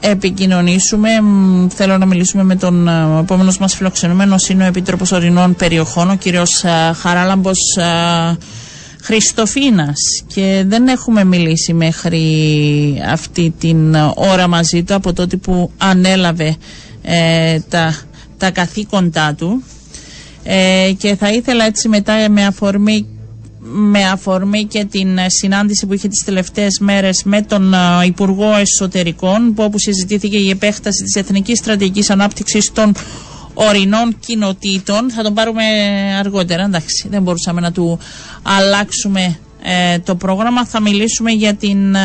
επικοινωνήσουμε. 0.00 1.08
Θέλω 1.74 1.98
να 1.98 2.06
μιλήσουμε 2.06 2.44
με 2.44 2.56
τον 2.56 2.88
ε, 2.88 3.18
επόμενος 3.20 3.58
μας 3.58 3.74
φιλοξενούμενος 3.74 4.48
είναι 4.48 4.64
ο 4.64 4.66
Επίτροπος 4.66 5.12
Ορεινών 5.12 5.54
Περιοχών, 5.54 6.10
ο 6.10 6.14
κύριος 6.16 6.64
Χαράλαμπος 7.00 7.58
Χριστοφίνας. 9.02 9.98
Και 10.26 10.64
δεν 10.66 10.88
έχουμε 10.88 11.24
μιλήσει 11.24 11.72
μέχρι 11.72 12.22
αυτή 13.10 13.54
την 13.58 13.94
ώρα 14.14 14.48
μαζί 14.48 14.82
του 14.82 14.94
από 14.94 15.12
τότε 15.12 15.36
που 15.36 15.70
ανέλαβε 15.78 16.56
ε, 17.02 17.58
τα, 17.68 17.94
τα 18.36 18.50
καθήκοντά 18.50 19.34
του. 19.34 19.62
Ε, 20.42 20.92
και 20.98 21.16
θα 21.16 21.30
ήθελα 21.32 21.64
έτσι 21.64 21.88
μετά 21.88 22.28
με 22.30 22.44
αφορμή 22.46 23.06
με 23.72 24.04
αφορμή 24.04 24.64
και 24.64 24.84
την 24.84 25.18
συνάντηση 25.26 25.86
που 25.86 25.92
είχε 25.94 26.08
τις 26.08 26.24
τελευταίες 26.24 26.78
μέρες 26.78 27.22
με 27.24 27.42
τον 27.42 27.74
ε, 27.74 28.04
Υπουργό 28.06 28.54
Εσωτερικών 28.56 29.54
που 29.54 29.62
όπου 29.62 29.78
συζητήθηκε 29.78 30.36
η 30.36 30.50
επέκταση 30.50 31.02
της 31.04 31.14
Εθνικής 31.14 31.58
Στρατηγικής 31.58 32.10
Ανάπτυξης 32.10 32.72
των 32.72 32.92
ορεινών 33.68 34.18
κοινοτήτων. 34.18 35.10
Θα 35.10 35.22
τον 35.22 35.34
πάρουμε 35.34 35.62
αργότερα, 36.18 36.62
εντάξει. 36.62 37.08
Δεν 37.10 37.22
μπορούσαμε 37.22 37.60
να 37.60 37.72
του 37.72 37.98
αλλάξουμε 38.42 39.38
ε, 39.62 39.98
το 39.98 40.14
πρόγραμμα. 40.14 40.64
Θα 40.66 40.80
μιλήσουμε 40.80 41.30
για 41.30 41.54
την 41.54 41.94
ε, 41.94 42.00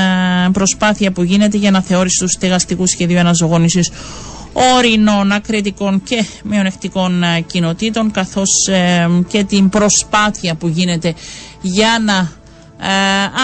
προσπάθεια 0.51 1.11
που 1.11 1.23
γίνεται 1.23 1.57
για 1.57 1.71
να 1.71 1.81
θεώρηση 1.81 2.19
του 2.19 2.27
στεγαστικού 2.29 2.87
σχεδίου 2.87 3.19
αναζωγόνησης 3.19 3.91
ορεινών, 4.77 5.31
ακριτικών 5.31 6.03
και 6.03 6.25
μειονεκτικών 6.43 7.23
ε, 7.23 7.41
κοινοτήτων 7.41 8.11
καθώς 8.11 8.49
και 9.27 9.43
την 9.43 9.69
προσπάθεια 9.69 10.55
που 10.55 10.67
γίνεται 10.67 11.13
για 11.61 11.97
να 12.05 12.31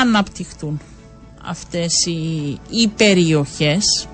αναπτυχθούν 0.02 0.80
αυτές 1.46 2.06
οι, 2.06 2.60
οι 2.70 2.88
περιοχές 2.98 4.08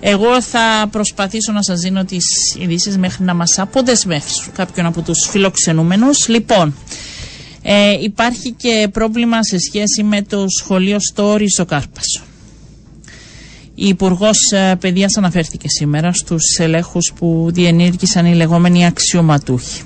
εγώ 0.00 0.42
θα 0.42 0.88
προσπαθήσω 0.90 1.52
να 1.52 1.62
σας 1.62 1.80
δίνω 1.80 2.04
τις 2.04 2.24
ειδήσεις 2.58 2.96
μέχρι 2.98 3.24
να 3.24 3.34
μας 3.34 3.58
αποδεσμεύσουν 3.58 4.52
κάποιον 4.52 4.86
από 4.86 5.02
τους 5.02 5.28
φιλοξενούμενους. 5.30 6.28
Λοιπόν, 6.28 6.74
ε, 7.62 7.92
υπάρχει 8.02 8.52
και 8.52 8.88
πρόβλημα 8.92 9.42
σε 9.44 9.58
σχέση 9.58 10.02
με 10.02 10.22
το 10.22 10.44
σχολείο 10.58 10.96
στο 11.00 11.36
Ριζοκάρπασο. 11.36 12.20
Η 13.74 13.88
Υπουργός 13.88 14.38
ε, 14.52 14.74
Παιδείας 14.80 15.16
αναφέρθηκε 15.16 15.68
σήμερα 15.68 16.12
στους 16.12 16.58
ελέγχους 16.58 17.12
που 17.18 17.48
διενήργησαν 17.52 18.26
οι 18.26 18.34
λεγόμενοι 18.34 18.86
αξιωματούχοι. 18.86 19.82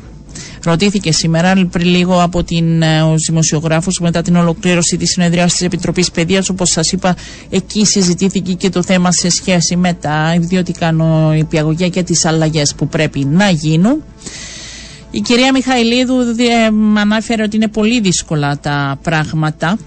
Ρωτήθηκε 0.64 1.12
σήμερα 1.12 1.66
πριν 1.70 1.86
λίγο 1.86 2.22
από 2.22 2.43
την, 2.45 2.82
ε, 2.82 3.03
ο 3.03 3.14
δημοσιογράφος 3.26 3.99
μετά 4.01 4.22
την 4.22 4.36
ολοκλήρωση 4.36 4.97
της 4.97 5.11
συνεδρίας 5.11 5.53
της 5.53 5.61
Επιτροπής 5.62 6.11
Παιδείας. 6.11 6.49
Όπως 6.49 6.70
σας 6.70 6.93
είπα, 6.93 7.14
εκεί 7.51 7.84
συζητήθηκε 7.86 8.53
και 8.53 8.68
το 8.68 8.82
θέμα 8.82 9.12
σε 9.12 9.30
σχέση 9.30 9.76
με 9.76 9.93
τα 9.93 10.32
ιδιωτικά 10.34 10.93
νοηπιαγωγεία 10.93 11.88
και 11.88 12.03
τις 12.03 12.24
αλλαγές 12.24 12.74
που 12.74 12.88
πρέπει 12.88 13.24
να 13.24 13.51
γίνουν. 13.51 14.03
Η 15.11 15.20
κυρία 15.20 15.53
Μιχαηλίδου 15.53 16.20
ε, 16.20 17.01
ανάφερε 17.01 17.43
ότι 17.43 17.57
είναι 17.57 17.68
πολύ 17.68 18.01
δύσκολα 18.01 18.59
τα 18.59 18.99
πράγματα 19.03 19.78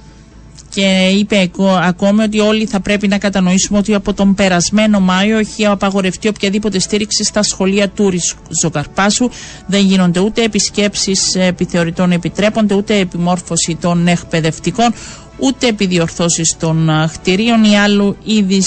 και 0.74 1.10
είπε 1.18 1.50
ακόμη 1.82 2.24
ότι 2.24 2.40
όλοι 2.40 2.66
θα 2.66 2.80
πρέπει 2.80 3.08
να 3.08 3.18
κατανοήσουμε 3.18 3.78
ότι 3.78 3.94
από 3.94 4.14
τον 4.14 4.34
περασμένο 4.36 5.00
Μάιο 5.00 5.38
έχει 5.38 5.66
απαγορευτεί 5.66 6.28
οποιαδήποτε 6.28 6.80
στήριξη 6.80 7.24
στα 7.24 7.44
σχολεία 7.44 7.90
του 7.90 8.10
Ριζοκαρπάσου. 8.50 9.30
Δεν 9.68 9.86
γίνονται 9.86 10.20
ούτε 10.20 10.44
επισκέψεις 10.44 11.36
επιθεωρητών 11.36 12.12
επιτρέπονται, 12.12 12.74
ούτε 12.76 12.98
επιμόρφωση 12.98 13.78
των 13.82 14.08
εκπαιδευτικών, 14.08 14.94
ούτε 15.38 15.68
επιδιορθώσεις 15.68 16.56
των 16.60 16.90
χτιρίων 17.12 17.64
ή 17.64 17.78
άλλου 17.80 18.18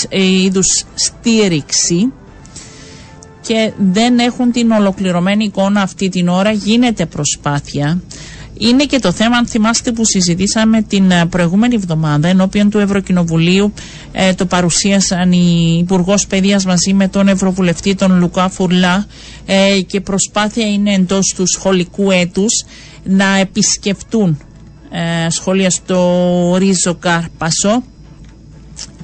ε, 0.08 0.22
είδους 0.24 0.84
στήριξη 0.94 2.12
και 3.40 3.72
δεν 3.92 4.18
έχουν 4.18 4.52
την 4.52 4.70
ολοκληρωμένη 4.70 5.44
εικόνα 5.44 5.80
αυτή 5.80 6.08
την 6.08 6.28
ώρα. 6.28 6.50
Γίνεται 6.50 7.06
προσπάθεια 7.06 8.00
είναι 8.58 8.84
και 8.84 8.98
το 8.98 9.12
θέμα, 9.12 9.36
αν 9.36 9.46
θυμάστε, 9.46 9.92
που 9.92 10.04
συζητήσαμε 10.04 10.82
την 10.82 11.10
ε, 11.10 11.26
προηγούμενη 11.26 11.74
εβδομάδα 11.74 12.28
ενώπιον 12.28 12.70
του 12.70 12.78
Ευρωκοινοβουλίου. 12.78 13.72
Ε, 14.12 14.34
το 14.34 14.46
παρουσίασαν 14.46 15.32
οι 15.32 15.78
Υπουργός 15.82 16.26
Παιδείας 16.26 16.64
μαζί 16.64 16.92
με 16.94 17.08
τον 17.08 17.28
Ευρωβουλευτή, 17.28 17.94
τον 17.94 18.18
Λουκά 18.18 18.48
Φουρλά. 18.48 19.06
Ε, 19.46 19.80
και 19.80 20.00
προσπάθεια 20.00 20.66
είναι 20.66 20.94
εντός 20.94 21.32
του 21.36 21.46
σχολικού 21.46 22.10
έτους 22.10 22.64
να 23.04 23.36
επισκεφτούν 23.38 24.38
ε, 24.90 25.30
σχολεία 25.30 25.70
στο 25.70 26.56
Ρίζο 26.58 26.94
Κάρπασο 26.94 27.82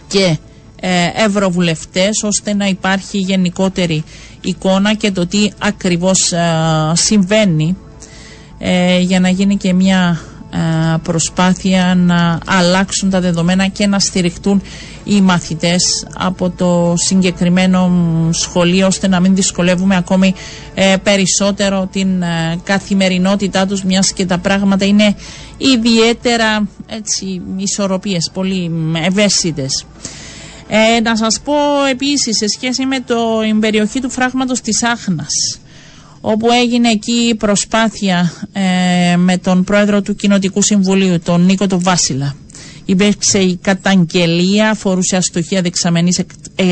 και 0.09 0.37
ε, 0.81 1.25
ευρωβουλευτές 1.25 2.23
ώστε 2.23 2.55
να 2.55 2.67
υπάρχει 2.67 3.19
γενικότερη 3.19 4.05
εικόνα 4.41 4.95
και 4.95 5.11
το 5.11 5.27
τι 5.27 5.51
ακριβώς 5.59 6.33
συμβαίνει 6.93 7.77
ε, 8.65 8.99
για 9.01 9.21
να 9.21 9.29
γίνει 9.29 9.57
και 9.57 9.73
μια 9.73 10.21
ε, 10.51 10.97
προσπάθεια 11.03 11.95
να 11.95 12.39
αλλάξουν 12.47 13.11
τα 13.11 13.21
δεδομένα 13.21 13.67
και 13.67 13.87
να 13.87 13.99
στηριχτούν 13.99 14.63
οι 15.05 15.21
μαθητές 15.21 16.07
από 16.15 16.51
το 16.51 16.95
συγκεκριμένο 16.97 17.91
σχολείο 18.31 18.87
ώστε 18.87 19.09
να 19.09 19.21
μην 19.21 19.35
δυσκολεύουμε 19.35 19.97
ακόμη 19.97 20.35
ε, 20.75 20.95
περισσότερο 21.03 21.89
την 21.93 22.23
καθημερινότητά 22.65 23.67
τους 23.67 23.83
μιας 23.85 24.13
και 24.13 24.27
τα 24.27 24.39
πράγματα 24.39 24.85
είναι 24.85 25.15
ιδιαίτερα 25.57 26.69
έτσι, 26.87 27.43
ισορροπίες, 27.57 28.31
πολύ 28.33 28.71
ευαίσθητες. 29.05 29.87
Ε, 30.69 31.01
να 31.01 31.17
σας 31.17 31.41
πω 31.45 31.55
επίσης 31.91 32.37
σε 32.37 32.47
σχέση 32.49 32.87
με 32.87 33.01
το, 33.01 33.41
την 33.41 33.61
περιοχή 33.61 34.01
του 34.01 34.11
φράγματος 34.11 34.61
της 34.61 34.83
Άχνας 34.83 35.62
όπου 36.25 36.51
έγινε 36.51 36.89
εκεί 36.91 37.35
προσπάθεια 37.39 38.33
ε, 38.53 39.17
με 39.17 39.37
τον 39.39 39.65
πρόεδρο 39.65 40.03
του 40.03 40.15
Κοινοτικού 40.15 40.63
Συμβουλίου, 40.63 41.21
τον 41.21 41.45
Νίκο 41.45 41.67
του 41.67 41.81
Βάσιλα. 41.81 42.35
Υπήρξε 42.85 43.39
η 43.39 43.57
καταγγελία, 43.63 44.71
αφορούσε 44.71 45.17
αστοχία 45.17 45.63
δεξαμενής 45.63 46.19
ε, 46.19 46.25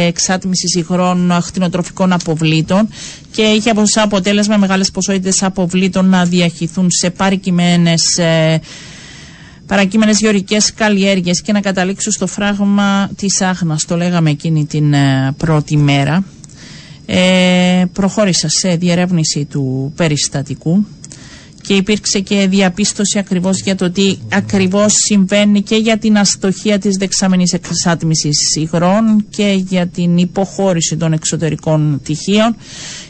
εξάτμισης 0.07 0.74
υγρών 0.74 1.32
ακτινοτροφικών 1.32 2.12
αποβλήτων 2.12 2.88
και 3.32 3.42
είχε 3.42 3.70
από 3.70 3.82
αποτέλεσμα 3.94 4.57
μεγάλες 4.57 4.90
ποσότητες 4.90 5.42
αποβλήτων 5.42 6.09
να 6.09 6.24
διαχυθούν 6.24 6.90
σε 6.90 7.11
παρικημένες 7.11 8.18
ε, 8.18 8.61
παρακείμενες 9.66 10.18
γεωρικές 10.20 10.74
καλλιέργειες 10.74 11.42
και 11.42 11.53
να 11.53 11.61
καταλήξουν 11.61 12.12
στο 12.12 12.26
φράγμα 12.26 13.11
της 13.16 13.40
Άχνας. 13.40 13.84
Το 13.84 13.96
λέγαμε 13.96 14.30
εκείνη 14.30 14.66
την 14.66 14.92
ε, 14.92 15.34
πρώτη 15.36 15.76
μέρα 15.76 16.24
ε, 17.12 17.84
προχώρησα 17.92 18.48
σε 18.48 18.76
διερεύνηση 18.76 19.44
του 19.44 19.92
περιστατικού 19.96 20.86
και 21.62 21.74
υπήρξε 21.74 22.20
και 22.20 22.46
διαπίστωση 22.50 23.18
ακριβώς 23.18 23.61
για 23.61 23.74
το 23.76 23.90
τι 23.90 24.16
ακριβώς 24.32 24.92
συμβαίνει 24.92 25.62
και 25.62 25.76
για 25.76 25.98
την 25.98 26.18
αστοχία 26.18 26.78
της 26.78 26.96
δεξαμενής 26.96 27.52
εξάτμισης 27.52 28.56
υγρών 28.56 29.26
και 29.30 29.62
για 29.68 29.86
την 29.86 30.16
υποχώρηση 30.16 30.96
των 30.96 31.12
εξωτερικών 31.12 32.00
τυχείων 32.04 32.56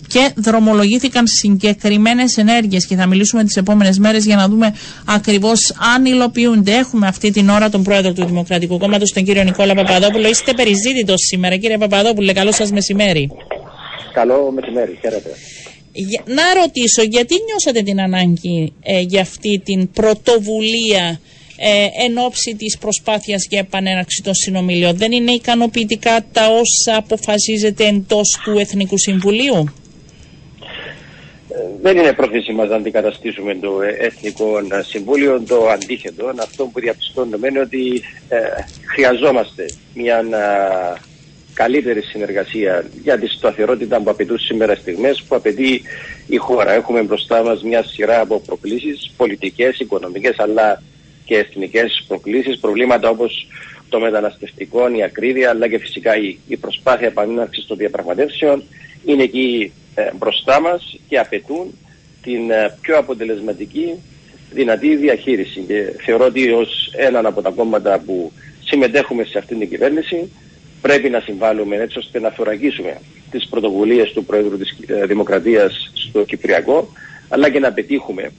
και 0.06 0.32
δρομολογήθηκαν 0.36 1.26
συγκεκριμένες 1.26 2.36
ενέργειες 2.36 2.86
και 2.86 2.96
θα 2.96 3.06
μιλήσουμε 3.06 3.44
τις 3.44 3.56
επόμενες 3.56 3.98
μέρες 3.98 4.24
για 4.24 4.36
να 4.36 4.48
δούμε 4.48 4.74
ακριβώς 5.04 5.74
αν 5.94 6.04
υλοποιούνται. 6.04 6.72
Έχουμε 6.72 7.06
αυτή 7.06 7.30
την 7.30 7.48
ώρα 7.48 7.68
τον 7.70 7.82
πρόεδρο 7.82 8.12
του 8.12 8.26
Δημοκρατικού 8.26 8.78
Κόμματος, 8.78 9.12
τον 9.12 9.24
κύριο 9.24 9.42
Νικόλα 9.44 9.74
Παπαδόπουλο. 9.74 10.28
Είστε 10.28 10.52
περιζήτητος 10.52 11.20
σήμερα, 11.26 11.56
κύριε 11.56 11.78
Παπαδόπουλο. 11.78 12.32
Καλό 12.32 12.52
σας 12.52 12.70
μεσημέρι. 12.70 13.30
Καλό 14.12 14.50
μεσημέρι, 14.50 14.98
χαίρετε. 15.00 15.30
Να 16.24 16.54
ρωτήσω, 16.62 17.02
γιατί 17.02 17.34
νιώσατε 17.46 17.82
την 17.82 18.00
ανάγκη 18.00 18.72
ε, 18.82 19.00
για 19.00 19.20
αυτή 19.20 19.60
την 19.64 19.90
πρωτοβουλία 19.90 21.20
ε, 21.56 22.04
εν 22.04 22.18
ώψη 22.18 22.54
της 22.54 22.78
προσπάθειας 22.78 23.46
για 23.48 23.58
επανέναρξη 23.58 24.22
των 24.22 24.34
συνομιλίων. 24.34 24.96
Δεν 24.96 25.12
είναι 25.12 25.30
ικανοποιητικά 25.30 26.24
τα 26.32 26.46
όσα 26.46 26.96
αποφασίζεται 26.96 27.86
εντός 27.86 28.40
του 28.44 28.58
Εθνικού 28.58 28.98
Συμβουλίου; 28.98 29.74
Δεν 31.82 31.96
είναι 31.96 32.12
πρόθεση 32.12 32.52
μας 32.52 32.68
να 32.68 32.76
αντικαταστήσουμε 32.76 33.54
το 33.54 33.80
Εθνικό 33.98 34.60
Συμβούλιο, 34.86 35.42
το 35.48 35.68
αντίθετο. 35.68 36.32
Αυτό 36.38 36.64
που 36.66 36.80
διαπιστώνουμε 36.80 37.48
είναι 37.48 37.60
ότι 37.60 38.02
ε, 38.28 38.38
χρειαζόμαστε 38.92 39.64
μια 39.94 40.16
ε, 40.16 41.09
καλύτερη 41.62 42.02
συνεργασία 42.02 42.84
για 43.02 43.18
τη 43.18 43.26
σταθερότητα 43.26 44.00
που 44.00 44.10
απαιτούν 44.10 44.38
σήμερα 44.38 44.74
στιγμές 44.74 45.22
που 45.22 45.34
απαιτεί 45.34 45.82
η 46.26 46.36
χώρα. 46.36 46.72
Έχουμε 46.72 47.02
μπροστά 47.02 47.42
μας 47.42 47.62
μια 47.62 47.82
σειρά 47.82 48.20
από 48.20 48.40
προκλήσεις, 48.40 49.12
πολιτικές, 49.16 49.78
οικονομικές 49.78 50.38
αλλά 50.38 50.82
και 51.24 51.36
εθνικές 51.36 52.04
προκλήσεις, 52.08 52.58
προβλήματα 52.58 53.08
όπως 53.08 53.46
το 53.88 54.00
μεταναστευτικό, 54.00 54.94
η 54.96 55.02
ακρίβεια 55.02 55.50
αλλά 55.50 55.68
και 55.68 55.78
φυσικά 55.78 56.16
η, 56.16 56.38
η 56.48 56.56
προσπάθεια 56.56 57.06
επανέναρξης 57.06 57.66
των 57.66 57.76
διαπραγματεύσεων 57.76 58.62
είναι 59.04 59.22
εκεί 59.22 59.72
ε, 59.94 60.10
μπροστά 60.18 60.60
μας 60.60 60.98
και 61.08 61.18
απαιτούν 61.18 61.74
την 62.22 62.50
ε, 62.50 62.76
πιο 62.80 62.98
αποτελεσματική 62.98 63.94
δυνατή 64.52 64.96
διαχείριση. 64.96 65.60
Και 65.60 65.92
θεωρώ 66.04 66.24
ότι 66.24 66.50
ως 66.50 66.92
έναν 66.96 67.26
από 67.26 67.42
τα 67.42 67.50
κόμματα 67.50 68.02
που 68.06 68.32
συμμετέχουμε 68.64 69.24
σε 69.24 69.38
αυτήν 69.38 69.58
την 69.58 69.68
κυβέρνηση 69.68 70.30
πρέπει 70.80 71.08
να 71.10 71.20
συμβάλλουμε 71.20 71.76
έτσι 71.76 71.98
ώστε 71.98 72.20
να 72.20 72.30
θωρακίσουμε 72.30 73.00
τις 73.30 73.46
πρωτοβουλίες 73.48 74.12
του 74.12 74.24
Πρόεδρου 74.24 74.58
της 74.58 74.76
ε, 74.86 75.06
Δημοκρατίας 75.06 75.90
στο 75.94 76.24
Κυπριακό 76.24 76.92
αλλά 77.28 77.50
και 77.50 77.58
να 77.58 77.72
πετύχουμε 77.72 78.30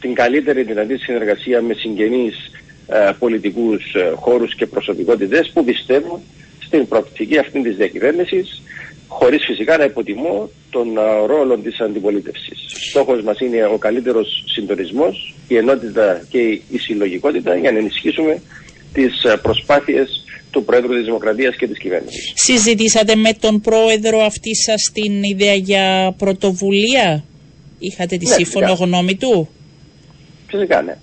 την 0.00 0.14
καλύτερη 0.14 0.62
δυνατή 0.62 0.96
συνεργασία 0.96 1.62
με 1.62 1.74
συγγενείς 1.74 2.50
ε, 2.86 3.10
πολιτικούς 3.18 3.94
ε, 3.94 4.12
χώρους 4.14 4.54
και 4.54 4.66
προσωπικότητες 4.66 5.50
που 5.54 5.64
πιστεύουν 5.64 6.20
στην 6.58 6.88
προοπτική 6.88 7.38
αυτή 7.38 7.62
της 7.62 7.76
διακυβέρνησης 7.76 8.62
χωρίς 9.08 9.44
φυσικά 9.44 9.76
να 9.76 9.84
υποτιμώ 9.84 10.50
τον 10.70 10.88
uh, 10.98 11.26
ρόλο 11.26 11.56
της 11.58 11.80
αντιπολίτευσης. 11.80 12.64
Στόχος 12.90 13.22
μας 13.22 13.40
είναι 13.40 13.64
ο 13.64 13.78
καλύτερος 13.78 14.44
συντονισμός, 14.46 15.34
η 15.48 15.56
ενότητα 15.56 16.26
και 16.28 16.38
η 16.68 16.78
συλλογικότητα 16.78 17.56
για 17.56 17.72
να 17.72 17.78
ενισχύσουμε 17.78 18.42
τις 18.92 19.24
uh, 19.26 19.36
προσπάθειες 19.42 20.24
του 20.50 20.64
Πρόεδρου 20.64 20.94
της 20.94 21.04
Δημοκρατίας 21.04 21.56
και 21.56 21.66
της 21.66 21.78
κυβέρνησης. 21.78 22.32
Συζητήσατε 22.34 23.14
με 23.14 23.32
τον 23.32 23.60
Πρόεδρο 23.60 24.20
αυτή 24.20 24.54
σας 24.56 24.90
την 24.92 25.22
ιδέα 25.22 25.54
για 25.54 26.14
πρωτοβουλία; 26.18 27.24
Είχατε 27.78 28.16
τη 28.16 28.26
ναι, 28.26 28.34
σύμφωνο 28.34 28.72
γνώμη 28.72 29.16
του; 29.16 29.48
Φυσικά 30.46 30.82
ναι. 30.82 30.96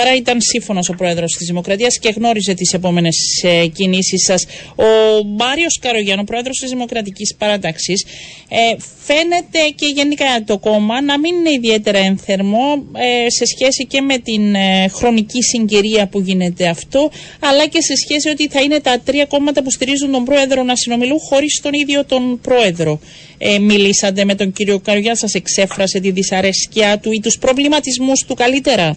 Άρα 0.00 0.14
ήταν 0.16 0.40
σύμφωνος 0.40 0.88
ο 0.88 0.94
πρόεδρος 0.94 1.32
της 1.36 1.46
Δημοκρατίας 1.46 1.98
και 1.98 2.12
γνώριζε 2.16 2.54
τις 2.54 2.72
επόμενες 2.72 3.16
ε, 3.42 3.66
κινήσεις 3.66 4.24
σας. 4.24 4.46
Ο 4.76 5.24
Μάριος 5.38 5.78
Καρογιάννη, 5.80 6.22
ο 6.22 6.24
πρόεδρος 6.24 6.58
της 6.58 6.70
Δημοκρατικής 6.70 7.34
Παράταξης, 7.38 8.04
ε, 8.48 8.76
φαίνεται 9.04 9.58
και 9.74 9.86
γενικά 9.94 10.42
το 10.46 10.58
κόμμα 10.58 11.02
να 11.02 11.18
μην 11.18 11.34
είναι 11.34 11.50
ιδιαίτερα 11.50 11.98
ενθερμό 11.98 12.84
ε, 12.96 13.30
σε 13.30 13.44
σχέση 13.44 13.86
και 13.86 14.00
με 14.00 14.18
την 14.18 14.54
ε, 14.54 14.88
χρονική 14.88 15.42
συγκυρία 15.42 16.08
που 16.08 16.20
γίνεται 16.20 16.68
αυτό, 16.68 17.10
αλλά 17.40 17.66
και 17.66 17.80
σε 17.80 17.94
σχέση 17.96 18.28
ότι 18.28 18.48
θα 18.48 18.60
είναι 18.60 18.80
τα 18.80 19.00
τρία 19.04 19.24
κόμματα 19.24 19.62
που 19.62 19.70
στηρίζουν 19.70 20.10
τον 20.10 20.24
πρόεδρο 20.24 20.62
να 20.62 20.76
συνομιλούν 20.76 21.18
χωρίς 21.18 21.60
τον 21.62 21.72
ίδιο 21.72 22.04
τον 22.04 22.40
πρόεδρο. 22.40 23.00
Ε, 23.38 23.58
μιλήσατε 23.58 24.24
με 24.24 24.34
τον 24.34 24.52
κύριο 24.52 24.78
Καρογιάννη, 24.78 25.18
σας 25.18 25.34
εξέφρασε 25.34 26.00
τη 26.00 26.10
δυσαρέσκεια 26.10 26.98
του 26.98 27.12
ή 27.12 27.20
τους 27.20 27.38
προβληματισμούς 27.38 28.24
του 28.26 28.34
καλύτερα; 28.34 28.96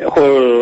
Έχω, 0.00 0.20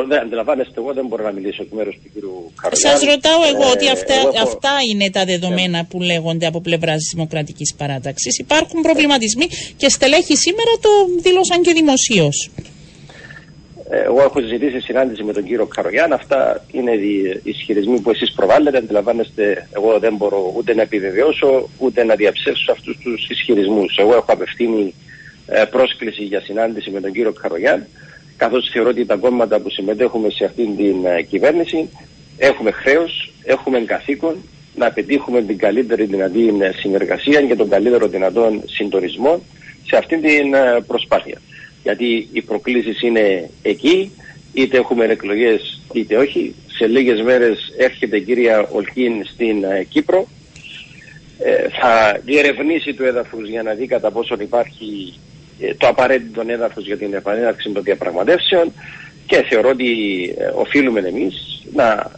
δεν 0.08 0.20
αντιλαμβάνεστε, 0.20 0.72
εγώ 0.76 0.92
δεν 0.92 1.06
μπορώ 1.06 1.22
να 1.24 1.32
μιλήσω 1.32 1.62
εκ 1.62 1.72
μέρους 1.72 1.94
του 1.94 2.10
κύριου 2.12 2.52
Καρολιάνη. 2.60 2.98
Σας 2.98 3.08
ρωτάω 3.12 3.40
εγώ 3.52 3.66
ε, 3.68 3.72
ότι 3.74 3.88
αυτά, 3.88 4.14
εγώ 4.14 4.32
αυτά 4.42 4.72
είναι 4.90 5.10
τα 5.10 5.24
δεδομένα 5.24 5.84
που 5.90 6.00
λέγονται 6.00 6.46
από 6.46 6.60
πλευράς 6.60 6.96
της 6.96 7.12
Δημοκρατικής 7.14 7.74
Παράταξης. 7.78 8.38
Υπάρχουν 8.38 8.82
προβληματισμοί 8.82 9.46
και 9.76 9.88
στελέχοι 9.88 10.36
σήμερα 10.36 10.72
το 10.80 10.90
δήλωσαν 11.22 11.62
και 11.62 11.72
δημοσίως. 11.72 12.50
Ε, 13.90 14.02
εγώ 14.02 14.22
έχω 14.22 14.40
ζητήσει 14.40 14.80
συνάντηση 14.80 15.22
με 15.22 15.32
τον 15.32 15.44
κύριο 15.44 15.66
Καρογιάν. 15.66 16.12
Αυτά 16.12 16.64
είναι 16.72 16.90
οι 16.90 17.40
ισχυρισμοί 17.42 18.00
που 18.00 18.10
εσείς 18.10 18.32
προβάλλετε. 18.32 18.78
Αντιλαμβάνεστε, 18.78 19.68
εγώ 19.76 19.98
δεν 19.98 20.16
μπορώ 20.16 20.52
ούτε 20.56 20.74
να 20.74 20.82
επιβεβαιώσω 20.82 21.68
ούτε 21.78 22.04
να 22.04 22.14
διαψεύσω 22.14 22.72
αυτούς 22.72 22.98
τους 23.02 23.28
ισχυρισμούς. 23.28 23.96
Εγώ 23.96 24.14
έχω 24.14 24.32
απευθύνει 24.32 24.94
ε, 25.46 25.64
πρόσκληση 25.64 26.22
για 26.22 26.40
συνάντηση 26.40 26.90
με 26.90 27.00
τον 27.00 27.12
κύριο 27.12 27.32
Καρογιάν 27.32 27.86
καθώς 28.36 28.68
θεωρώ 28.72 28.88
ότι 28.88 29.06
τα 29.06 29.16
κόμματα 29.16 29.60
που 29.60 29.70
συμμετέχουμε 29.70 30.30
σε 30.30 30.44
αυτήν 30.44 30.76
την 30.76 31.04
ε, 31.04 31.22
κυβέρνηση 31.22 31.88
έχουμε 32.38 32.70
χρέος, 32.70 33.32
έχουμε 33.44 33.80
καθήκον 33.80 34.36
να 34.76 34.92
πετύχουμε 34.92 35.42
την 35.42 35.58
καλύτερη 35.58 36.04
δυνατή 36.04 36.54
ε, 36.60 36.70
συνεργασία 36.76 37.42
και 37.42 37.56
τον 37.56 37.68
καλύτερο 37.68 38.06
δυνατόν 38.06 38.62
συντονισμό 38.66 39.42
σε 39.86 39.96
αυτήν 39.96 40.22
την 40.22 40.54
ε, 40.54 40.80
προσπάθεια. 40.86 41.40
Γιατί 41.82 42.28
οι 42.32 42.42
προκλήσεις 42.42 43.02
είναι 43.02 43.50
εκεί, 43.62 44.10
είτε 44.52 44.76
έχουμε 44.76 45.04
εκλογές 45.04 45.80
είτε 45.92 46.16
όχι. 46.16 46.54
Σε 46.76 46.86
λίγες 46.86 47.22
μέρες 47.22 47.74
έρχεται 47.78 48.16
η 48.16 48.22
κυρία 48.22 48.68
Ολκίν 48.72 49.24
στην 49.24 49.64
Κύπρο. 49.88 50.26
θα 51.80 52.20
διερευνήσει 52.24 52.94
το 52.94 53.04
έδαφος 53.04 53.48
για 53.48 53.62
να 53.62 53.72
δει 53.72 53.86
κατά 53.86 54.10
πόσο 54.10 54.36
υπάρχει 54.40 55.14
ε, 55.14 55.25
το 55.78 55.86
απαραίτητο 55.86 56.42
έδαφος 56.46 56.86
για 56.86 56.96
την 56.96 57.14
επανέναρξη 57.14 57.70
των 57.72 57.82
διαπραγματεύσεων 57.82 58.72
και 59.26 59.44
θεωρώ 59.48 59.68
ότι 59.68 59.88
ε, 60.38 60.44
οφείλουμε 60.54 61.00
εμείς 61.00 61.34
να 61.72 62.10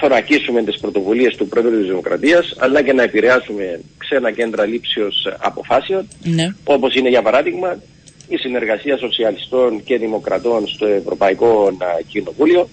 θωρακίσουμε 0.00 0.62
τις 0.62 0.80
πρωτοβουλίες 0.80 1.36
του 1.36 1.48
Πρόεδρου 1.48 1.78
της 1.78 1.86
Δημοκρατίας, 1.86 2.54
αλλά 2.58 2.82
και 2.82 2.92
να 2.92 3.02
επηρεάσουμε 3.02 3.80
ξένα 3.98 4.30
κέντρα 4.32 4.64
λήψεως 4.64 5.26
αποφάσεων 5.38 6.08
ναι. 6.22 6.54
όπως 6.64 6.94
είναι 6.94 7.08
για 7.08 7.22
παράδειγμα 7.22 7.82
η 8.28 8.36
συνεργασία 8.36 8.96
σοσιαλιστών 8.96 9.82
και 9.84 9.98
δημοκρατών 9.98 10.68
στο 10.68 10.86
Ευρωπαϊκό 10.86 11.76
Κοινοβούλιο 12.08 12.68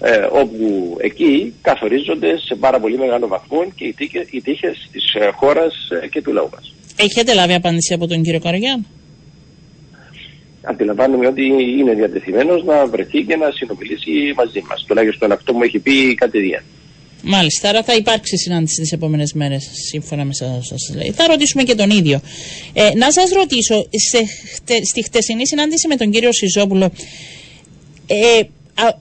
ε, 0.00 0.26
όπου 0.30 0.96
εκεί 1.00 1.54
καθορίζονται 1.62 2.38
σε 2.38 2.54
πάρα 2.54 2.80
πολύ 2.80 2.98
μεγάλο 2.98 3.26
βαθμό 3.26 3.64
και 3.74 3.84
οι 4.30 4.40
τύχες 4.42 4.88
της 4.92 5.04
χώρας 5.34 5.74
και 6.10 6.22
του 6.22 6.32
λαού 6.32 6.48
μας. 6.52 6.74
Έχετε 6.96 7.34
λάβει 7.34 7.54
απάντηση 7.54 7.94
από 7.94 8.06
τον 8.06 8.22
κύριο 8.22 8.40
Καρογιάν 8.40 8.86
αντιλαμβάνομαι 10.70 11.26
ότι 11.26 11.44
είναι 11.78 11.94
διατεθειμένος 11.94 12.64
να 12.64 12.86
βρεθεί 12.86 13.22
και 13.22 13.36
να 13.36 13.50
συνομιλήσει 13.50 14.32
μαζί 14.36 14.62
μας. 14.68 14.84
Τουλάχιστον 14.86 15.32
αυτό 15.32 15.52
μου 15.52 15.62
έχει 15.62 15.78
πει 15.78 16.14
κατηδίαν. 16.14 16.62
Μάλιστα, 17.22 17.68
άρα 17.68 17.82
θα 17.82 17.94
υπάρξει 17.94 18.36
συνάντηση 18.36 18.80
τις 18.80 18.92
επόμενες 18.92 19.32
μέρες, 19.32 19.68
σύμφωνα 19.90 20.24
με 20.24 20.30
όσα 20.30 20.62
σας 20.62 20.94
λέει. 20.96 21.10
Θα 21.10 21.26
ρωτήσουμε 21.26 21.62
και 21.62 21.74
τον 21.74 21.90
ίδιο. 21.90 22.20
Ε, 22.72 22.90
να 22.94 23.12
σας 23.12 23.30
ρωτήσω, 23.30 23.86
σε, 24.10 24.18
στη 24.82 25.02
χτεσινή 25.02 25.46
συνάντηση 25.46 25.88
με 25.88 25.96
τον 25.96 26.10
κύριο 26.10 26.32
Σιζόπουλο, 26.32 26.92
ε, 28.06 28.40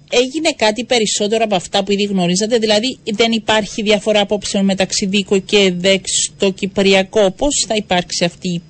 έγινε 0.09 0.51
κάτι 0.55 0.85
περισσότερο 0.85 1.43
από 1.43 1.55
αυτά 1.55 1.83
που 1.83 1.91
ήδη 1.91 2.03
γνωρίζατε, 2.03 2.57
δηλαδή 2.57 2.97
δεν 3.15 3.31
υπάρχει 3.31 3.81
διαφορά 3.81 4.19
απόψεων 4.19 4.65
μεταξύ 4.65 5.05
Δίκο 5.05 5.39
και 5.39 5.73
ΔΕΚ 5.77 6.05
στο 6.07 6.51
Κυπριακό; 6.51 7.31
Πώς 7.31 7.65
θα 7.67 7.75
υπάρξει 7.75 8.25
αυτή 8.25 8.49
η, 8.49 8.61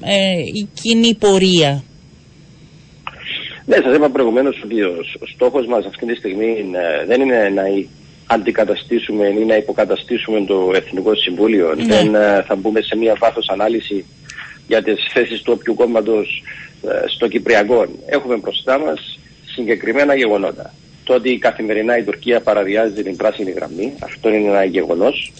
ε, 0.00 0.38
η 0.52 0.68
κοινή 0.82 1.14
πορεία; 1.14 1.84
Ναι, 3.66 3.76
σας 3.76 3.96
είπα 3.96 4.10
προηγουμένως 4.10 4.60
ότι 4.64 4.82
ο, 4.82 4.96
στόχος 5.34 5.66
μας 5.66 5.84
αυτή 5.86 6.06
τη 6.06 6.14
στιγμή 6.14 6.70
ε, 6.72 7.06
δεν 7.06 7.20
είναι 7.20 7.48
να 7.54 7.62
αντικαταστήσουμε 8.26 9.26
ή 9.26 9.44
να 9.44 9.56
υποκαταστήσουμε 9.56 10.44
το 10.44 10.72
Εθνικό 10.74 11.14
Συμβούλιο. 11.14 11.74
Ναι. 11.74 11.84
Δεν 11.84 12.14
ε, 12.14 12.44
θα 12.46 12.54
μπούμε 12.56 12.80
σε 12.80 12.96
μία 12.96 13.16
βάθος 13.18 13.48
ανάλυση 13.48 14.04
για 14.66 14.82
τις 14.82 15.08
θέσεις 15.12 15.42
του 15.42 15.52
όποιου 15.56 15.74
κόμματος 15.74 16.42
ε, 16.82 17.08
στο 17.08 17.28
Κυπριακό. 17.28 17.86
Έχουμε 18.06 18.36
μπροστά 18.36 18.78
μας 18.78 19.18
συγκεκριμένα 19.54 20.14
γεγονότα. 20.14 20.74
Το 21.04 21.14
ότι 21.14 21.38
καθημερινά 21.38 21.98
η 21.98 22.02
Τουρκία 22.02 22.40
παραβιάζει 22.40 23.02
την 23.02 23.16
πράσινη 23.16 23.50
γραμμή, 23.50 23.92
αυτό 24.00 24.28
είναι 24.28 24.48
ένα 24.48 24.64
γεγονός 24.64 25.32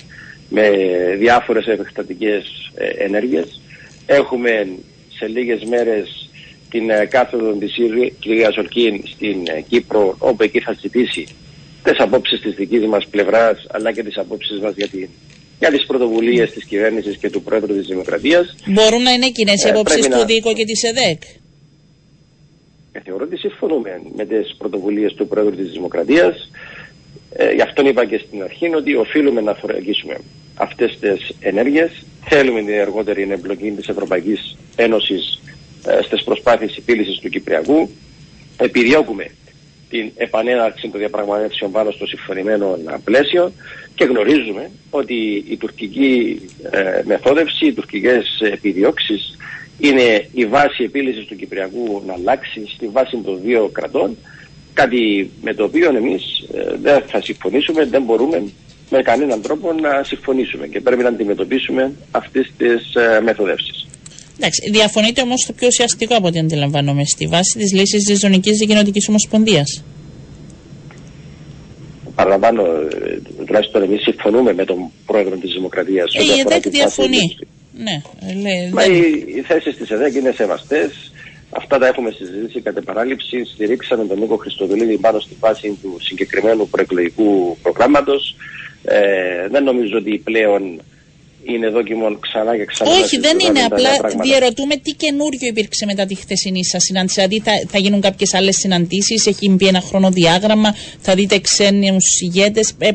με 0.49 0.71
διάφορες 1.19 1.67
επεκτατικές 1.67 2.73
ενέργειες. 2.99 3.61
Έχουμε 4.07 4.69
σε 5.17 5.27
λίγες 5.27 5.65
μέρες 5.65 6.29
την 6.75 6.91
ε, 6.91 7.07
κάθοδο 7.07 7.53
της 7.53 7.73
κυρία 8.19 8.53
Ορκίν 8.59 9.03
στην 9.07 9.37
ε, 9.57 9.61
Κύπρο, 9.61 10.17
όπου 10.19 10.43
εκεί 10.43 10.61
θα 10.61 10.73
ζητήσει 10.81 11.27
τις 11.83 11.99
απόψεις 11.99 12.41
της 12.41 12.55
δικής 12.55 12.87
μας 12.87 13.07
πλευράς, 13.07 13.67
αλλά 13.71 13.93
και 13.93 14.03
τις 14.03 14.19
απόψεις 14.19 14.61
μας 14.61 14.75
για, 14.77 14.89
την, 14.89 15.09
για 15.59 15.71
τις 15.71 15.87
πρωτοβουλίες 15.87 16.51
της 16.51 16.65
κυβέρνησης 16.65 17.17
και 17.17 17.31
του 17.31 17.43
Πρόεδρου 17.43 17.75
της 17.75 17.87
Δημοκρατίας. 17.87 18.55
Μπορούν 18.67 19.03
να 19.03 19.11
είναι 19.11 19.31
κοινές 19.31 19.65
οι 19.65 19.69
ε, 19.69 19.71
απόψεις 19.71 20.07
του 20.07 20.09
να... 20.09 20.25
ΔΙΚΟ 20.25 20.53
και 20.53 20.65
της 20.65 20.83
ΕΔΕΚ; 20.83 21.23
Ε, 22.93 23.01
θεωρώ 23.05 23.25
ότι 23.25 23.37
συμφωνούμε 23.37 24.03
με 24.17 24.25
τις 24.25 24.55
πρωτοβουλίες 24.59 25.15
του 25.15 25.27
Πρόεδρου 25.29 25.57
της 25.57 25.71
Δημοκρατίας. 25.71 26.51
Ε, 27.37 27.53
γι' 27.53 27.63
αυτό 27.63 27.89
είπα 27.89 28.05
και 28.05 28.21
στην 28.27 28.43
αρχή 28.43 28.75
ότι 28.75 28.97
οφείλουμε 28.97 29.41
να 29.41 29.55
θωρακίσουμε 29.55 30.17
αυτές 30.55 30.99
τις 31.01 31.33
ενέργειες. 31.41 31.91
Θέλουμε 32.29 32.61
την 32.61 32.75
εργότερη 32.75 33.29
εμπλοκή 33.31 33.71
της 33.71 33.89
Ευρωπαϊκής 33.89 34.57
Ένωσης 34.77 35.39
ε, 35.47 35.54
στις 36.03 36.23
προσπάθειες 36.23 36.77
επίλυσης 36.77 37.19
του 37.19 37.29
Κυπριακού. 37.29 37.91
επιδιώκουμε 38.57 39.27
την 39.91 40.11
επανέναρξη 40.17 40.89
των 40.89 41.01
διαπραγματεύσεων 41.01 41.71
πάνω 41.71 41.91
στο 41.91 42.07
συμφωνημένο 42.07 42.79
πλαίσιο 43.05 43.53
και 43.95 44.05
γνωρίζουμε 44.05 44.71
ότι 44.91 45.45
η 45.49 45.57
τουρκική 45.57 46.41
ε, 46.71 47.03
μεθόδευση, 47.05 47.67
οι 47.67 47.73
τουρκικές 47.73 48.41
επιδιώξεις 48.41 49.37
είναι 49.79 50.29
η 50.33 50.47
βάση 50.47 50.83
επίλυσης 50.83 51.27
του 51.27 51.37
Κυπριακού 51.37 52.03
να 52.07 52.13
αλλάξει 52.13 52.67
στη 52.75 52.89
βάση 52.89 53.17
των 53.25 53.41
δύο 53.43 53.69
κρατών 53.73 54.17
κάτι 54.73 55.31
με 55.43 55.55
το 55.55 55.65
οποίο 55.65 55.97
εμείς 55.97 56.23
ε, 56.55 56.77
δεν 56.83 57.03
θα 57.07 57.21
συμφωνήσουμε, 57.23 57.85
δεν 57.85 58.03
μπορούμε 58.03 58.43
με 58.91 59.03
κανέναν 59.03 59.43
τρόπο 59.43 59.73
να 59.73 60.03
συμφωνήσουμε 60.03 60.67
και 60.67 60.81
πρέπει 60.81 61.03
να 61.03 61.09
αντιμετωπίσουμε 61.09 61.93
αυτές 62.11 62.53
τις 62.57 62.95
ε, 62.95 63.21
μεθοδεύσεις. 63.21 63.87
Εντάξει, 64.37 64.71
διαφωνείτε 64.71 65.21
όμως 65.21 65.45
το 65.47 65.53
πιο 65.53 65.67
ουσιαστικό 65.67 66.17
από 66.17 66.27
ό,τι 66.27 66.39
αντιλαμβάνομαι 66.39 67.05
στη 67.05 67.27
βάση 67.27 67.59
της 67.59 67.73
λύσης 67.73 68.05
της 68.05 68.19
Ζωνικής 68.19 68.59
Δικαιωτική 68.59 69.05
Ομοσπονδίας. 69.09 69.85
Παραλαμβάνω, 72.15 72.63
ε, 72.63 73.21
τουλάχιστον 73.47 73.83
εμείς 73.83 74.03
συμφωνούμε 74.03 74.53
με 74.53 74.65
τον 74.65 74.91
πρόεδρο 75.07 75.37
της 75.37 75.53
Δημοκρατίας. 75.53 76.15
Ε, 76.15 76.23
η 76.23 76.41
ΕΔΕΚ 76.41 76.69
διαφωνεί. 76.69 77.37
Ναι, 77.77 78.03
λέει, 78.43 78.71
Μα 78.73 78.85
οι, 78.85 79.25
οι 79.37 79.41
θέσεις 79.41 79.77
της 79.77 79.91
ΕΔΕΚ 79.91 80.15
είναι 80.15 80.33
σεβαστές. 80.33 81.13
Αυτά 81.51 81.79
τα 81.79 81.87
έχουμε 81.87 82.11
συζητήσει 82.11 82.61
κατά 82.61 82.83
παράληψη. 82.83 83.45
Στηρίξαμε 83.45 84.07
τον 84.07 84.19
Νίκο 84.19 84.37
Χριστοδουλίδη 84.37 84.99
πάνω 84.99 85.19
στη 85.21 85.37
βάση 85.41 85.79
του 85.83 85.97
συγκεκριμένου 86.01 86.69
προεκλογικού 86.69 87.57
προγράμματος. 87.63 88.37
Ε, 88.85 89.49
δεν 89.51 89.65
νομίζω 89.65 89.99
ότι 89.99 90.21
πλέον 90.25 90.81
είναι 91.45 91.69
δόκιμο 91.69 92.19
ξανά 92.19 92.57
και 92.57 92.65
ξανά. 92.65 92.91
Όχι, 92.91 93.19
δεν 93.19 93.39
είναι. 93.39 93.61
Απλά 93.61 93.91
διαρωτούμε 94.23 94.77
τι 94.77 94.93
καινούριο 94.93 95.49
υπήρξε 95.49 95.87
μετά 95.87 96.07
τη 96.07 96.15
χθεσινή 96.15 96.65
σας 96.65 96.83
συνάντηση. 96.83 97.15
Δηλαδή 97.21 97.41
θα, 97.45 97.53
θα 97.69 97.79
γίνουν 97.79 98.01
κάποιες 98.01 98.35
άλλες 98.35 98.57
συναντήσεις, 98.57 99.27
έχει 99.27 99.51
μπει 99.51 99.67
ένα 99.67 99.81
χρονοδιάγραμμα, 99.81 100.75
θα 101.01 101.15
δείτε 101.15 101.39
ξένους 101.39 102.21
ηγέτες. 102.21 102.75
Ε, 102.79 102.91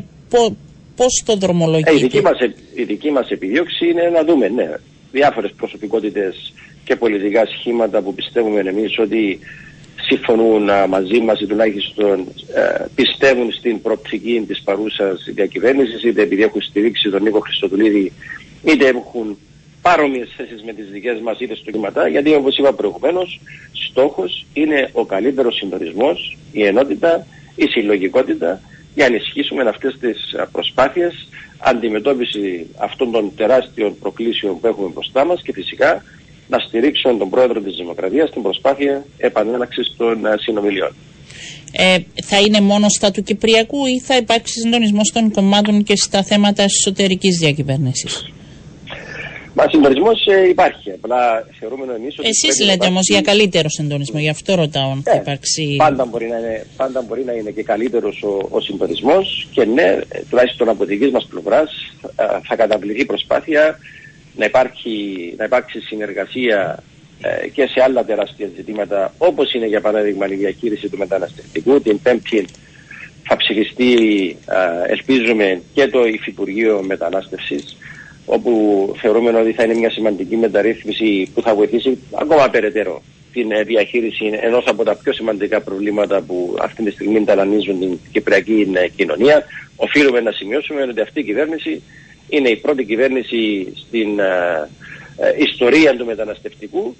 Πώς 0.95 1.23
το 1.25 1.35
δρομολογείτε; 1.35 1.91
Ε, 1.91 1.95
η 1.95 1.99
δική 1.99 2.21
μας 2.21 2.37
η 2.73 2.83
δική 2.83 3.11
μας 3.11 3.29
επιδίωξη 3.29 3.87
είναι 3.87 4.09
να 4.13 4.23
δούμε 4.23 4.47
ναι, 4.47 4.69
διάφορες 5.11 5.51
προσωπικότητες 5.57 6.53
και 6.83 6.95
πολιτικά 6.95 7.45
σχήματα 7.45 8.01
που 8.01 8.13
πιστεύουμε 8.13 8.59
εμείς 8.59 8.99
ότι 8.99 9.39
συμφωνούν 10.09 10.69
μαζί 10.89 11.19
μας 11.19 11.39
ή 11.39 11.45
τουλάχιστον 11.45 12.27
ε, 12.53 12.85
πιστεύουν 12.95 13.51
στην 13.51 13.81
προοπτική 13.81 14.43
της 14.47 14.61
παρούσας 14.61 15.27
διακυβέρνησης, 15.33 16.03
είτε 16.03 16.21
επειδή 16.21 16.43
έχουν 16.43 16.61
στηρίξει 16.61 17.09
τον 17.09 17.23
Νίκο 17.23 17.39
Χριστοδουλίδη, 17.39 18.11
είτε 18.63 18.87
έχουν 18.87 19.37
παρόμοιες 19.81 20.29
θέσεις 20.37 20.63
με 20.63 20.73
τις 20.73 20.89
δικές 20.89 21.19
μας 21.19 21.39
είτε 21.39 21.55
στο 21.55 21.71
κύματα, 21.71 22.07
γιατί 22.07 22.33
όπως 22.33 22.57
είπα 22.57 22.73
προηγουμένως, 22.73 23.39
στόχος 23.71 24.45
είναι 24.53 24.89
ο 24.93 25.05
καλύτερος 25.05 25.55
συντονισμός, 25.55 26.37
η 26.51 26.65
ενότητα, 26.65 27.25
η 27.55 27.65
συλλογικότητα 27.67 28.61
για 28.95 29.09
να 29.09 29.15
ενισχύσουμε 29.15 29.63
αυτές 29.63 29.97
τις 29.99 30.35
προσπάθειες 30.51 31.27
αντιμετώπιση 31.57 32.67
αυτών 32.77 33.11
των 33.11 33.31
τεράστιων 33.35 33.99
προκλήσεων 33.99 34.59
που 34.59 34.67
έχουμε 34.67 34.89
μπροστά 34.93 35.25
μας 35.25 35.41
και 35.41 35.53
φυσικά 35.53 36.03
να 36.49 36.59
στηρίξουν 36.59 37.17
τον 37.17 37.29
πρόεδρο 37.29 37.59
της 37.61 37.75
Δημοκρατίας 37.75 38.29
στην 38.29 38.41
προσπάθεια 38.41 39.05
επανέναξης 39.17 39.93
των 39.97 40.25
ε, 40.25 40.35
συνομιλιών. 40.37 40.91
Ε, 41.71 41.97
θα 42.23 42.39
είναι 42.39 42.61
μόνο 42.61 42.89
στα 42.89 43.11
του 43.11 43.23
Κυπριακού 43.23 43.85
ή 43.85 43.99
θα 43.99 44.15
υπάρξει 44.15 44.59
συντονισμός 44.59 45.11
των 45.13 45.31
κομμάτων 45.31 45.83
και 45.83 45.95
στα 45.95 46.23
θέματα 46.23 46.63
εσωτερικής 46.63 47.37
διακυβέρνησης; 47.37 48.31
Μα 49.53 49.65
συντονισμός 49.69 50.25
ε, 50.25 50.47
υπάρχει. 50.49 50.91
Απλά 50.91 51.45
θεωρούμε 51.59 51.93
εμεί 51.93 52.07
ότι. 52.07 52.27
Εσείς 52.27 52.65
λέτε 52.65 52.87
όμως 52.87 53.07
για 53.09 53.21
καλύτερο 53.21 53.69
συντονισμό, 53.69 54.19
γι' 54.19 54.29
αυτό 54.29 54.55
ρωτάω 54.55 54.91
αν 54.91 55.01
θα 55.03 55.11
ε, 55.11 55.17
υπάρξει. 55.17 55.75
Πάντα 55.77 56.05
μπορεί 56.05 56.27
να 56.27 56.37
είναι, 56.37 56.65
πάντα 56.77 57.01
μπορεί 57.01 57.23
να 57.23 57.33
είναι 57.33 57.51
και 57.51 57.63
καλύτερος 57.63 58.23
ο, 58.23 58.47
ο 58.49 58.59
συντονισμός 58.59 59.47
και 59.51 59.65
ναι, 59.65 59.99
τουλάχιστον 60.29 60.69
από 60.69 60.85
δικής 60.85 61.11
μας 61.11 61.27
πλευράς 61.29 61.71
θα 62.47 62.55
καταβληθεί 62.55 63.05
προσπάθεια 63.05 63.79
να, 64.39 64.45
υπάρχει, 64.45 64.93
να 65.37 65.43
υπάρξει 65.43 65.79
συνεργασία 65.79 66.83
ε, 67.21 67.47
και 67.47 67.65
σε 67.67 67.83
άλλα 67.83 68.05
τεράστια 68.05 68.49
ζητήματα 68.55 69.13
όπως 69.17 69.53
είναι 69.53 69.65
για 69.65 69.81
παράδειγμα 69.81 70.27
η 70.27 70.35
διαχείριση 70.35 70.89
του 70.89 70.97
μεταναστευτικού. 70.97 71.81
Την 71.81 72.01
Πέμπτη 72.01 72.45
θα 73.23 73.35
ψηφιστεί 73.35 73.93
ε, 74.47 74.91
ελπίζουμε 74.91 75.61
και 75.73 75.87
το 75.87 76.05
Υφυπουργείο 76.05 76.83
Μετανάστευσης 76.83 77.77
όπου 78.25 78.51
θεωρούμε 79.01 79.39
ότι 79.39 79.51
θα 79.51 79.63
είναι 79.63 79.73
μια 79.73 79.89
σημαντική 79.89 80.35
μεταρρύθμιση 80.37 81.31
που 81.33 81.41
θα 81.41 81.55
βοηθήσει 81.55 81.97
ακόμα 82.13 82.49
περαιτέρω 82.49 83.01
την 83.33 83.51
ε, 83.51 83.63
διαχείριση 83.63 84.25
ενός 84.41 84.65
από 84.67 84.83
τα 84.83 84.95
πιο 84.95 85.13
σημαντικά 85.13 85.61
προβλήματα 85.61 86.21
που 86.21 86.55
αυτή 86.61 86.83
τη 86.83 86.91
στιγμή 86.91 87.23
ταλανίζουν 87.23 87.79
την 87.79 87.99
κυπριακή 88.11 88.71
ε, 88.73 88.87
κοινωνία. 88.87 89.43
Οφείλουμε 89.75 90.19
να 90.19 90.31
σημειώσουμε 90.31 90.81
ότι 90.81 91.01
αυτή 91.01 91.19
η 91.19 91.23
κυβέρνηση 91.23 91.81
είναι 92.29 92.49
η 92.49 92.55
πρώτη 92.55 92.83
κυβέρνηση 92.83 93.73
στην 93.75 94.19
ε, 94.19 94.69
ε, 95.17 95.33
ιστορία 95.37 95.95
του 95.95 96.05
μεταναστευτικού 96.05 96.95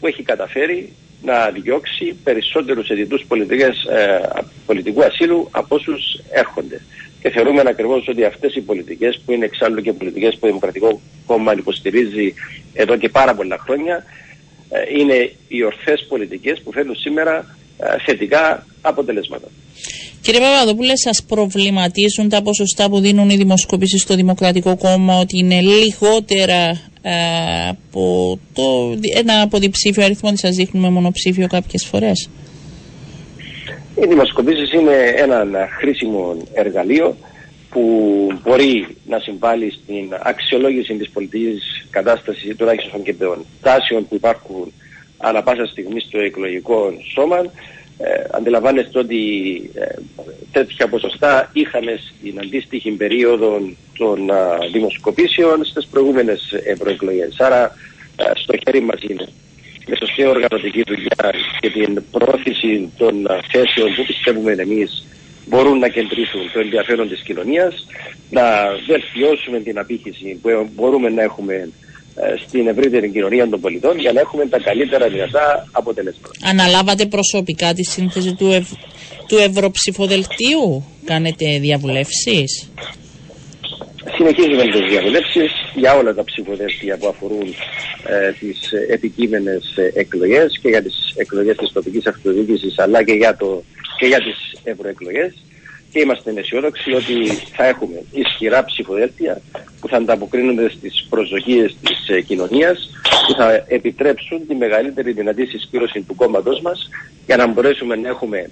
που 0.00 0.06
έχει 0.06 0.22
καταφέρει 0.22 0.92
να 1.22 1.50
διώξει 1.50 2.16
περισσότερους 2.24 2.88
αιτητούς 2.88 3.22
ε, 3.22 4.20
πολιτικού 4.66 5.04
ασύλου 5.04 5.48
από 5.50 5.74
όσους 5.74 6.20
έρχονται. 6.30 6.80
Και 7.20 7.30
θεωρούμε 7.30 7.62
ακριβώς 7.66 8.08
ότι 8.08 8.24
αυτές 8.24 8.54
οι 8.54 8.60
πολιτικές 8.60 9.22
που 9.24 9.32
είναι 9.32 9.44
εξάλλου 9.44 9.80
και 9.80 9.92
πολιτικές 9.92 10.34
που 10.34 10.40
το 10.40 10.46
Δημοκρατικό 10.46 11.00
Κόμμα 11.26 11.52
υποστηρίζει 11.52 12.34
εδώ 12.72 12.96
και 12.96 13.08
πάρα 13.08 13.34
πολλά 13.34 13.58
χρόνια 13.58 14.04
ε, 14.68 14.98
είναι 14.98 15.32
οι 15.48 15.62
ορθές 15.62 16.06
πολιτικές 16.08 16.60
που 16.64 16.72
φέρνουν 16.72 16.96
σήμερα 16.96 17.56
θετικά 18.06 18.66
αποτελέσματα. 18.80 19.48
Κύριε 20.20 20.40
Παπαδοπούλε, 20.40 20.96
σας 20.96 21.24
προβληματίζουν 21.28 22.28
τα 22.28 22.42
ποσοστά 22.42 22.88
που 22.88 23.00
δίνουν 23.00 23.30
οι 23.30 23.36
δημοσκοπήσεις 23.36 24.02
στο 24.02 24.14
Δημοκρατικό 24.14 24.76
Κόμμα 24.76 25.18
ότι 25.18 25.38
είναι 25.38 25.60
λιγότερα 25.60 26.70
ε, 27.02 27.68
από 27.68 28.38
το, 28.52 28.96
ένα 29.16 29.40
αποδιψήφιο 29.42 30.04
αριθμό 30.04 30.28
ότι 30.28 30.38
σας 30.38 30.56
δείχνουμε 30.56 30.90
μονοψήφιο 30.90 31.46
κάποιες 31.46 31.84
φορές; 31.84 32.28
Οι 33.94 34.06
δημοσκοπήσεις 34.06 34.72
είναι 34.72 35.14
ένα 35.16 35.68
χρήσιμο 35.78 36.36
εργαλείο 36.52 37.16
που 37.70 37.82
μπορεί 38.42 38.96
να 39.06 39.18
συμβάλλει 39.18 39.70
στην 39.70 40.16
αξιολόγηση 40.22 40.94
της 40.94 41.10
πολιτικής 41.10 41.86
κατάστασης 41.90 42.56
τουλάχιστον 42.56 43.02
και 43.02 43.14
των 43.14 43.44
τάσεων 43.62 44.08
που 44.08 44.14
υπάρχουν 44.14 44.72
ανά 45.18 45.42
πάσα 45.42 45.66
στιγμή 45.66 46.00
στο 46.00 46.18
εκλογικό 46.18 46.92
σώμα 47.12 47.36
ε, 47.98 48.24
αντιλαμβάνεστε 48.30 48.98
ότι 48.98 49.20
ε, 49.74 49.86
τέτοια 50.52 50.88
ποσοστά 50.88 51.50
είχαμε 51.52 51.98
στην 52.18 52.38
αντίστοιχη 52.40 52.90
περίοδο 52.90 53.60
των 53.98 54.30
α, 54.30 54.58
δημοσκοπήσεων 54.72 55.64
στις 55.64 55.86
προηγούμενες 55.86 56.52
ευρωεκλογές. 56.64 57.40
Άρα 57.40 57.76
στο 58.34 58.54
χέρι 58.64 58.80
μας 58.80 59.02
είναι 59.02 59.26
με 59.86 59.96
σωστή 59.96 60.26
οργανωτική 60.26 60.82
δουλειά 60.86 61.34
και 61.60 61.70
την 61.70 62.02
πρόθεση 62.10 62.90
των 62.96 63.26
θέσεων 63.50 63.94
που 63.94 64.04
πιστεύουμε 64.06 64.52
εμείς 64.52 65.06
μπορούν 65.46 65.78
να 65.78 65.88
κεντρήσουν 65.88 66.50
το 66.52 66.60
ενδιαφέρον 66.60 67.08
της 67.08 67.20
κοινωνίας, 67.20 67.86
να 68.30 68.42
βελτιώσουμε 68.86 69.60
την 69.60 69.78
απήχηση 69.78 70.38
που 70.42 70.70
μπορούμε 70.74 71.08
να 71.08 71.22
έχουμε 71.22 71.54
ε, 71.54 71.68
στην 72.46 72.68
ευρύτερη 72.68 73.10
κοινωνία 73.10 73.48
των 73.48 73.60
πολιτών 73.60 73.98
για 73.98 74.12
να 74.12 74.20
έχουμε 74.20 74.46
τα 74.46 74.58
καλύτερα 74.58 75.08
δυνατά 75.08 75.68
αποτελέσματα. 75.72 76.30
Αναλάβατε 76.42 77.06
προσωπικά 77.06 77.74
τη 77.74 77.84
σύνθεση 77.84 78.34
του, 78.34 78.50
ευ... 78.50 78.70
του 79.28 79.36
Ευρωψηφοδελτίου, 79.36 80.84
κάνετε 81.04 81.58
διαβουλεύσεις; 81.58 82.70
Συνεχίζουμε 84.16 84.62
τις 84.62 84.90
διαβουλεύσεις 84.90 85.50
για 85.74 85.94
όλα 85.96 86.14
τα 86.14 86.24
ψηφοδέλτια 86.24 86.96
που 86.96 87.08
αφορούν 87.08 87.54
ε, 88.06 88.32
τις 88.32 88.72
επικείμενες 88.88 89.74
εκλογές 89.94 90.58
και 90.62 90.68
για 90.68 90.82
τις 90.82 91.12
εκλογές 91.16 91.56
της 91.56 91.72
τοπικής 91.72 92.06
αυτοδιοίκησης 92.06 92.78
αλλά 92.78 93.02
και 93.02 93.12
για, 93.12 93.36
το, 93.36 93.62
και 93.98 94.06
για 94.06 94.18
τις 94.18 94.60
ευρωεκλογές 94.64 95.34
και 95.94 96.00
είμαστε 96.00 96.32
αισιόδοξοι 96.36 96.92
ότι 96.92 97.26
θα 97.56 97.64
έχουμε 97.66 98.02
ισχυρά 98.12 98.64
ψηφοδέλτια 98.64 99.40
που 99.80 99.88
θα 99.88 99.96
ανταποκρίνονται 99.96 100.68
στις 100.68 101.06
προσδοκίες 101.10 101.76
της 101.82 102.08
ε, 102.08 102.20
κοινωνίας 102.20 102.90
που 103.26 103.34
θα 103.34 103.64
επιτρέψουν 103.68 104.46
τη 104.46 104.54
μεγαλύτερη 104.54 105.12
δυνατή 105.12 105.46
συσπήρωση 105.46 106.00
του 106.00 106.14
κόμματός 106.14 106.60
μας 106.60 106.88
για 107.26 107.36
να 107.36 107.46
μπορέσουμε 107.46 107.96
να 107.96 108.08
έχουμε 108.08 108.50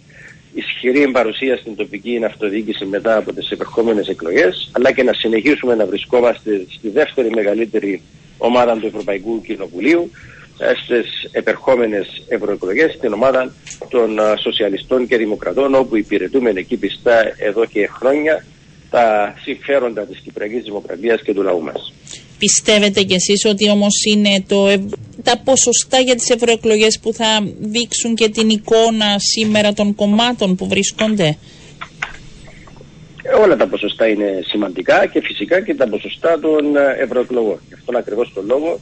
ισχυρή 0.54 1.10
παρουσία 1.10 1.56
στην 1.56 1.76
τοπική 1.76 2.20
αυτοδιοίκηση 2.24 2.84
μετά 2.84 3.16
από 3.16 3.32
τις 3.32 3.50
επερχόμενες 3.50 4.08
εκλογές 4.08 4.70
αλλά 4.72 4.92
και 4.92 5.02
να 5.02 5.12
συνεχίσουμε 5.12 5.74
να 5.74 5.86
βρισκόμαστε 5.86 6.66
στη 6.68 6.88
δεύτερη 6.88 7.30
μεγαλύτερη 7.30 8.02
ομάδα 8.38 8.76
του 8.76 8.86
Ευρωπαϊκού 8.86 9.40
Κοινοβουλίου 9.40 10.10
στις 10.84 11.28
επερχόμενες 11.32 12.06
ευρωεκλογές 12.28 12.92
στην 12.92 13.12
ομάδα 13.12 13.54
των 13.88 14.18
σοσιαλιστών 14.42 15.06
και 15.06 15.16
δημοκρατών 15.16 15.74
όπου 15.74 15.96
υπηρετούμε 15.96 16.50
εκεί 16.54 16.76
πιστά 16.76 17.22
εδώ 17.38 17.64
και 17.64 17.86
χρόνια 17.86 18.44
τα 18.90 19.34
συμφέροντα 19.42 20.02
της 20.02 20.18
Κυπριακής 20.24 20.62
Δημοκρατίας 20.62 21.22
και 21.22 21.34
του 21.34 21.42
λαού 21.42 21.62
μας. 21.62 21.92
Πιστεύετε 22.38 23.02
κι 23.02 23.14
εσείς 23.14 23.44
ότι 23.44 23.70
όμως 23.70 23.94
είναι 24.04 24.44
το, 24.46 24.68
ευ- 24.68 24.92
τα 25.22 25.38
ποσοστά 25.44 25.98
για 26.00 26.14
τις 26.14 26.30
ευρωεκλογές 26.30 26.98
που 27.02 27.12
θα 27.12 27.40
δείξουν 27.60 28.14
και 28.14 28.28
την 28.28 28.48
εικόνα 28.48 29.18
σήμερα 29.18 29.72
των 29.72 29.94
κομμάτων 29.94 30.56
που 30.56 30.68
βρίσκονται. 30.68 31.36
Ε, 33.22 33.34
Όλα 33.44 33.56
τα 33.56 33.66
ποσοστά 33.66 34.08
είναι 34.08 34.42
σημαντικά 34.46 35.06
και 35.06 35.20
φυσικά 35.20 35.60
και 35.60 35.74
τα 35.74 35.88
ποσοστά 35.88 36.38
των 36.40 36.76
ε, 36.76 36.96
ευρωεκλογών. 37.02 37.60
Γι' 37.68 37.74
αυτόν 37.74 37.96
ακριβώς 37.96 38.32
τον 38.34 38.46
λόγο 38.46 38.80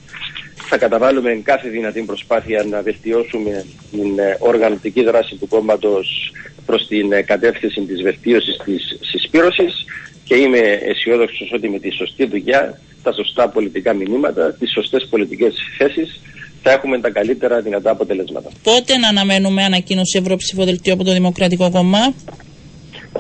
θα 0.69 0.79
καταβάλουμε 0.79 1.41
κάθε 1.45 1.69
δυνατή 1.69 2.01
προσπάθεια 2.03 2.65
να 2.71 2.83
βελτιώσουμε 2.83 3.65
την 3.91 4.19
ε, 4.19 4.37
οργανωτική 4.39 5.03
δράση 5.05 5.35
του 5.37 5.49
κόμματος 5.49 6.33
προς 6.67 6.87
την 6.87 7.13
ε, 7.13 7.23
κατεύθυνση 7.23 7.81
της 7.81 8.03
βελτίωσης 8.03 8.57
της 8.65 8.99
συσπήρωσης 9.01 9.85
και 10.25 10.37
είμαι 10.37 10.59
αισιόδοξος 10.59 11.53
ότι 11.53 11.69
με 11.69 11.79
τη 11.79 11.91
σωστή 11.93 12.27
δουλειά, 12.27 12.81
τα 13.03 13.13
σωστά 13.13 13.49
πολιτικά 13.49 13.93
μηνύματα, 13.95 14.53
τις 14.59 14.73
σωστές 14.73 15.07
πολιτικές 15.11 15.55
θέσεις 15.79 16.21
θα 16.63 16.71
έχουμε 16.73 17.01
τα 17.01 17.11
καλύτερα 17.11 17.61
δυνατά 17.61 17.91
αποτελέσματα. 17.91 18.51
Πότε 18.63 18.97
να 18.97 19.09
αναμένουμε 19.09 19.65
ανακοίνωση 19.65 20.19
ευρωψηφοδελτίου 20.19 20.93
από 20.93 21.05
το 21.05 21.13
Δημοκρατικό 21.13 21.71
Κόμμα; 21.71 22.15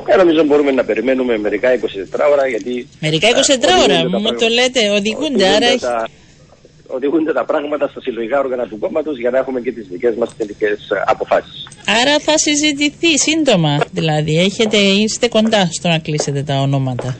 Ε, 0.06 0.16
νομίζω 0.16 0.44
μπορούμε 0.44 0.70
να 0.70 0.84
περιμένουμε 0.84 1.38
μερικά 1.38 1.68
24 1.74 1.78
ώρα 2.32 2.46
γιατί... 2.48 2.88
Μερικά 3.00 3.28
ε, 3.28 3.30
24 3.30 3.34
ώρα, 3.36 3.74
οδηγούνται 3.74 3.92
τα 3.96 4.02
μου 4.04 4.10
πράγματα- 4.10 4.36
το 4.46 4.48
λέτε, 4.48 4.90
οδηγούνται, 4.90 5.46
άρα 5.48 5.66
έχει- 5.66 5.78
τα, 5.80 6.08
οδηγούνται 6.94 7.32
τα 7.32 7.44
πράγματα 7.44 7.88
στα 7.88 8.00
συλλογικά 8.00 8.38
όργανα 8.38 8.66
του 8.66 8.78
κόμματος 8.78 9.18
για 9.18 9.30
να 9.30 9.38
έχουμε 9.38 9.60
και 9.60 9.72
τις 9.72 9.86
δικές 9.90 10.14
μας 10.14 10.36
τελικές 10.36 10.90
ε, 10.90 11.02
αποφάσεις. 11.06 11.68
Άρα 12.00 12.18
θα 12.18 12.38
συζητηθεί 12.38 13.18
σύντομα. 13.18 13.78
Δηλαδή, 13.92 14.38
έχετε, 14.38 14.76
είστε 14.76 15.28
κοντά 15.28 15.68
στο 15.72 15.88
να 15.88 15.98
κλείσετε 15.98 16.42
τα 16.42 16.60
ονόματα. 16.60 17.16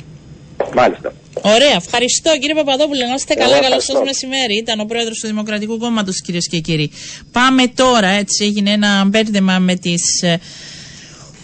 Μάλιστα. 0.74 1.12
Ωραία, 1.42 1.74
ευχαριστώ 1.76 2.30
κύριε 2.40 2.54
Παπαδόπουλε. 2.54 3.06
Να 3.06 3.14
είστε 3.14 3.34
Εγώ 3.36 3.42
καλά, 3.42 3.54
καλό 3.54 3.66
ευχαριστώ. 3.66 3.96
σα 3.96 4.04
μεσημέρι. 4.04 4.56
Ήταν 4.56 4.80
ο 4.80 4.84
πρόεδρος 4.84 5.18
του 5.18 5.26
Δημοκρατικού 5.26 5.78
Κόμματος, 5.78 6.20
κυρίες 6.20 6.48
και 6.48 6.58
κύριοι. 6.58 6.90
Πάμε 7.32 7.66
τώρα, 7.66 8.08
έτσι 8.08 8.44
έγινε 8.44 8.70
ένα 8.70 9.04
μπέρδεμα 9.06 9.58
με 9.58 9.74
τις 9.74 10.02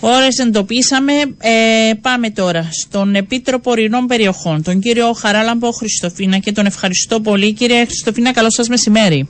ώρες, 0.08 0.38
εντοπίσαμε. 0.38 1.12
Ε, 1.38 1.92
πάμε 2.00 2.30
τώρα 2.30 2.68
στον 2.72 3.14
Επίτροπο 3.14 3.70
Ορεινών 3.70 4.06
Περιοχών, 4.06 4.62
τον 4.62 4.80
κύριο 4.80 5.12
Χαράλαμπο 5.12 5.70
Χριστοφίνα 5.70 6.38
και 6.38 6.52
τον 6.52 6.66
ευχαριστώ 6.66 7.20
πολύ. 7.20 7.52
Κύριε 7.52 7.84
Χριστοφίνα, 7.84 8.32
καλό 8.32 8.50
σας 8.50 8.68
μεσημέρι. 8.68 9.28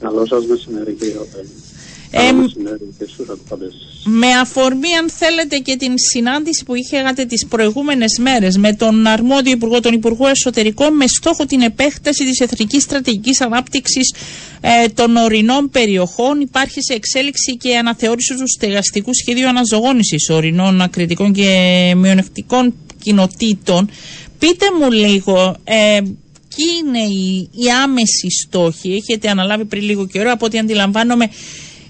Καλό 0.00 0.26
σας 0.26 0.46
μεσημέρι 0.46 0.92
κύριε 0.92 1.16
Οτέλη. 1.18 1.48
Ε, 2.10 2.18
Καλό 2.18 2.38
μεσημέρι 2.40 2.94
και 2.98 3.04
στους 3.08 3.28
ακροατές 3.28 3.72
σας. 3.72 3.95
Με 4.08 4.26
αφορμή, 4.26 4.94
αν 4.94 5.10
θέλετε, 5.10 5.58
και 5.58 5.76
την 5.76 5.92
συνάντηση 6.12 6.64
που 6.64 6.74
είχατε 6.74 7.24
τις 7.24 7.46
προηγούμενες 7.46 8.18
μέρες 8.20 8.56
με 8.56 8.72
τον 8.74 9.06
αρμόδιο 9.06 9.52
Υπουργό, 9.52 9.80
τον 9.80 9.92
Υπουργό 9.92 10.26
Εσωτερικών, 10.26 10.96
με 10.96 11.04
στόχο 11.06 11.46
την 11.46 11.60
επέκταση 11.60 12.24
της 12.24 12.40
Εθνικής 12.40 12.82
Στρατηγικής 12.82 13.40
Ανάπτυξης 13.40 14.14
ε, 14.60 14.88
των 14.88 15.16
ορεινών 15.16 15.70
περιοχών, 15.70 16.40
υπάρχει 16.40 16.82
σε 16.82 16.94
εξέλιξη 16.94 17.56
και 17.56 17.76
αναθεώρηση 17.76 18.34
του 18.34 18.48
στεγαστικού 18.48 19.10
σχεδίου 19.14 19.48
αναζωγόνησης 19.48 20.28
ορεινών 20.30 20.80
ακριτικών 20.80 21.32
και 21.32 21.92
μειονεκτικών 21.96 22.74
κοινοτήτων. 23.02 23.90
Πείτε 24.38 24.66
μου 24.80 24.90
λίγο, 24.90 25.56
ε, 25.64 26.00
ποιοι 26.56 26.66
είναι 26.80 26.98
οι, 26.98 27.50
οι 27.52 27.70
άμεσοι 27.84 28.30
στόχοι, 28.30 28.92
έχετε 28.92 29.28
αναλάβει 29.28 29.64
πριν 29.64 29.82
λίγο 29.82 30.06
καιρό, 30.06 30.30
από 30.32 30.46
ό,τι 30.46 30.58
αντιλαμβάνομαι 30.58 31.28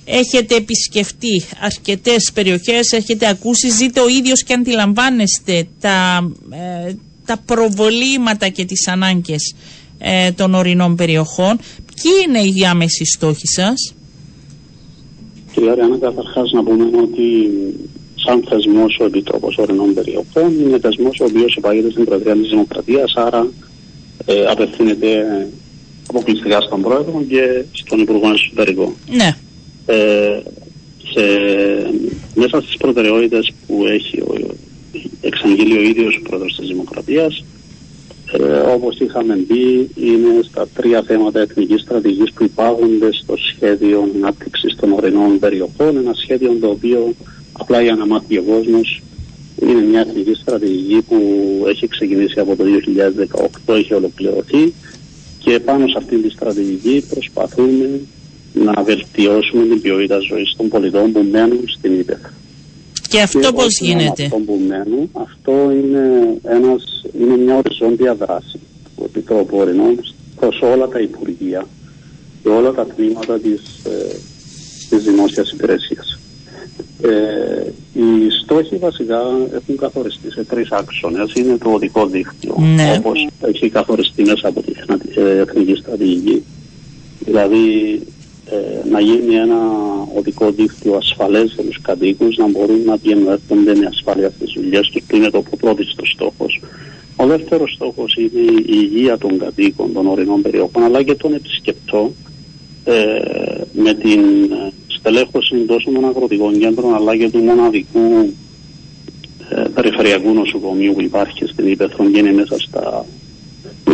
έχετε 0.06 0.54
επισκεφτεί 0.54 1.44
αρκετές 1.60 2.30
περιοχές, 2.34 2.92
έχετε 2.92 3.28
ακούσει, 3.28 3.68
ζείτε 3.70 4.00
ο 4.00 4.08
ίδιος 4.08 4.42
και 4.42 4.52
αντιλαμβάνεστε 4.52 5.68
τα, 5.80 6.28
ε, 6.50 6.94
τα 7.24 7.36
προβολήματα 7.46 8.48
και 8.48 8.64
τις 8.64 8.88
ανάγκες 8.88 9.54
ε, 9.98 10.32
των 10.32 10.54
ορεινών 10.54 10.96
περιοχών. 10.96 11.58
Ποιοι 12.02 12.12
είναι 12.26 12.40
οι 12.40 12.66
άμεσοι 12.66 13.04
στόχοι 13.04 13.46
σας; 13.46 13.94
Κυρία 15.52 15.74
Ριάννα, 15.74 15.98
καταρχάς 15.98 16.50
να 16.52 16.62
πούμε 16.62 16.84
ότι 16.84 17.22
σαν 18.14 18.44
θεσμός 18.48 18.98
ο 19.00 19.04
Επιτρόπος 19.04 19.56
Ορεινών 19.58 19.94
Περιοχών 19.94 20.60
είναι 20.60 20.78
θεσμός 20.78 21.20
ο 21.20 21.24
οποίος 21.24 21.54
υπάγεται 21.56 21.90
στην 21.90 22.04
Προεδρία 22.04 22.34
της 22.34 22.48
Δημοκρατίας, 22.48 23.14
άρα 23.16 23.48
ε, 24.24 24.44
απευθύνεται 24.44 25.10
αποκλειστικά 26.08 26.60
στον 26.60 26.82
Πρόεδρο 26.82 27.24
και 27.28 27.64
στον 27.72 28.00
Υπουργό 28.00 28.30
Εσωτερικών. 28.30 28.94
Ναι. 29.10 29.36
Ε, 29.86 30.40
σε, 31.12 31.22
μέσα 32.34 32.60
στις 32.60 32.76
προτεραιότητες 32.76 33.52
που 33.66 33.86
έχει 33.86 34.20
ο, 34.20 34.56
εξαγγείλει 35.20 35.78
ο 35.78 35.82
ίδιος 35.82 36.16
ο 36.16 36.28
Πρόεδρος 36.28 36.56
της 36.56 36.68
Δημοκρατίας 36.68 37.44
ε, 38.32 38.58
όπως 38.58 38.98
είχαμε 38.98 39.36
πει 39.36 39.90
είναι 39.94 40.42
στα 40.42 40.68
τρία 40.74 41.02
θέματα 41.02 41.40
εθνικής 41.40 41.80
στρατηγικής 41.80 42.32
που 42.32 42.44
υπάγονται 42.44 43.12
στο 43.12 43.36
σχέδιο 43.36 44.10
ανάπτυξης 44.14 44.76
των 44.76 44.92
ορεινών 44.92 45.38
περιοχών. 45.38 45.96
Ένα 45.96 46.14
σχέδιο 46.14 46.56
το 46.60 46.68
οποίο 46.68 47.14
απλά 47.52 47.82
για 47.82 47.94
να 47.94 48.06
μάθει 48.06 48.38
ο 48.38 48.42
κόσμος 48.42 49.02
είναι 49.62 49.80
μια 49.80 50.00
εθνική 50.00 50.34
στρατηγική 50.34 51.02
που 51.02 51.18
έχει 51.68 51.88
ξεκινήσει 51.88 52.40
από 52.40 52.56
το 52.56 52.64
2018, 53.66 53.74
έχει 53.74 53.94
ολοκληρωθεί 53.94 54.72
και 55.38 55.60
πάνω 55.60 55.88
σε 55.88 55.94
αυτή 55.96 56.16
τη 56.16 56.30
στρατηγική 56.30 57.04
προσπαθούμε 57.10 58.00
να 58.64 58.82
βελτιώσουμε 58.82 59.64
την 59.64 59.80
ποιότητα 59.80 60.18
ζωής 60.18 60.54
των 60.56 60.68
πολιτών 60.68 61.12
που 61.12 61.26
μένουν 61.30 61.64
στην 61.78 61.98
Ήπεθρο. 62.00 62.30
Και 63.08 63.20
αυτό 63.20 63.38
Και 63.38 63.52
πώς 63.52 63.64
όχι 63.64 63.86
μόνο 63.86 64.00
γίνεται; 64.00 64.22
Αυτό 64.22 64.36
που 64.36 64.60
μένουν, 64.68 65.10
αυτό 65.12 65.52
είναι, 65.52 66.36
ένας, 66.42 67.04
είναι 67.20 67.36
μια 67.36 67.56
οριζόντια 67.56 68.14
δράση 68.14 68.58
του 68.96 69.02
Επιτρόπου 69.04 69.56
Ορεινών 69.56 70.00
προς 70.36 70.60
όλα 70.60 70.88
τα 70.88 71.00
Υπουργεία 71.00 71.66
και 72.42 72.48
όλα 72.48 72.72
τα 72.72 72.86
τμήματα 72.86 73.38
της, 73.38 73.62
ε, 73.84 74.16
της 74.90 75.04
δημόσιας 75.04 75.50
υπηρεσίας. 75.50 76.18
Ε, 77.02 77.72
οι 77.92 78.30
στόχοι 78.42 78.76
βασικά 78.76 79.20
έχουν 79.54 79.76
καθοριστεί 79.76 80.30
σε 80.30 80.44
τρεις 80.44 80.70
άξονες. 80.70 81.32
Είναι 81.34 81.58
το 81.58 81.70
οδικό 81.70 82.06
δίκτυο, 82.06 82.54
Ναι. 82.74 82.94
όπως 82.98 83.28
έχει 83.40 83.68
καθοριστεί 83.68 84.22
μέσα 84.22 84.48
από 84.48 84.62
την 84.62 84.74
ε, 85.14 85.38
εθνική 85.38 85.74
στρατηγική. 85.74 86.44
Δηλαδή 87.18 87.92
ε, 87.92 88.15
να 88.90 89.00
γίνει 89.00 89.34
ένα 89.34 89.56
οδικό 90.16 90.50
δίκτυο 90.50 90.94
ασφαλές 90.96 91.52
για 91.54 91.64
τους 91.64 91.80
κατοίκους, 91.80 92.36
να 92.36 92.48
μπορούν 92.48 92.82
να 92.84 92.98
πηγαίνουν 92.98 93.26
έρχονται 93.28 93.74
με 93.74 93.86
ασφάλεια 93.86 94.30
στις 94.36 94.52
δουλειές 94.56 94.88
τους, 94.88 95.02
που 95.02 95.16
είναι 95.16 95.30
το 95.30 95.42
πρώτο 95.60 95.82
στόχος. 96.14 96.60
Ο 97.16 97.26
δεύτερος 97.26 97.72
στόχος 97.72 98.14
είναι 98.14 98.40
η 98.50 98.64
υγεία 98.66 99.18
των 99.18 99.38
κατοίκων 99.38 99.92
των 99.92 100.06
ορεινών 100.06 100.42
περιοχών, 100.42 100.82
αλλά 100.82 101.02
και 101.02 101.14
των 101.14 101.34
επισκεπτών, 101.34 102.12
ε, 102.84 103.20
με 103.72 103.94
την 103.94 104.20
ε, 104.52 104.72
στελέχωση 104.86 105.56
τόσο 105.56 105.90
των 105.90 106.04
αγροτικών 106.04 106.58
κέντρων, 106.58 106.94
αλλά 106.94 107.16
και 107.16 107.30
του 107.30 107.38
μοναδικού 107.38 108.34
ε, 109.50 109.64
περιφερειακού 109.74 110.32
νοσοκομείου 110.32 110.92
που 110.92 111.02
υπάρχει 111.02 111.46
στην 111.46 111.66
Ήπεθρο 111.66 112.10
και 112.10 112.18
είναι 112.18 112.32
μέσα 112.32 112.58
στα, 112.58 113.06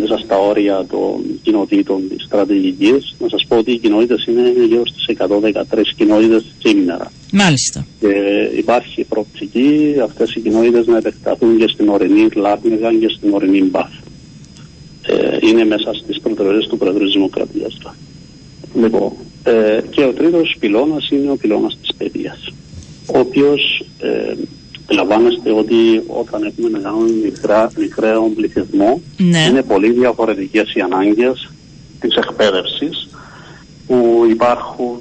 μέσα 0.01 0.18
στα 0.18 0.36
όρια 0.38 0.86
των 0.90 1.22
κοινοτήτων 1.43 2.09
της 2.09 2.24
στρατηγικής. 2.24 3.14
Να 3.18 3.28
σας 3.28 3.45
πω 3.49 3.57
ότι 3.57 3.72
οι 3.72 3.78
κοινότητες 3.78 4.26
είναι 4.26 4.53
γύρω 4.66 4.86
στις 4.86 5.07
113 5.07 5.95
κοινότητες 5.97 6.45
σήμερα. 6.59 7.12
Μάλιστα. 7.32 7.86
Και 8.01 8.09
υπάρχει 8.57 9.05
προοπτική 9.05 9.95
αυτές 10.03 10.34
οι 10.34 10.40
κοινότητες 10.40 10.86
να 10.86 10.97
επεκταθούν 10.97 11.59
και 11.59 11.68
στην 11.68 11.88
ορεινή 11.88 12.28
Λάρνεγα 12.34 12.93
και 12.93 13.09
στην 13.09 13.32
ορεινή 13.32 13.62
Μπαθ. 13.62 13.93
Ε, 15.07 15.38
είναι 15.40 15.64
μέσα 15.64 15.93
στις 15.95 16.20
προτεραιότητες 16.20 16.68
του 16.68 16.78
Πρόεδρου 16.78 17.05
της 17.05 17.12
Δημοκρατίας. 17.12 17.78
Λοιπόν, 18.74 19.12
ε, 19.45 19.80
και 19.90 20.05
ο 20.05 20.12
τρίτος 20.12 20.57
πυλώνας 20.61 21.11
είναι 21.11 21.30
ο 21.30 21.36
πυλώνας 21.36 21.78
της 21.80 21.95
παιδείας, 21.97 22.49
ο 23.14 23.18
οποίος 23.18 23.84
ε, 24.01 24.34
αντιλαμβάνεστε 24.93 25.51
ότι 25.53 26.03
όταν 26.07 26.43
έχουμε 26.45 26.68
να 26.68 26.78
κάνουμε 26.78 27.11
μικρά, 27.24 27.70
μικρό 27.78 28.30
πληθυσμό 28.36 29.01
Ναι. 29.16 29.38
είναι 29.49 29.62
πολύ 29.62 29.90
διαφορετικές 29.90 30.74
οι 30.74 30.80
ανάγκες 30.80 31.51
της 32.01 32.14
εκπαίδευσης 32.16 33.09
που 33.86 34.26
υπάρχουν 34.30 35.01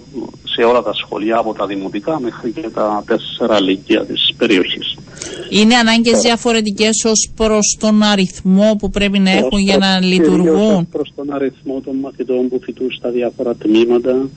σε 0.56 0.62
όλα 0.64 0.82
τα 0.82 0.94
σχολεία 0.94 1.38
από 1.38 1.54
τα 1.54 1.66
δημοτικά 1.66 2.20
μέχρι 2.20 2.52
και 2.52 2.70
τα 2.74 3.04
τέσσερα 3.08 3.62
λύκεια 3.62 4.06
της 4.06 4.34
περιοχής. 4.38 4.96
Είναι 5.50 5.76
ανάγκες 5.76 6.20
διαφορετικές 6.20 7.04
ως 7.06 7.30
προς 7.36 7.78
τον 7.80 8.04
αριθμό 8.04 8.76
που 8.80 8.90
πρέπει 8.90 9.20
να 9.20 9.32
έχουν 9.32 9.60
για 9.60 9.78
να 9.78 9.98
Ως- 9.98 10.06
λειτουργούν; 10.06 10.44
κυρίως 10.46 10.84
προς 10.92 11.12
τον 11.16 11.34
αριθμό 11.34 11.82
των 11.86 11.96
μαθητών 11.96 12.50
που 12.50 12.60
φοιτούν 12.64 12.92
στα 12.92 13.10
διάφορα 13.10 13.56
τμήματα. 13.56 14.30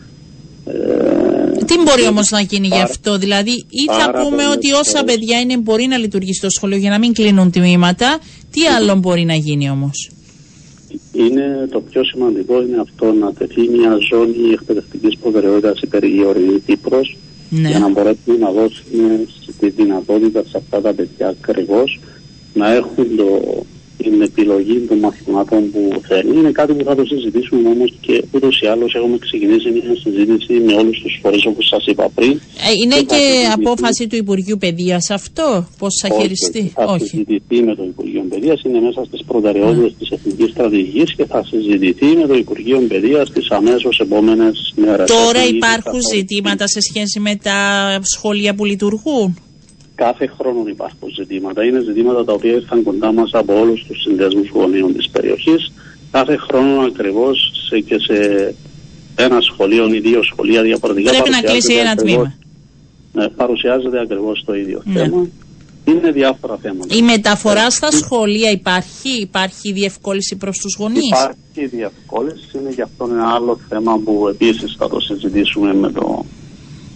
Ε, 0.67 1.65
Τι 1.65 1.75
μπορεί 1.85 2.07
όμως 2.09 2.31
να 2.31 2.41
γίνει 2.41 2.67
γι' 2.67 2.73
Πάρα- 2.73 2.83
αυτό, 2.85 3.19
δηλαδή, 3.19 3.51
ή 3.51 3.85
θα 3.87 4.11
πάρα 4.11 4.23
πούμε 4.23 4.37
πολλές 4.37 4.55
ότι 4.57 4.73
όσα 4.73 4.99
φορές. 4.99 5.05
παιδιά 5.15 5.41
είναι 5.41 5.57
μπορεί 5.57 5.87
να 5.87 5.97
λειτουργήσει 5.99 6.39
στο 6.39 6.51
σχολείο 6.51 6.77
για 6.79 6.91
να 6.91 6.99
μην 6.99 7.13
κλείνουν 7.13 7.51
τμήματα, 7.51 8.19
τι 8.51 8.67
άλλο 8.67 8.95
μπορεί 8.95 9.25
να 9.25 9.35
γίνει 9.35 9.71
όμως; 9.71 10.11
είναι 11.13 11.69
το 11.71 11.81
πιο 11.81 12.05
σημαντικό 12.05 12.63
είναι 12.63 12.81
αυτό 12.81 13.13
να 13.13 13.33
τεθεί 13.33 13.69
μια 13.69 13.97
ζώνη 14.11 14.53
εκπαιδευτικής 14.53 15.17
προτεραιότητας 15.19 15.81
υπέρ 15.81 16.05
η 16.05 16.25
ορεινή 16.27 16.61
Κύπρος 16.67 17.17
Ναι. 17.51 17.69
για 17.69 17.79
να 17.79 17.89
μπορέσουμε 17.91 18.37
να 18.39 18.51
δώσουμε 18.51 19.25
τη 19.61 19.69
δυνατότητα 19.71 20.43
σε 20.49 20.57
αυτά 20.57 20.81
τα 20.81 20.93
παιδιά 20.93 21.29
ακριβώς 21.29 22.01
να 22.55 22.73
έχουν 22.73 23.17
το 23.17 23.63
την 24.11 24.23
επιλογή 24.23 24.79
των 24.89 24.99
μαθηματών 24.99 25.71
που 25.73 26.01
θέλει. 26.09 26.39
Είναι 26.39 26.51
κάτι 26.51 26.73
που 26.73 26.85
θα 26.85 26.95
το 26.95 27.05
συζητήσουμε 27.05 27.69
όμως 27.69 27.93
και 28.01 28.25
ούτως 28.33 28.61
ή 28.61 28.67
άλλως 28.67 28.95
έχουμε 28.95 29.19
ξεκινήσει 29.19 29.71
μια 29.71 29.97
συζήτηση 30.03 30.53
με 30.53 30.73
όλους 30.75 31.01
τους 31.03 31.19
φορείς 31.23 31.47
όπως 31.47 31.67
σας 31.67 31.87
είπα 31.87 32.09
πριν. 32.15 32.31
Ε, 32.31 32.73
είναι 32.83 32.97
και, 32.97 33.05
και 33.05 33.23
απόφαση 33.53 34.07
του 34.07 34.17
Υπουργείου 34.17 34.57
Παιδείας 34.59 35.11
αυτό, 35.11 35.67
πώς 35.79 35.93
θα 36.03 36.09
χειριστεί; 36.21 36.73
Θα 36.75 36.85
Όχι. 36.85 37.07
συζητηθεί 37.07 37.63
με 37.63 37.75
το 37.75 37.83
Υπουργείο 37.83 38.25
Παιδείας, 38.29 38.63
είναι 38.63 38.81
μέσα 38.81 39.05
στις 39.05 39.25
προτεραιότητες 39.25 39.91
mm. 39.91 39.95
της 39.99 40.11
Εθνικής 40.11 40.51
Στρατηγικής 40.51 41.15
και 41.15 41.25
θα 41.25 41.45
συζητηθεί 41.45 42.07
με 42.07 42.27
το 42.27 42.35
Υπουργείο 42.35 42.79
Παιδείας 42.89 43.31
τις 43.31 43.51
αμέσως 43.51 43.99
επόμενες 44.01 44.75
μέρες. 44.77 45.11
Τώρα 45.11 45.45
υπάρχουν 45.47 46.01
ζητήματα 46.15 46.67
σε 46.67 46.81
σχέση 46.81 47.21
με 47.21 47.37
τα 47.43 47.59
σχολεία 48.03 48.55
που 48.55 48.65
λειτουργούν; 48.65 49.39
Κάθε 49.95 50.27
χρόνο 50.39 50.69
υπάρχουν 50.69 51.09
ζητήματα. 51.15 51.65
Είναι 51.65 51.81
ζητήματα 51.81 52.25
τα 52.25 52.33
οποία 52.33 52.53
ήρθαν 52.53 52.83
κοντά 52.83 53.13
μας 53.13 53.31
από 53.33 53.61
όλους 53.61 53.85
τους 53.87 54.01
συνδέσμου 54.03 54.47
γονείων 54.53 54.95
της 54.95 55.09
περιοχής. 55.09 55.73
Κάθε 56.11 56.37
χρόνο 56.37 56.81
ακριβώς 56.81 57.53
και 57.87 57.99
σε 57.99 58.55
ένα 59.17 59.41
σχολείο 59.41 59.95
ή 59.95 60.01
δύο 60.01 60.23
σχολεία 60.23 60.63
διαφορετικά. 60.63 61.11
Πρέπει 61.11 61.31
να 61.31 61.41
κλείσει 61.41 61.75
ένα 61.75 61.95
τμήμα. 61.95 62.35
Ναι, 63.13 63.29
παρουσιάζεται 63.29 64.01
ακριβώς 64.01 64.43
το 64.47 64.55
ίδιο 64.55 64.83
ναι. 64.85 65.01
θέμα. 65.01 65.29
Είναι 65.85 66.11
διάφορα 66.11 66.57
θέματα. 66.57 66.95
Η 66.95 67.03
μεταφορά 67.03 67.71
στα 67.71 67.91
σχολεία 67.91 68.51
υπάρχει, 68.51 69.21
υπάρχει 69.21 69.73
διευκόλυνση 69.73 70.37
προς 70.37 70.59
τους 70.59 70.77
γονείς; 70.79 71.09
Υπάρχει 71.09 71.77
διευκόλυνση, 71.77 72.59
είναι 72.61 72.71
γι' 72.71 72.83
αυτό 72.83 73.09
ένα 73.11 73.29
άλλο 73.29 73.59
θέμα 73.69 73.99
που 73.99 74.29
επίσης 74.29 74.75
θα 74.79 74.89
το 74.89 75.01
συζητήσουμε 75.01 75.75
με 75.75 75.91
το 75.91 76.25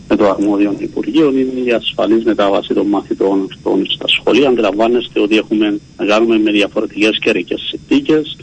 με 0.09 0.17
το 0.17 0.29
αρμόδιο 0.29 0.75
Υπουργείο 0.79 1.31
είναι 1.31 1.61
η 1.65 1.71
ασφαλής 1.73 2.25
μετάβαση 2.25 2.75
των 2.75 2.87
μαθητών 2.87 3.49
αυτών 3.53 3.87
στα 3.91 4.09
σχολεία. 4.09 4.49
Αντιλαμβάνεστε 4.49 5.21
ότι 5.21 5.37
έχουμε 5.37 5.81
να 5.97 6.05
κάνουμε 6.05 6.39
με 6.39 6.51
διαφορετικές 6.51 7.19
καιρικέ 7.19 7.55
συνθήκες. 7.57 8.37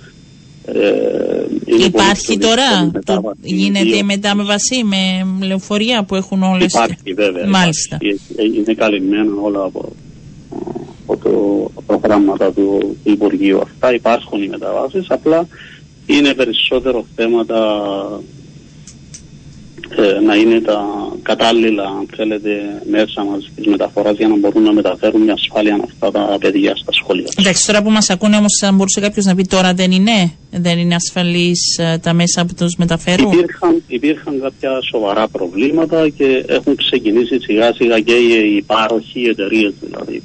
Ε, 0.66 1.86
Υπάρχει 1.86 2.38
τώρα, 2.38 2.92
το, 3.06 3.34
γίνεται 3.42 3.96
η 3.96 4.04
μετάβαση 4.04 4.84
με 4.84 5.28
λεωφορεία 5.46 6.04
που 6.04 6.16
έχουν 6.16 6.44
όλες. 6.44 6.74
Υπάρχει 6.74 7.14
βέβαια. 7.16 7.48
Μάλιστα. 7.48 7.98
Είναι 8.56 8.74
καλυμμένα 8.74 9.32
όλα 9.42 9.64
από, 9.64 9.92
από 11.06 11.18
το 11.76 11.82
προγράμματα 11.86 12.52
του 12.52 12.98
Υπουργείου 13.04 13.62
αυτά. 13.62 13.94
Υπάρχουν 13.94 14.44
οι 14.44 14.48
μεταβάσεις, 14.48 15.06
απλά 15.10 15.48
είναι 16.06 16.34
περισσότερο 16.34 17.06
θέματα 17.16 17.90
ε, 19.98 20.20
να 20.20 20.36
είναι 20.36 20.62
τα 20.62 20.86
κατάλληλα, 21.22 21.84
αν 21.84 22.08
θέλετε, 22.16 22.82
μέσα 22.90 23.24
μας 23.24 23.52
της 23.56 23.68
μεταφοράς 23.68 24.18
για 24.18 24.28
να 24.28 24.38
μπορούν 24.38 24.64
να 24.64 24.74
μεταφέρουν 24.74 25.22
μια 25.22 25.34
ασφάλεια 25.34 25.80
αυτά 25.84 26.12
τα 26.12 26.38
παιδιά 26.40 26.76
στα 26.76 26.92
σχολεία. 26.92 27.28
Εντάξει, 27.38 27.66
τώρα 27.66 27.82
που 27.84 27.90
μας 27.90 28.10
ακούνε 28.10 28.36
όμως, 28.36 28.58
θα 28.62 28.72
μπορούσε 28.72 29.00
κάποιος 29.00 29.26
να 29.26 29.36
πει 29.36 29.44
τώρα 29.44 29.74
δεν 29.74 29.92
είναι, 29.92 30.32
δεν 30.52 30.78
είναι 30.78 30.96
ασφαλής 30.96 31.78
ε, 31.78 31.98
τα 31.98 32.14
μέσα 32.14 32.46
που 32.46 32.54
τους 32.54 32.76
μεταφέρουν; 32.78 33.32
Υπήρχαν, 33.32 33.84
υπήρχαν 33.88 34.42
κάποια 34.42 34.82
σοβαρά 34.92 35.28
προβλήματα 35.28 36.10
και 36.10 36.46
έχουν 36.48 36.76
ξεκινήσει 36.76 37.40
σιγά 37.40 37.74
σιγά 37.74 38.00
και 38.00 38.16
οι 38.16 38.62
πάροχοι, 38.62 39.20
οι 39.20 39.30
εταιρείες 39.30 39.74
δηλαδή. 39.82 40.24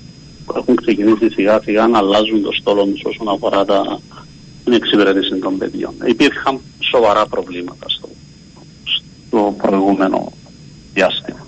Έχουν 0.57 0.75
ξεκινήσει 0.75 1.31
σιγά 1.31 1.61
σιγά 1.65 1.87
να 1.87 1.99
αλλάζουν 1.99 2.43
το 2.43 2.53
στόλο 2.53 2.85
τους 2.85 3.03
όσον 3.05 3.29
αφορά 3.29 3.65
τα, 3.65 4.01
την 4.65 4.73
εξυπηρέτηση 4.73 5.35
των 5.35 5.59
παιδιών. 5.59 5.95
Υπήρχαν 6.07 6.61
σοβαρά 6.91 7.27
προβλήματα 7.27 7.89
στο 7.89 8.09
το 9.31 9.55
προηγούμενο 9.63 10.33
διάστημα. 10.95 11.47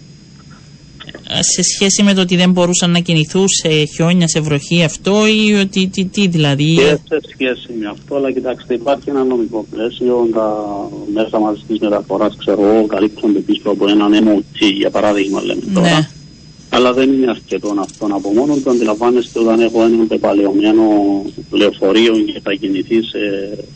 Σε 1.41 1.62
σχέση 1.62 2.03
με 2.03 2.14
το 2.14 2.20
ότι 2.20 2.37
δεν 2.37 2.51
μπορούσαν 2.51 2.91
να 2.91 2.99
κινηθούν 2.99 3.49
σε 3.49 3.68
χιόνια, 3.68 4.28
σε 4.28 4.41
βροχή 4.41 4.83
αυτό 4.85 5.26
ή 5.26 5.55
ότι 5.55 5.89
τι, 5.89 6.05
τι 6.05 6.26
δηλαδή; 6.26 6.74
Και 6.74 6.99
σε 7.09 7.20
σχέση 7.33 7.72
με 7.80 7.89
αυτό, 7.89 8.16
αλλά 8.16 8.33
κοιτάξτε, 8.33 8.74
υπάρχει 8.74 9.11
ένα 9.11 9.24
νομικό 9.24 9.66
πλαίσιο. 9.70 10.28
Τα 10.35 10.66
μέσα 11.14 11.39
μαζικής 11.39 11.78
μεταφοράς, 11.78 12.37
ξέρω 12.39 12.62
εγώ, 12.66 12.87
καλύπτονται 12.87 13.39
πίσω 13.39 13.70
από 13.70 13.89
έναν 13.89 14.12
MOT, 14.28 14.72
για 14.76 14.91
παράδειγμα, 14.91 15.43
λέμε 15.43 15.62
τώρα. 15.74 15.89
Ναι. 15.89 16.09
Αλλά 16.68 16.93
δεν 16.93 17.12
είναι 17.12 17.30
αρκετό 17.30 17.74
αυτό 17.78 18.07
από 18.11 18.33
μόνο 18.33 18.57
του. 18.57 18.70
Αντιλαμβάνεστε 18.70 19.39
όταν 19.39 19.61
έχω 19.61 19.83
ένα 19.83 20.05
πεπαλαιωμένο 20.09 20.83
λεωφορείο 21.51 22.12
και 22.12 22.41
θα 22.43 22.53
κινηθεί 22.53 23.03
σε 23.03 23.18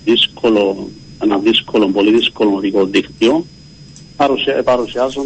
δύσκολο, 0.05 0.89
ένα 1.23 1.39
δύσκολο, 1.39 1.89
πολύ 1.89 2.17
δύσκολο 2.17 2.55
οδικό 2.55 2.85
δίκτυο, 2.85 3.45
παρουσια, 4.17 4.63
παρουσιάζουν 4.63 5.25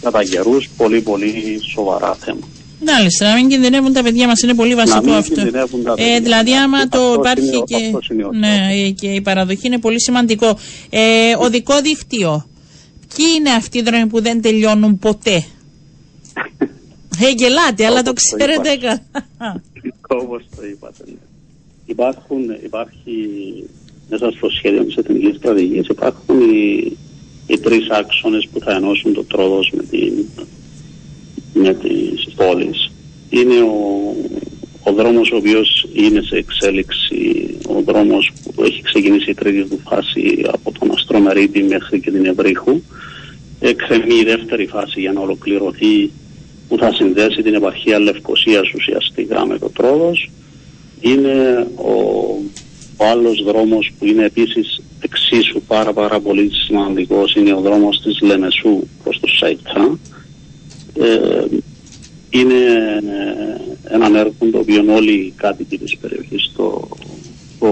κατά 0.00 0.24
καιρούς 0.24 0.68
πολύ 0.76 1.00
πολύ 1.00 1.60
σοβαρά 1.72 2.14
θέματα. 2.14 2.46
Μάλιστα, 2.86 3.28
να 3.28 3.34
μην 3.34 3.48
κινδυνεύουν 3.48 3.92
τα 3.92 4.02
παιδιά 4.02 4.26
μας, 4.26 4.40
είναι 4.40 4.54
πολύ 4.54 4.74
βασικό 4.74 5.10
αυτό. 5.10 5.40
Ε, 5.96 6.20
δηλαδή, 6.20 6.52
άμα 6.54 6.88
το 6.88 7.12
υπάρχει 7.18 7.62
και, 7.64 7.76
ναι, 8.38 8.90
και 8.90 9.06
η 9.06 9.20
παραδοχή 9.20 9.66
είναι 9.66 9.78
πολύ 9.78 10.00
σημαντικό. 10.00 10.58
Ε, 10.90 11.00
οδικό 11.38 11.80
δίκτυο. 11.80 12.46
Ποιοι 13.16 13.26
είναι 13.38 13.50
αυτοί 13.50 13.78
οι 13.78 13.82
δρόμοι 13.82 14.06
που 14.06 14.22
δεν 14.22 14.42
τελειώνουν 14.42 14.98
ποτέ; 14.98 15.34
ε, 17.22 17.30
γελάτε, 17.36 17.86
αλλά 17.86 18.02
το 18.02 18.12
ξέρετε 18.12 18.76
καλά. 18.76 19.62
Όπως 20.22 20.42
το 20.56 20.66
είπατε. 20.66 21.04
Ναι. 21.06 21.14
Υπάρχουν, 21.86 22.40
υπάρχει 22.64 23.14
μέσα 24.08 24.30
στο 24.30 24.48
σχέδιο 24.48 24.84
της 24.84 24.96
εθνικής 24.96 25.36
στρατηγικής 25.36 25.88
υπάρχουν 25.88 26.40
οι 26.40 26.96
οι 27.46 27.58
τρεις 27.58 27.88
άξονες 27.90 28.48
που 28.52 28.60
θα 28.60 28.72
ενώσουν 28.72 29.14
το 29.14 29.24
Τρόδος 29.24 29.70
με, 29.76 29.82
την, 29.82 30.12
με 31.52 31.74
τις 31.74 32.34
πόλεις. 32.36 32.90
Είναι 33.30 33.60
ο, 33.60 34.14
ο 34.82 34.92
δρόμος 34.92 35.30
ο 35.30 35.36
οποίος 35.36 35.86
είναι 35.92 36.20
σε 36.20 36.36
εξέλιξη, 36.36 37.46
ο 37.66 37.82
δρόμος 37.82 38.32
που 38.54 38.62
έχει 38.62 38.82
ξεκινήσει 38.82 39.30
η 39.30 39.34
τρίτη 39.34 39.68
του 39.68 39.80
φάση 39.84 40.42
από 40.52 40.72
τον 40.78 40.90
Αστρομερίδη 40.90 41.62
μέχρι 41.62 42.00
και 42.00 42.10
την 42.10 42.26
Ευρύχου. 42.26 42.80
Εκκρεμεί 43.60 44.14
η 44.14 44.24
δεύτερη 44.24 44.66
φάση 44.66 45.00
για 45.00 45.12
να 45.12 45.20
ολοκληρωθεί 45.20 46.10
που 46.68 46.78
θα 46.78 46.92
συνδέσει 46.92 47.42
την 47.42 47.54
επαρχία 47.54 47.98
Λευκοσίας 47.98 48.72
ουσιαστικά 48.74 49.46
με 49.46 49.58
το 49.58 49.70
Τρόδος. 49.70 50.30
Είναι 51.00 51.66
ο, 51.76 51.92
ο 52.96 53.04
άλλος 53.04 53.42
δρόμος 53.42 53.92
που 53.98 54.06
είναι 54.06 54.24
επίσης 54.24 54.82
εξίσου 55.00 55.62
πάρα 55.62 55.92
πάρα 55.92 56.20
πολύ 56.20 56.50
σημαντικός 56.66 57.34
είναι 57.34 57.54
ο 57.54 57.60
δρόμος 57.60 58.00
της 58.02 58.20
Λεμεσού 58.20 58.86
προς 59.02 59.20
το 59.20 59.28
Σαϊτά. 59.28 59.98
Ε, 60.98 61.44
είναι 62.30 62.54
ένα 63.88 64.18
έργο 64.18 64.34
το 64.52 64.58
οποίο 64.58 64.84
όλοι 64.88 65.12
οι 65.12 65.32
κάτοικοι 65.36 65.78
της 65.78 65.96
περιοχής 65.96 66.52
το, 66.56 66.88
το 67.58 67.68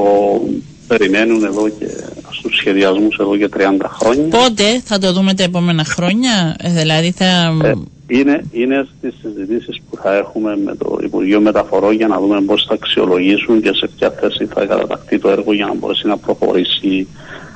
περιμένουν 0.86 1.44
εδώ 1.44 1.68
και 1.68 1.86
στους 2.30 2.56
σχεδιασμούς 2.56 3.16
εδώ 3.20 3.36
και 3.36 3.48
30 3.56 3.60
χρόνια. 3.84 4.24
Πότε 4.24 4.80
θα 4.84 4.98
το 4.98 5.12
δούμε 5.12 5.34
τα 5.34 5.42
επόμενα 5.42 5.84
χρόνια, 5.84 6.56
ε, 6.58 6.70
δηλαδή 6.70 7.10
θα... 7.10 7.56
Ε, 7.64 7.72
είναι, 8.18 8.44
είναι 8.50 8.86
στις 8.98 9.14
συζητήσεις 9.22 9.80
που 9.90 9.96
θα 9.96 10.14
έχουμε 10.16 10.56
με 10.64 10.74
το 10.76 10.98
Υπουργείο 11.02 11.40
Μεταφορών 11.40 11.94
για 11.94 12.06
να 12.06 12.20
δούμε 12.20 12.40
πώς 12.40 12.64
θα 12.68 12.74
αξιολογήσουν 12.74 13.62
και 13.62 13.70
σε 13.72 13.90
ποια 13.96 14.10
θέση 14.10 14.46
θα 14.46 14.66
καταταχθεί 14.66 15.18
το 15.18 15.30
έργο 15.30 15.52
για 15.52 15.66
να 15.66 15.74
μπορέσει 15.74 16.06
να 16.06 16.16
προχωρήσει 16.16 17.06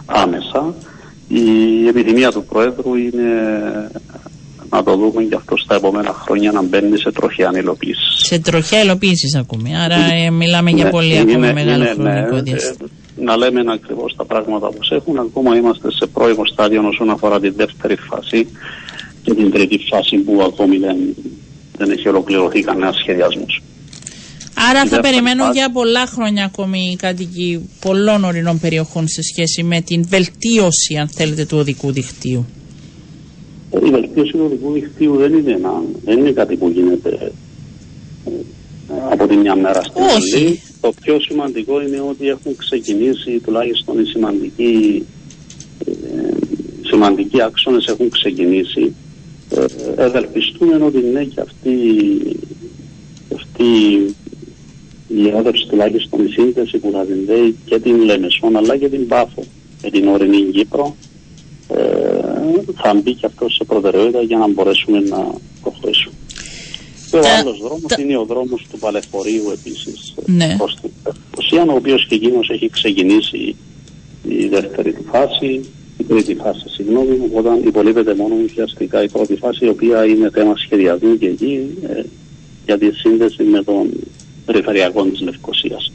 άμεσα. 0.07 0.75
Η 1.29 1.87
επιθυμία 1.89 2.33
του 2.33 2.45
Πρόεδρου 2.45 2.95
είναι 2.95 3.31
να 4.71 4.83
το 4.83 4.97
δούμε 4.97 5.23
και 5.23 5.35
αυτό 5.35 5.57
στα 5.57 5.75
επόμενα 5.75 6.13
χρόνια 6.13 6.53
να 6.53 6.63
μπαίνει 6.63 6.99
σε 6.99 7.13
τροχιά 7.13 7.51
υλοποίησης. 7.55 8.27
Σε 8.27 8.39
τροχιά 8.39 8.83
υλοποίησης 8.83 9.35
ακούμε. 9.35 9.71
Άρα 9.85 9.97
ε, 9.97 10.31
μιλάμε 10.31 10.71
για 10.71 10.85
ναι, 10.85 10.91
πολύ 10.91 11.19
ακόμα 11.19 11.53
μεγάλο 11.53 11.85
είναι, 11.85 11.93
χρονικό 11.93 12.35
ναι, 12.35 12.43
διάστημα. 12.43 12.89
Ε, 13.19 13.25
να 13.25 13.37
λέμε 13.37 13.73
ακριβώς 13.73 14.15
τα 14.17 14.25
πράγματα 14.25 14.67
όπως 14.67 14.91
έχουν. 14.91 15.19
Ακόμα 15.19 15.57
είμαστε 15.57 15.93
σε 15.93 16.07
πρώιμο 16.07 16.45
στάδιο 16.47 16.87
όσον 16.89 17.11
αφορά 17.11 17.41
την 17.41 17.55
δεύτερη 17.57 17.97
φάση 17.97 18.49
και 19.27 19.35
την 19.35 19.51
τρίτη 19.51 19.79
φάση 19.91 20.17
που 20.17 20.43
ακόμη 20.43 20.77
δεν, 20.79 20.97
δεν 21.79 21.91
έχει 21.91 22.09
ολοκληρωθεί 22.09 22.61
κανένα 22.61 22.93
σχεδιασμός. 22.93 23.63
Άρα 24.71 24.87
θα 24.87 25.01
περιμένω 25.01 25.51
για 25.53 25.71
πολλά 25.71 26.07
χρόνια 26.07 26.45
ακόμη 26.45 26.91
οι 26.93 26.97
κάτοικοι 26.97 27.69
πολλών 27.81 28.25
ορεινών 28.25 28.59
περιοχών 28.61 29.09
σε 29.09 29.23
σχέση 29.23 29.63
με 29.63 29.81
την 29.81 30.05
βελτίωση, 30.09 30.97
αν 31.01 31.09
θέλετε, 31.09 31.45
του 31.45 31.59
οδικού 31.59 31.93
δικτύου. 31.93 32.47
Η 33.85 33.91
βελτίωση 33.91 34.33
του 34.33 34.43
οδικού 34.45 34.73
δικτύου 34.73 35.17
δεν 35.17 35.33
είναι, 35.35 35.53
ένα, 35.53 35.83
δεν 36.05 36.19
είναι 36.19 36.31
κάτι 36.31 36.57
που 36.57 36.69
γίνεται 36.69 37.33
ε, 38.27 38.33
από 39.11 39.27
τη 39.27 39.37
μια 39.37 39.57
μέρα 39.57 39.83
στην 39.83 40.03
άλλη. 40.03 40.61
Το 40.81 40.93
πιο 41.03 41.21
σημαντικό 41.21 41.83
είναι 41.83 42.01
ότι 42.09 42.29
έχουν 42.29 42.57
ξεκινήσει 42.57 43.41
τουλάχιστον 43.45 43.99
οι 44.01 44.05
σημαντικοί, 44.05 45.07
ε, 45.87 45.93
σημαντικοί 46.83 47.43
άξονες 47.43 47.87
έχουν 47.87 48.11
ξεκινήσει. 48.11 48.95
Ε, 49.51 49.65
ευελπιστούμε 50.05 50.85
ότι 50.85 50.99
ναι 50.99 51.25
και 51.25 51.41
αυτή, 51.41 51.73
αυτή 53.35 53.65
η 55.09 55.29
έδωση 55.29 55.67
τουλάχιστον 55.67 56.27
η 56.27 56.31
σύνδεση 56.31 56.79
που 56.79 56.91
θα 56.93 57.05
συνδέει 57.05 57.57
και 57.65 57.79
την 57.79 58.03
Λεμεσόν 58.03 58.57
αλλά 58.57 58.77
και 58.77 58.89
την 58.89 59.07
Πάφο 59.07 59.45
με 59.83 59.91
την 59.91 60.09
ορεινή 60.09 60.43
Κύπρο 60.43 60.97
ε, 61.69 61.83
θα 62.75 62.95
μπει 62.95 63.15
και 63.15 63.27
αυτό 63.27 63.49
σε 63.49 63.65
προτεραιότητα 63.65 64.23
για 64.23 64.39
να 64.39 64.49
μπορέσουμε 64.49 65.01
να 65.01 65.35
προχωρήσουμε. 65.63 66.15
Και 67.11 67.17
ο 67.17 67.23
άλλος 67.39 67.59
δρόμος 67.59 67.97
είναι 67.99 68.17
ο 68.17 68.25
δρόμος 68.25 68.67
του 68.71 68.79
Παλαιφορείου 68.79 69.51
επίσης 69.53 70.15
ναι. 70.27 70.55
προς 70.59 70.77
την 70.81 70.91
διαδικασία, 71.03 71.73
ο 71.73 71.77
οποίος 71.77 72.07
και 72.07 72.15
εκείνος 72.15 72.51
έχει 72.51 72.69
ξεκινήσει 72.69 73.57
η 74.29 74.47
δεύτερη 74.47 74.93
του 74.93 75.05
φάση, 75.11 75.61
η 75.99 76.05
τρίτη 76.05 76.35
φάση, 76.35 76.65
συγγνώμη, 76.69 77.19
οπότε 77.25 77.49
υπολείπεται 77.67 78.15
μόνο 78.15 78.35
ουσιαστικά 78.45 79.03
η 79.03 79.09
πρώτη 79.09 79.37
φάση, 79.37 79.65
η 79.65 79.69
οποία 79.69 80.05
είναι 80.07 80.31
θέμα 80.33 80.57
σχεδιασμού 80.57 81.19
και 81.19 81.27
εκεί 81.27 81.61
ε, 81.89 82.03
για 82.67 82.79
τη 82.79 82.91
σύνδεση 82.93 83.43
με 83.43 83.63
τον 83.63 83.91
περιφερειακό 84.47 85.05
της 85.05 85.21
Λευκοσίας. 85.21 85.93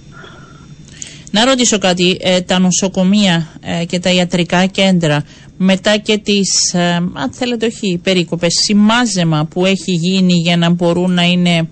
Να 1.32 1.46
ρωτήσω 1.46 1.78
κάτι, 1.78 2.18
ε, 2.22 2.42
τα 2.42 2.60
νοσοκομεία 2.60 3.48
ε, 3.62 3.86
και 3.86 4.00
τα 4.00 4.12
ιατρικά 4.12 4.66
κέντρα 4.66 5.24
μετά 5.58 5.98
και 5.98 6.18
τις, 6.18 6.74
ε, 6.74 6.94
αν 7.14 7.32
θέλετε 7.32 7.66
όχι, 7.66 8.00
περίκοπες, 8.04 8.54
σημάζεμα 8.66 9.46
που 9.46 9.66
έχει 9.66 9.92
γίνει 9.92 10.34
για 10.34 10.58
να 10.58 10.70
μπορούν 10.70 11.12
να 11.14 11.24
είναι 11.24 11.70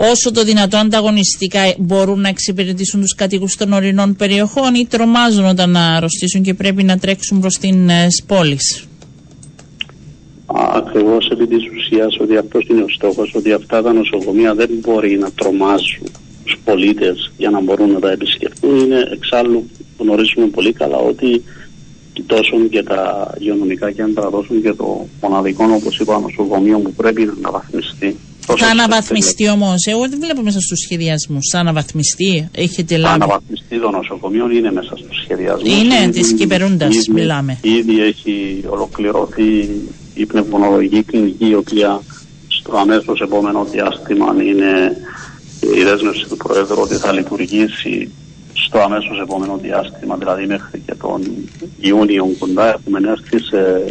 όσο 0.00 0.30
το 0.32 0.44
δυνατό 0.44 0.76
ανταγωνιστικά 0.76 1.60
μπορούν 1.78 2.20
να 2.20 2.28
εξυπηρετήσουν 2.28 3.00
τους 3.00 3.14
κατοίκους 3.14 3.56
των 3.56 3.72
ορεινών 3.72 4.16
περιοχών 4.16 4.74
ή 4.74 4.86
τρομάζουν 4.86 5.44
όταν 5.44 5.76
αρρωστήσουν 5.76 6.42
και 6.42 6.54
πρέπει 6.54 6.82
να 6.82 6.98
τρέξουν 6.98 7.40
προς 7.40 7.58
την 7.58 7.88
ε, 7.88 8.06
πόλεις. 8.26 8.84
Ακριβώς 10.46 11.28
επί 11.30 11.46
της 11.46 11.62
ουσίας 11.76 12.16
ότι 12.20 12.36
αυτός 12.36 12.66
είναι 12.68 12.82
ο 12.82 12.88
στόχος, 12.88 13.34
ότι 13.34 13.52
αυτά 13.52 13.82
τα 13.82 13.92
νοσοκομεία 13.92 14.54
δεν 14.54 14.68
μπορεί 14.80 15.18
να 15.18 15.30
τρομάζουν 15.30 16.08
τους 16.44 16.58
πολίτες 16.64 17.32
για 17.36 17.50
να 17.50 17.60
μπορούν 17.60 17.90
να 17.90 17.98
τα 17.98 18.10
επισκεφτούν. 18.10 18.78
Είναι 18.78 19.08
εξάλλου 19.12 19.70
γνωρίζουμε 19.98 20.46
πολύ 20.46 20.72
καλά 20.72 20.96
ότι 20.96 21.42
τόσο 22.26 22.58
και 22.70 22.82
τα 22.82 23.32
υγειονομικά 23.38 23.90
κέντρα, 23.92 24.30
τόσο 24.30 24.54
και 24.54 24.72
το 24.72 25.06
μοναδικό, 25.22 25.64
όπως 25.74 25.98
είπα, 25.98 26.20
νοσοκομείο 26.20 26.78
που 26.78 26.92
πρέπει 26.92 27.24
να 27.24 27.32
αναβαθμιστεί. 27.32 28.16
Θα 28.56 28.66
αναβαθμιστεί 28.66 29.48
όμως. 29.48 29.86
Εγώ 29.86 30.08
δεν 30.08 30.18
βλέπω 30.20 30.42
μέσα 30.42 30.60
στους 30.60 30.78
σχεδιασμούς. 30.78 31.48
Θα 31.52 31.58
αναβαθμιστεί, 31.58 32.48
έχετε 32.52 32.96
λάβει. 32.96 33.18
Θα 33.18 33.24
αναβαθμιστεί 33.24 33.78
το 33.80 33.90
νοσοκομείο, 33.90 34.50
είναι 34.50 34.72
μέσα 34.72 34.96
στους 34.96 35.22
σχεδιασμούς. 35.22 35.72
Είναι 35.72 36.10
της 36.10 36.32
Κυπερούντα, 36.32 36.88
μιλάμε. 37.12 37.58
Ήδη 37.62 38.02
έχει 38.02 38.64
ολοκληρωθεί 38.68 39.68
η 40.14 40.26
πνευμονολογική 40.26 41.02
κλινική, 41.02 41.48
η 41.48 41.54
οποία 41.54 42.00
στο 42.48 42.76
αμέσως 42.76 43.20
επόμενο 43.20 43.64
διάστημα 43.64 44.34
είναι 44.42 44.96
η 45.76 45.82
δέσμευση 45.82 46.26
του 46.28 46.36
Προέδρου 46.36 46.80
ότι 46.80 46.94
θα 46.94 47.12
λειτουργήσει 47.12 48.10
στο 48.52 48.78
αμέσως 48.78 49.20
επόμενο 49.22 49.58
διάστημα, 49.62 50.16
δηλαδή 50.16 50.46
μέχρι 50.46 50.82
και 50.86 50.94
τον 50.94 51.22
Ιούνιο 51.80 52.34
κοντά, 52.38 52.74
έχουμε 52.74 53.00
έρθει 53.08 53.38
σε 53.44 53.84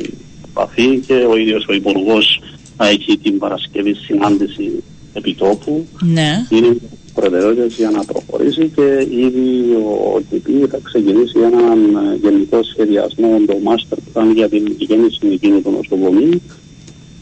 επαφή 0.50 1.00
και 1.08 1.14
ο 1.14 1.38
ίδιος 1.38 1.66
ο 1.70 1.74
Υπουργός 1.74 2.42
θα 2.78 2.88
έχει 2.88 3.18
την 3.18 3.38
Παρασκευή 3.38 3.94
συνάντηση 3.94 4.84
επιτόπου. 5.14 5.88
Ναι. 6.02 6.46
Είναι 6.50 6.78
προτεραιότητε 7.14 7.68
για 7.78 7.90
να 7.90 8.04
προχωρήσει 8.06 8.72
και 8.76 9.08
ήδη 9.10 9.74
ο 9.74 10.22
ΚΠ 10.30 10.68
θα 10.72 10.80
ξεκινήσει 10.84 11.40
έναν 11.40 11.80
γενικό 12.22 12.64
σχεδιασμό, 12.64 13.40
το 13.48 13.58
master 13.68 13.98
plan 14.14 14.32
για 14.34 14.50
την 14.50 14.76
γέννηση 14.78 15.28
εκείνου 15.32 15.62
του 15.62 15.72
νοσοκομείου 15.72 16.42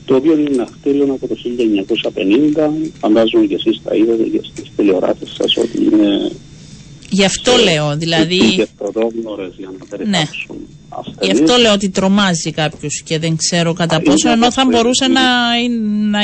το 0.05 0.15
οποίο 0.15 0.37
είναι 0.37 0.49
ένα 0.51 0.67
κτίριο 0.79 1.03
από 1.03 1.27
το 1.27 1.35
1950. 2.55 2.91
Φαντάζομαι 2.99 3.45
και 3.45 3.55
εσείς 3.55 3.81
τα 3.83 3.95
είδατε 3.95 4.23
και 4.23 4.41
στις 4.43 4.71
τηλεοράσεις 4.75 5.33
σας 5.33 5.57
ότι 5.57 5.83
είναι 5.83 6.31
Γι' 7.15 7.25
αυτό 7.25 7.51
λέω, 7.55 7.97
δηλαδή. 7.97 8.35
για 8.35 9.69
να 9.89 10.05
ναι. 10.05 10.23
Γι' 11.21 11.31
αυτό 11.31 11.57
λέω 11.57 11.73
ότι 11.73 11.89
τρομάζει 11.89 12.51
κάποιος 12.51 13.01
και 13.05 13.19
δεν 13.19 13.35
ξέρω 13.35 13.73
κατά 13.73 14.01
πόσο, 14.01 14.29
ενώ 14.29 14.51
θα 14.51 14.65
μπορούσε 14.65 15.07
να, 15.07 15.21
να, 16.09 16.19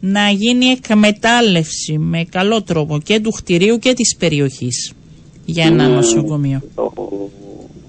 να 0.00 0.30
γίνει 0.30 0.66
εκμετάλλευση 0.66 1.98
με 1.98 2.24
καλό 2.24 2.62
τρόπο 2.62 3.00
και 3.00 3.20
του 3.20 3.30
κτηρίου 3.30 3.78
και 3.78 3.92
της 3.92 4.16
περιοχής 4.18 4.92
για 5.44 5.64
ένα 5.64 5.88
νοσοκομείο 5.88 6.60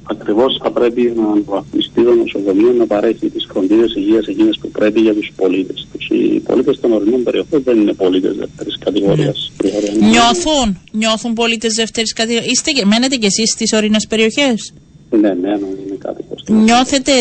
ακριβώς 0.10 0.60
θα 0.64 0.72
πρέπει 0.72 1.14
να 1.16 1.24
αναβαθμιστεί 1.24 2.04
το 2.04 2.14
νοσοκομείο 2.14 2.72
να 2.72 2.86
παρέχει 2.88 3.30
τις 3.30 3.46
φροντίδε 3.50 3.86
υγείας 3.96 4.28
εκείνες 4.28 4.58
που 4.62 4.70
πρέπει 4.70 5.00
για 5.00 5.14
τους 5.14 5.32
πολίτες 5.36 5.88
τους. 5.92 6.08
Οι 6.10 6.40
πολίτες 6.40 6.80
των 6.80 6.92
ορεινών 6.92 7.24
περιοχών 7.24 7.62
δεν 7.64 7.80
είναι 7.82 7.94
πολίτες 7.94 8.36
δεύτερης 8.36 8.78
κατηγορίας. 8.78 9.52
Ναι. 9.64 10.08
Νιώθουν, 10.08 10.78
νιώθουν 10.92 11.34
πολίτες 11.34 11.74
δεύτερης 11.74 12.14
κατηγορίας. 12.14 12.52
Είστε, 12.52 12.86
μένετε 12.86 13.16
κι 13.16 13.26
εσείς 13.26 13.52
στις 13.52 13.74
ορεινές 13.74 14.08
περιοχές; 14.08 14.74
Ναι, 15.10 15.34
ναι, 15.34 15.50
είναι 15.50 15.98
κάτι 15.98 16.24
Νιώθετε 16.52 17.12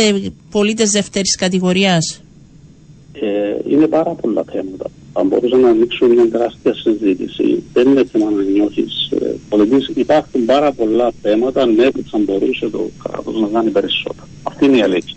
πολίτες 0.51 0.91
δεύτερης 0.91 1.37
κατηγορίας; 1.37 2.21
Ε, 3.13 3.73
είναι 3.73 3.87
πάρα 3.87 4.11
πολλά 4.11 4.45
θέματα. 4.53 4.91
Θα 5.19 5.25
μπορούσα 5.25 5.57
να 5.57 5.69
ανοίξω 5.69 6.07
μια 6.07 6.29
τεράστια 6.29 6.75
συζήτηση. 6.75 7.63
Δεν 7.73 7.89
είναι 7.89 8.05
θέμα 8.13 8.31
να 8.31 8.43
νιώθεις 8.43 9.11
ε, 9.21 9.35
πολιτής. 9.49 9.91
Υπάρχουν 9.95 10.45
πάρα 10.45 10.73
πολλά 10.73 11.13
θέματα 11.23 11.67
ναι, 11.67 11.91
που 11.91 12.05
θα 12.11 12.19
μπορούσε 12.19 12.69
το 12.69 12.91
κράτος 13.03 13.41
να 13.41 13.49
κάνει 13.53 13.71
περισσότερα. 13.71 14.29
Αυτή 14.43 14.65
είναι 14.65 14.77
η 14.77 14.83
αλήθεια. 14.83 15.17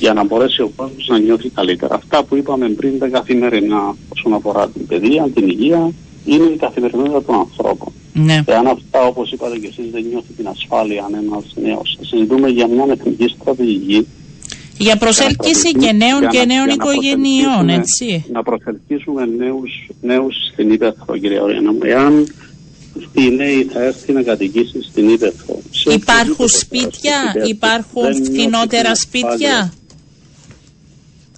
Για 0.00 0.12
να 0.12 0.24
μπορέσει 0.24 0.62
ο 0.62 0.70
κόσμος 0.76 1.06
να 1.08 1.18
νιώθει 1.18 1.48
καλύτερα. 1.48 1.94
Αυτά 1.94 2.24
που 2.24 2.36
είπαμε 2.36 2.68
πριν 2.68 2.98
τα 2.98 3.08
καθημερινά 3.08 3.96
όσον 4.08 4.34
αφορά 4.34 4.68
την 4.68 4.86
παιδεία, 4.86 5.28
την 5.34 5.48
υγεία, 5.48 5.92
είναι 6.24 6.44
η 6.44 6.56
καθημερινότητα 6.56 7.22
των 7.22 7.34
ανθρώπων. 7.34 7.92
Ναι. 8.12 8.42
Εάν 8.46 8.66
αυτά, 8.66 9.02
όπως 9.06 9.32
είπατε 9.32 9.58
και 9.58 9.66
εσείς, 9.66 9.90
δεν 9.90 10.04
νιώθει 10.10 10.32
την 10.36 10.46
ασφάλεια 10.48 11.04
αν 11.04 11.14
ένας 11.14 11.44
νέος, 11.62 11.98
συζητούμε 12.00 12.48
για 12.48 12.68
μια 12.68 12.86
εθνική 12.88 13.28
στρατηγική 13.28 14.06
για 14.78 14.96
προσέλκυση 14.96 15.72
και 15.72 15.92
νέων 15.92 16.28
και 16.28 16.44
νέων 16.44 16.68
οικογενειών, 16.68 17.68
έτσι. 17.68 18.24
Να 18.32 18.42
προσελκύσουμε 18.42 19.24
νέους, 19.24 19.88
νέους 20.00 20.34
στην 20.52 20.70
Ήπεθρο, 20.72 21.18
κύριε 21.18 21.40
Ωριανά 21.40 21.72
μου. 21.72 21.78
Εάν 21.82 22.26
οι 23.12 23.30
νέοι 23.30 23.68
θα 23.72 23.82
έρθει 23.82 24.12
να 24.12 24.22
κατοικήσει 24.22 24.82
στην 24.82 25.08
Ήπεθρο. 25.08 25.58
Υπάρχουν 25.94 26.48
σπίτια, 26.48 27.34
υπάρχουν 27.46 28.24
φθηνότερα 28.24 28.94
σπίτια; 28.94 29.72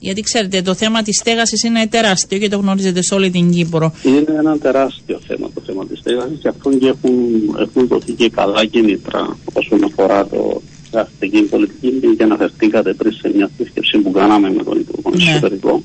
Γιατί 0.00 0.20
ξέρετε, 0.20 0.62
το 0.62 0.74
θέμα 0.74 1.02
της 1.02 1.16
στέγασης 1.16 1.62
είναι 1.62 1.86
τεράστιο 1.86 2.38
και 2.38 2.48
το 2.48 2.56
γνωρίζετε 2.56 3.02
σε 3.02 3.14
όλη 3.14 3.30
την 3.30 3.50
Κύπρο. 3.50 3.92
Είναι 4.04 4.24
ένα 4.38 4.58
τεράστιο 4.58 5.20
θέμα 5.26 5.50
το 5.54 5.60
θέμα 5.66 5.86
της 5.86 5.98
στέγασης 5.98 6.38
και 6.42 6.48
αυτό 6.48 6.70
και 6.70 6.86
έχουν, 6.86 7.14
έχουν 7.60 7.86
δοθεί 7.86 8.12
και 8.12 8.30
καλά 8.30 8.64
κίνητρα 8.64 9.36
όσον 9.52 9.84
αφορά 9.84 10.26
το, 10.26 10.62
αστική 10.98 11.42
πολιτική 11.42 12.14
και 12.16 12.22
αναφερθήκατε 12.22 12.92
πριν 12.92 13.12
σε 13.12 13.30
μια 13.34 13.50
σύσκεψη 13.56 13.98
που 13.98 14.10
κάναμε 14.10 14.50
με 14.50 14.62
τον 14.62 14.78
Υπουργό 14.78 15.10
ναι. 15.10 15.30
Εσωτερικό. 15.30 15.82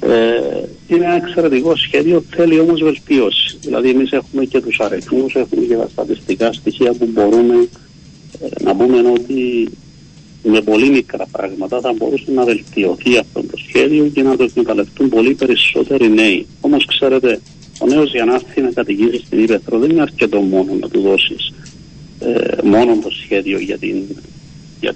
Ε, 0.00 0.64
είναι 0.88 1.04
ένα 1.04 1.14
εξαιρετικό 1.14 1.76
σχέδιο, 1.76 2.24
θέλει 2.30 2.60
όμως 2.60 2.82
βελτίωση. 2.82 3.58
Δηλαδή, 3.60 3.88
εμείς 3.88 4.10
έχουμε 4.10 4.44
και 4.44 4.60
τους 4.60 4.80
αριθμούς, 4.80 5.34
έχουμε 5.34 5.64
και 5.64 5.74
τα 5.74 5.88
στατιστικά 5.92 6.52
στοιχεία 6.52 6.92
που 6.92 7.08
μπορούμε 7.12 7.68
ε, 8.40 8.62
να 8.62 8.76
πούμε 8.76 8.98
ότι 9.10 9.68
με 10.42 10.60
πολύ 10.60 10.90
μικρά 10.90 11.26
πράγματα 11.32 11.80
θα 11.80 11.92
μπορούσε 11.92 12.30
να 12.34 12.44
βελτιωθεί 12.44 13.18
αυτό 13.18 13.40
το 13.40 13.56
σχέδιο 13.68 14.06
και 14.14 14.22
να 14.22 14.36
το 14.36 14.44
εκμεταλλευτούν 14.44 15.08
πολύ 15.08 15.34
περισσότεροι 15.34 16.10
νέοι. 16.10 16.46
Όμως, 16.60 16.86
ξέρετε, 16.86 17.40
ο 17.80 17.86
νέος 17.86 18.10
για 18.10 18.24
να 18.24 18.34
έρθει 18.34 18.60
να 18.60 18.70
κατηγήσει 18.70 19.22
στην 19.26 19.42
Ήπεθρο 19.42 19.78
δεν 19.78 19.90
είναι 19.90 20.02
αρκετό 20.02 20.40
μόνο 20.40 20.76
να 20.80 20.88
του 20.88 21.00
δώσεις 21.00 21.48
ε, 21.48 21.61
μόνο 22.64 22.98
το 23.02 23.10
σχέδιο 23.10 23.58
για 23.58 23.78
την, 23.78 23.96
για 24.80 24.94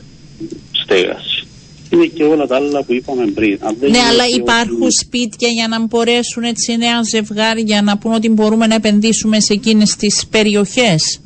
στέγαση. 0.71 1.47
Είναι 1.91 2.07
και 2.07 2.23
όλα 2.23 2.47
τα 2.47 2.57
άλλα 2.57 2.83
που 2.83 2.93
είπαμε 2.93 3.27
πριν. 3.27 3.59
ναι, 3.91 3.99
αλλά 3.99 4.25
υπάρχουν 4.37 4.91
σπίτια 4.91 5.49
για 5.49 5.69
να 5.69 5.87
μπορέσουν 5.87 6.43
έτσι 6.43 6.77
νέα 6.77 7.03
ζευγάρια 7.03 7.83
να 7.83 7.99
πούν 7.99 8.13
ότι 8.13 8.29
μπορούμε 8.29 8.67
να 8.67 8.75
επενδύσουμε 8.75 9.41
σε 9.41 9.53
εκείνες 9.53 9.97
τις 9.97 10.27
περιοχές; 10.31 11.21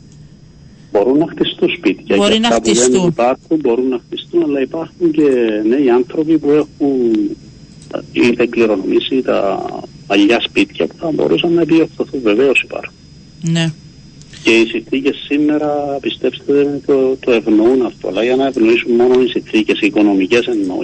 Μπορούν 0.92 1.18
να 1.18 1.26
χτιστούν 1.26 1.68
σπίτια. 1.76 2.16
Μπορεί 2.16 2.38
να 2.38 2.51
χτιστούν. 2.51 2.92
Δεν 2.92 3.09
υπάρχουν, 3.09 3.59
μπορούν 3.61 3.88
να 3.88 4.01
χτιστούν, 4.07 4.42
αλλά 4.42 4.61
υπάρχουν 4.61 5.11
και 5.11 5.28
νέοι 5.68 5.90
άνθρωποι 5.90 6.38
που 6.38 6.51
έχουν 6.51 7.36
είτε 8.12 8.46
κληρονομήσει 8.46 9.22
τα 9.22 9.66
παλιά 10.07 10.40
σπίτια 10.48 10.86
που 10.86 10.94
θα 10.98 11.11
μπορούσαν 11.11 11.53
να 11.53 11.62
επιδιορθωθούν. 11.62 12.20
Βεβαίως 12.22 12.62
υπάρχουν. 12.62 12.94
Ναι. 13.42 13.72
Και 14.43 14.51
οι 14.51 14.66
συνθήκες 14.66 15.16
σήμερα, 15.28 15.99
πιστέψτε 16.01 16.53
δεν 16.53 16.82
το, 16.86 17.16
το 17.20 17.32
ευνοούν 17.32 17.86
αυτό. 17.86 18.09
Αλλά 18.09 18.22
για 18.24 18.36
να 18.36 18.47
ευνοήσουν 18.47 18.95
μόνο 18.95 19.22
οι 19.22 19.28
συνθήκες, 19.28 19.80
οι 19.80 19.86
οικονομικές 19.86 20.47
εννοώ 20.47 20.78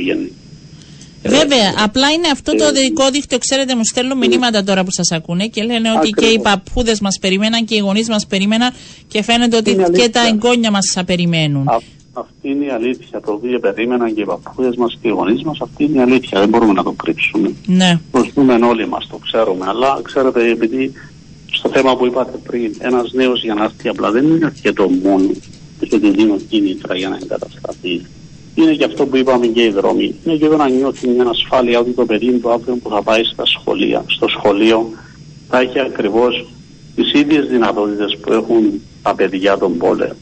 Βέβαια, 1.29 1.75
απλά 1.79 2.11
είναι 2.11 2.29
αυτό 2.33 2.55
το 2.55 2.65
ε, 2.65 2.71
δικό 2.71 3.11
δίκτυο. 3.11 3.39
Ξέρετε, 3.39 3.75
μου 3.75 3.85
στέλνουν 3.85 4.19
μηνύματα 4.19 4.65
τώρα 4.65 4.85
που 4.85 4.91
σας 4.91 5.11
ακούνε 5.11 5.47
και 5.47 5.63
λένε 5.63 5.93
ότι 5.93 6.11
και 6.11 6.27
οι 6.27 6.39
παππούδες 6.39 7.01
μας 7.01 7.19
περιμέναν 7.21 7.65
και 7.65 7.75
οι 7.75 7.79
γονείς 7.79 8.09
μας 8.09 8.27
περιμέναν 8.27 8.73
και 9.09 9.23
φαίνεται 9.23 9.57
ότι 9.57 9.77
και 9.93 10.09
τα 10.09 10.27
εγγόνια 10.27 10.71
μας 10.71 10.91
θα 10.95 11.05
περιμένουν. 11.05 11.69
αυτή 12.13 12.49
είναι 12.49 12.65
η 12.65 12.69
αλήθεια. 12.69 13.21
Το 13.21 13.33
οποίο 13.33 13.59
περίμεναν 13.59 14.15
και 14.15 14.21
οι 14.21 14.25
παππούδες 14.25 14.77
μας 14.77 14.99
και 15.03 15.09
οι 15.09 15.11
γονείς 15.11 15.43
μας, 15.43 15.61
αυτή 15.61 15.85
είναι 15.85 15.99
η 15.99 16.03
αλήθεια. 16.03 16.41
Δεν 16.41 16.49
μπορούμε 16.49 16.73
να 16.73 16.83
το 16.83 16.93
κρύψουμε. 16.93 17.53
Ναι. 17.67 17.99
Το 18.13 18.27
ζούμε 18.35 18.55
όλοι 18.55 18.89
μας, 18.89 19.07
το 19.07 19.17
ξέρουμε. 19.17 19.65
Αλλά 19.69 20.01
ξέρετε, 20.03 20.51
επειδή 20.51 20.93
στο 21.57 21.69
θέμα 21.69 21.97
που 21.97 22.07
είπατε 22.07 22.39
πριν, 22.47 22.75
ένας 22.79 23.13
νέος 23.13 23.43
για 23.43 23.55
να 23.55 23.65
έρθει 23.65 23.89
απλά 23.89 24.11
δεν 24.11 24.25
είναι 24.25 24.47
αρκετό 24.47 24.89
μόνο 24.89 25.31
και 25.81 25.95
ότι 25.95 26.11
δίνω 26.11 26.37
κίνητρα 26.49 26.97
για 26.97 27.09
να 27.09 27.19
εγκατασταθεί. 27.23 28.07
Είναι 28.55 28.75
και 28.75 28.85
αυτό 28.85 29.07
που 29.07 29.17
είπαμε 29.17 29.47
και 29.47 29.63
οι 29.63 29.71
δρόμοι. 29.71 30.15
Είναι 30.25 30.37
και 30.37 30.45
εδώ 30.45 30.57
να 30.57 30.69
νιώθει 30.69 31.09
μια 31.09 31.25
ασφάλεια 31.29 31.79
ότι 31.79 31.91
το 31.91 32.05
παιδί 32.05 32.33
του 32.33 32.51
αύριο 32.51 32.77
που 32.77 32.91
θα 32.91 33.03
πάει 33.03 33.25
στα 33.25 33.47
σχολεία, 33.47 34.05
στο 34.07 34.29
σχολείο 34.29 34.91
θα 35.49 35.61
έχει 35.61 35.81
ακριβώς 35.81 36.47
τις 36.95 37.13
ίδιες 37.13 37.47
δυνατότητες 37.47 38.17
που 38.21 38.33
έχουν 38.33 38.81
τα 39.03 39.15
παιδιά 39.15 39.59
των 39.59 39.77
πόλεων. 39.77 40.17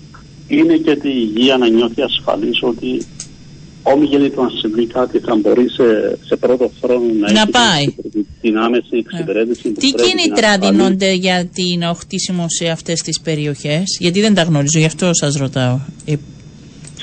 Είναι 0.48 0.76
και 0.76 0.96
τη 0.96 1.08
υγεία 1.08 1.56
να 1.56 1.68
νιώθει 1.68 2.02
ασφαλής 2.02 2.62
ότι 2.62 3.06
όμοι 3.86 4.06
του 4.30 4.42
να 4.42 4.48
συμβεί 4.60 4.86
κάτι 4.86 5.18
θα 5.18 5.36
μπορεί 5.36 5.68
σε, 5.70 6.18
σε 6.26 6.36
πρώτο 6.36 6.70
χρόνο 6.82 7.04
να, 7.20 7.32
Να 7.32 7.40
έχεις 7.40 7.50
πάει. 7.50 7.84
την, 8.10 8.26
την 8.40 8.58
άμεση 8.58 8.96
εξυπηρέτηση 8.96 9.68
που 9.68 9.80
Τι 9.80 9.90
πρέπει 9.92 10.08
κίνητρα 10.10 10.50
να 10.50 10.58
κάνει. 10.58 10.76
δίνονται 10.76 11.12
για 11.12 11.46
την 11.54 11.82
οχτήσιμο 11.82 12.46
σε 12.48 12.68
αυτές 12.68 13.00
τις 13.00 13.20
περιοχές, 13.20 13.82
γιατί 14.00 14.20
δεν 14.20 14.34
τα 14.34 14.42
γνωρίζω, 14.42 14.78
γι' 14.78 14.84
αυτό 14.84 15.10
σας 15.12 15.36
ρωτάω. 15.36 15.78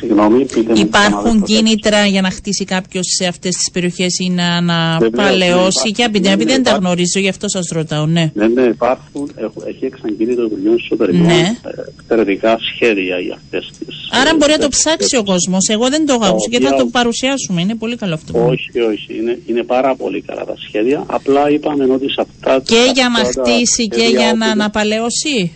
Ε, 0.01 0.05
Συγγνώμη, 0.07 0.45
πείτε 0.45 0.73
μου 0.73 0.79
Υπάρχουν 0.79 1.19
ξανά, 1.19 1.31
δεν 1.31 1.39
το 1.39 1.45
κίνητρα 1.45 2.05
για 2.05 2.21
να 2.21 2.29
χτίσει 2.29 2.65
κάποιος 2.65 3.05
σε 3.17 3.25
αυτές 3.27 3.55
τις 3.55 3.71
περιοχές 3.71 4.19
ή 4.19 4.29
να 4.29 4.43
Βεβαίως, 4.43 4.65
ναι, 4.65 4.73
αναπαλαιώσει; 4.73 5.53
υπάρχουν. 5.57 5.93
Για 5.95 6.09
πείτε, 6.09 6.27
Ναι, 6.27 6.33
επειδή 6.33 6.49
ναι, 6.49 6.51
δεν 6.55 6.63
τα 6.63 6.69
υπάρχουν. 6.69 6.85
γνωρίζω, 6.85 7.19
γι' 7.19 7.29
αυτό 7.29 7.49
σας 7.49 7.67
ρωτάω, 7.71 8.05
ναι. 8.05 8.31
Ναι, 8.33 8.47
ναι, 8.47 8.61
υπάρχουν, 8.61 9.31
έχω- 9.35 9.63
έχει 9.67 9.85
εξαγγείλει 9.85 10.35
το 10.35 10.43
Υπουργείο 10.43 10.73
Εσωτερικών 10.73 11.25
Ναι. 11.25 11.57
ε, 11.65 11.69
εξαιρετικά 11.99 12.57
σχέδια 12.73 13.17
για 13.19 13.33
αυτές 13.41 13.71
τις... 13.79 13.95
Άρα 14.11 14.29
ε, 14.29 14.35
μπορεί 14.37 14.51
να 14.51 14.57
το 14.57 14.67
τις- 14.67 14.77
ψάξει 14.79 15.17
ο 15.17 15.23
κόσμος. 15.23 15.67
Εγώ 15.67 15.89
δεν 15.89 16.05
το 16.05 16.13
έχω 16.13 16.25
ακούσει 16.25 16.49
και 16.49 16.59
θα 16.59 16.67
οποία- 16.67 16.79
το 16.83 16.85
παρουσιάσουμε. 16.91 17.61
Είναι 17.61 17.75
πολύ 17.75 17.95
καλό 17.95 18.13
αυτό. 18.13 18.45
Όχι, 18.45 18.79
όχι. 18.91 19.07
Είναι, 19.19 19.39
είναι 19.45 19.63
πάρα 19.63 19.95
πολύ 19.95 20.21
καλά 20.21 20.45
τα 20.45 20.55
σχέδια. 20.67 21.03
Απλά 21.07 21.49
είπαμε 21.49 21.83
ότι 21.93 22.09
σε 22.11 22.21
αυτά 22.25 22.61
Και 22.65 22.91
για 22.93 23.09
να 23.09 23.19
αυτά 23.21 23.41
τα 23.41 23.51
χτίσει 23.51 23.87
και 23.87 23.99
σχέδια 23.99 24.19
για 24.19 24.33
να 24.33 24.45
όπου 24.45 24.51
αναπαλαιώσει; 24.51 25.51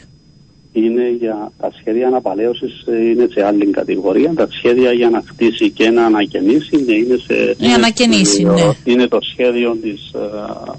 Είναι 0.77 1.09
για 1.19 1.51
τα 1.59 1.71
σχέδια 1.79 2.07
αναπαλαίωσης 2.07 2.83
ε, 2.87 3.09
είναι 3.09 3.27
σε 3.31 3.45
άλλη 3.45 3.65
κατηγορία. 3.65 4.33
Τα 4.35 4.47
σχέδια 4.51 4.91
για 4.91 5.09
να 5.09 5.23
χτίσει 5.27 5.69
και 5.69 5.89
να 5.89 6.05
ανακαινήσει 6.05 6.69
είναι, 6.79 6.93
είναι 6.93 7.17
σε. 7.25 7.55
είναι 7.59 7.73
ανακαινήσει, 7.73 8.41
στο- 8.41 8.51
ναι. 8.51 8.71
Είναι 8.83 9.07
το 9.07 9.17
σχέδιο 9.31 9.77
της 9.81 10.11
ε, 10.13 10.19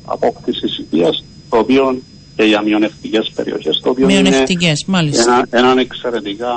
απόκτησης 0.04 0.78
υγείας, 0.78 1.24
το 1.50 1.56
οποίο 1.58 1.98
και 2.36 2.42
για 2.44 2.62
μειονεκτικές 2.62 3.30
περιοχές, 3.34 3.80
το 3.82 3.90
οποίο 3.90 4.08
είναι 4.08 4.20
Μειονεκτικές, 4.20 4.84
μάλιστα. 4.86 5.32
ένα, 5.32 5.46
έναν 5.50 5.78
εξαιρετικά 5.78 6.52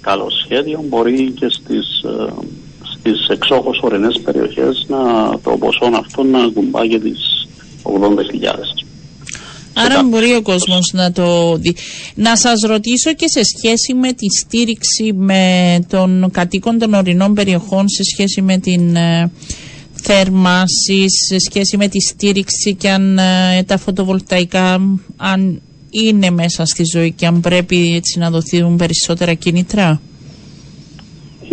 καλό 0.00 0.30
σχέδιο 0.44 0.84
μπορεί 0.88 1.30
και 1.30 1.46
στις, 1.48 2.02
ε, 2.02 2.32
στις 2.98 3.28
εξόχως 3.28 3.80
ορεινές 3.82 4.20
περιοχές 4.24 4.86
να, 4.88 5.30
το 5.42 5.50
ποσό 5.58 5.90
αυτό 5.94 6.22
να 6.22 6.48
κουμπά 6.54 6.86
και 6.86 6.98
τις 6.98 7.48
80.000. 7.82 8.85
Άρα 9.78 10.02
μπορεί 10.02 10.34
ο 10.34 10.42
κόσμος 10.42 10.90
να 10.92 11.12
το 11.12 11.56
δει. 11.56 11.74
Να 12.14 12.36
σας 12.36 12.60
ρωτήσω 12.60 13.12
και 13.14 13.28
σε 13.28 13.40
σχέση 13.44 13.94
με 13.94 14.12
τη 14.12 14.26
στήριξη 14.44 15.12
με 15.12 15.78
των 15.88 16.30
κατοίκων 16.32 16.78
των 16.78 16.94
ορεινών 16.94 17.34
περιοχών, 17.34 17.88
σε 17.88 18.02
σχέση 18.02 18.42
με 18.42 18.58
την 18.58 18.96
ε, 18.96 19.30
θέρμανση, 20.02 21.04
σε 21.28 21.38
σχέση 21.38 21.76
με 21.76 21.88
τη 21.88 22.00
στήριξη 22.00 22.74
και 22.74 22.90
αν 22.90 23.18
ε, 23.18 23.62
τα 23.66 23.78
φωτοβολταϊκά 23.78 24.80
αν 25.16 25.60
είναι 25.90 26.30
μέσα 26.30 26.64
στη 26.64 26.84
ζωή 26.92 27.12
και 27.12 27.26
αν 27.26 27.40
πρέπει 27.40 27.94
έτσι 27.94 28.18
να 28.18 28.30
δοθούν 28.30 28.76
περισσότερα 28.76 29.34
κίνητρα; 29.34 30.00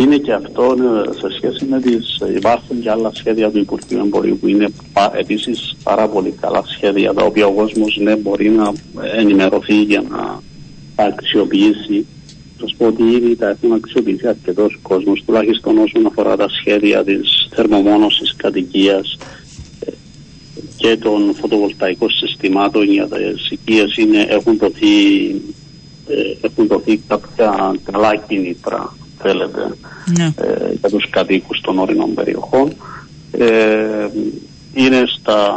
Είναι 0.04 0.16
και 0.16 0.32
αυτό 0.32 0.62
ε, 0.62 1.12
σε 1.18 1.34
σχέση 1.36 1.64
με 1.64 1.80
τις 1.80 2.20
υπάρχουν 2.36 2.80
και 2.80 2.90
άλλα 2.90 3.10
σχέδια 3.14 3.50
του 3.50 3.58
Υπουργείου 3.58 3.98
Εμπορίου 3.98 4.38
που 4.38 4.48
είναι 4.48 4.68
πα, 4.92 5.12
επίσης 5.14 5.76
πάρα 5.82 6.08
πολύ 6.08 6.30
καλά 6.40 6.62
σχέδια 6.66 7.14
τα 7.14 7.24
οποία 7.24 7.46
ο 7.46 7.52
κόσμος 7.52 7.98
ναι, 8.02 8.16
μπορεί 8.16 8.48
να 8.48 8.72
ενημερωθεί 9.16 9.82
για 9.82 10.04
να 10.08 10.40
τα 10.96 11.04
αξιοποιήσει. 11.04 12.06
Θα 12.58 12.66
σου 12.66 12.76
πω 12.76 12.86
ότι 12.86 13.02
ήδη 13.02 13.36
τα 13.36 13.48
έχουν 13.48 13.72
αξιοποιήσει 13.72 14.28
αρκετός 14.28 14.78
κόσμος, 14.82 15.22
τουλάχιστον 15.26 15.78
όσον 15.78 16.06
αφορά 16.06 16.36
τα 16.36 16.48
σχέδια 16.48 17.04
της 17.04 17.48
θερμομόνωσης 17.54 18.34
κατοικίας 18.36 19.18
και 20.76 20.96
των 20.96 21.34
φωτοβολταϊκών 21.34 22.10
συστημάτων 22.10 22.82
για 22.82 23.06
τι 23.08 23.20
οικίε 23.50 23.84
έχουν 24.28 24.56
δοθεί, 24.56 25.26
ε, 26.08 26.46
έχουν 26.46 26.66
δοθεί 26.66 27.00
κάποια 27.08 27.74
καλά 27.84 28.16
κίνητρα, 28.16 28.96
θέλετε, 29.18 29.74
Ναι. 30.18 30.24
ε, 30.36 30.72
για 30.80 30.88
τους 30.88 31.10
κατοίκους 31.10 31.60
των 31.60 31.78
ορεινών 31.78 32.14
περιοχών. 32.14 32.72
Ε, 33.32 34.08
είναι 34.74 35.02
στα 35.06 35.54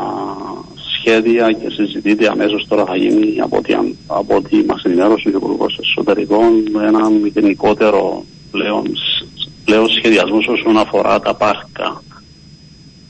σχέδια 0.99 1.51
και 1.51 1.69
συζητείται 1.69 2.27
αμέσως 2.29 2.65
τώρα 2.67 2.85
θα 2.85 2.95
γίνει 2.95 3.41
από 3.41 3.57
ό,τι, 3.57 3.73
αν- 3.73 3.95
από 4.07 4.35
ό,τι 4.35 4.63
μας 4.67 4.83
ενημέρωσε 4.83 5.27
ο 5.27 5.31
Υπουργός 5.35 5.79
Εσωτερικών 5.81 6.51
ένα 6.87 7.09
γενικότερο 7.33 8.23
πλέον, 8.51 8.83
σ- 8.95 9.47
πλέον 9.65 9.87
σχεδιασμός 9.89 10.47
όσον 10.47 10.77
αφορά 10.77 11.19
τα 11.19 11.33
πάρκα 11.35 12.01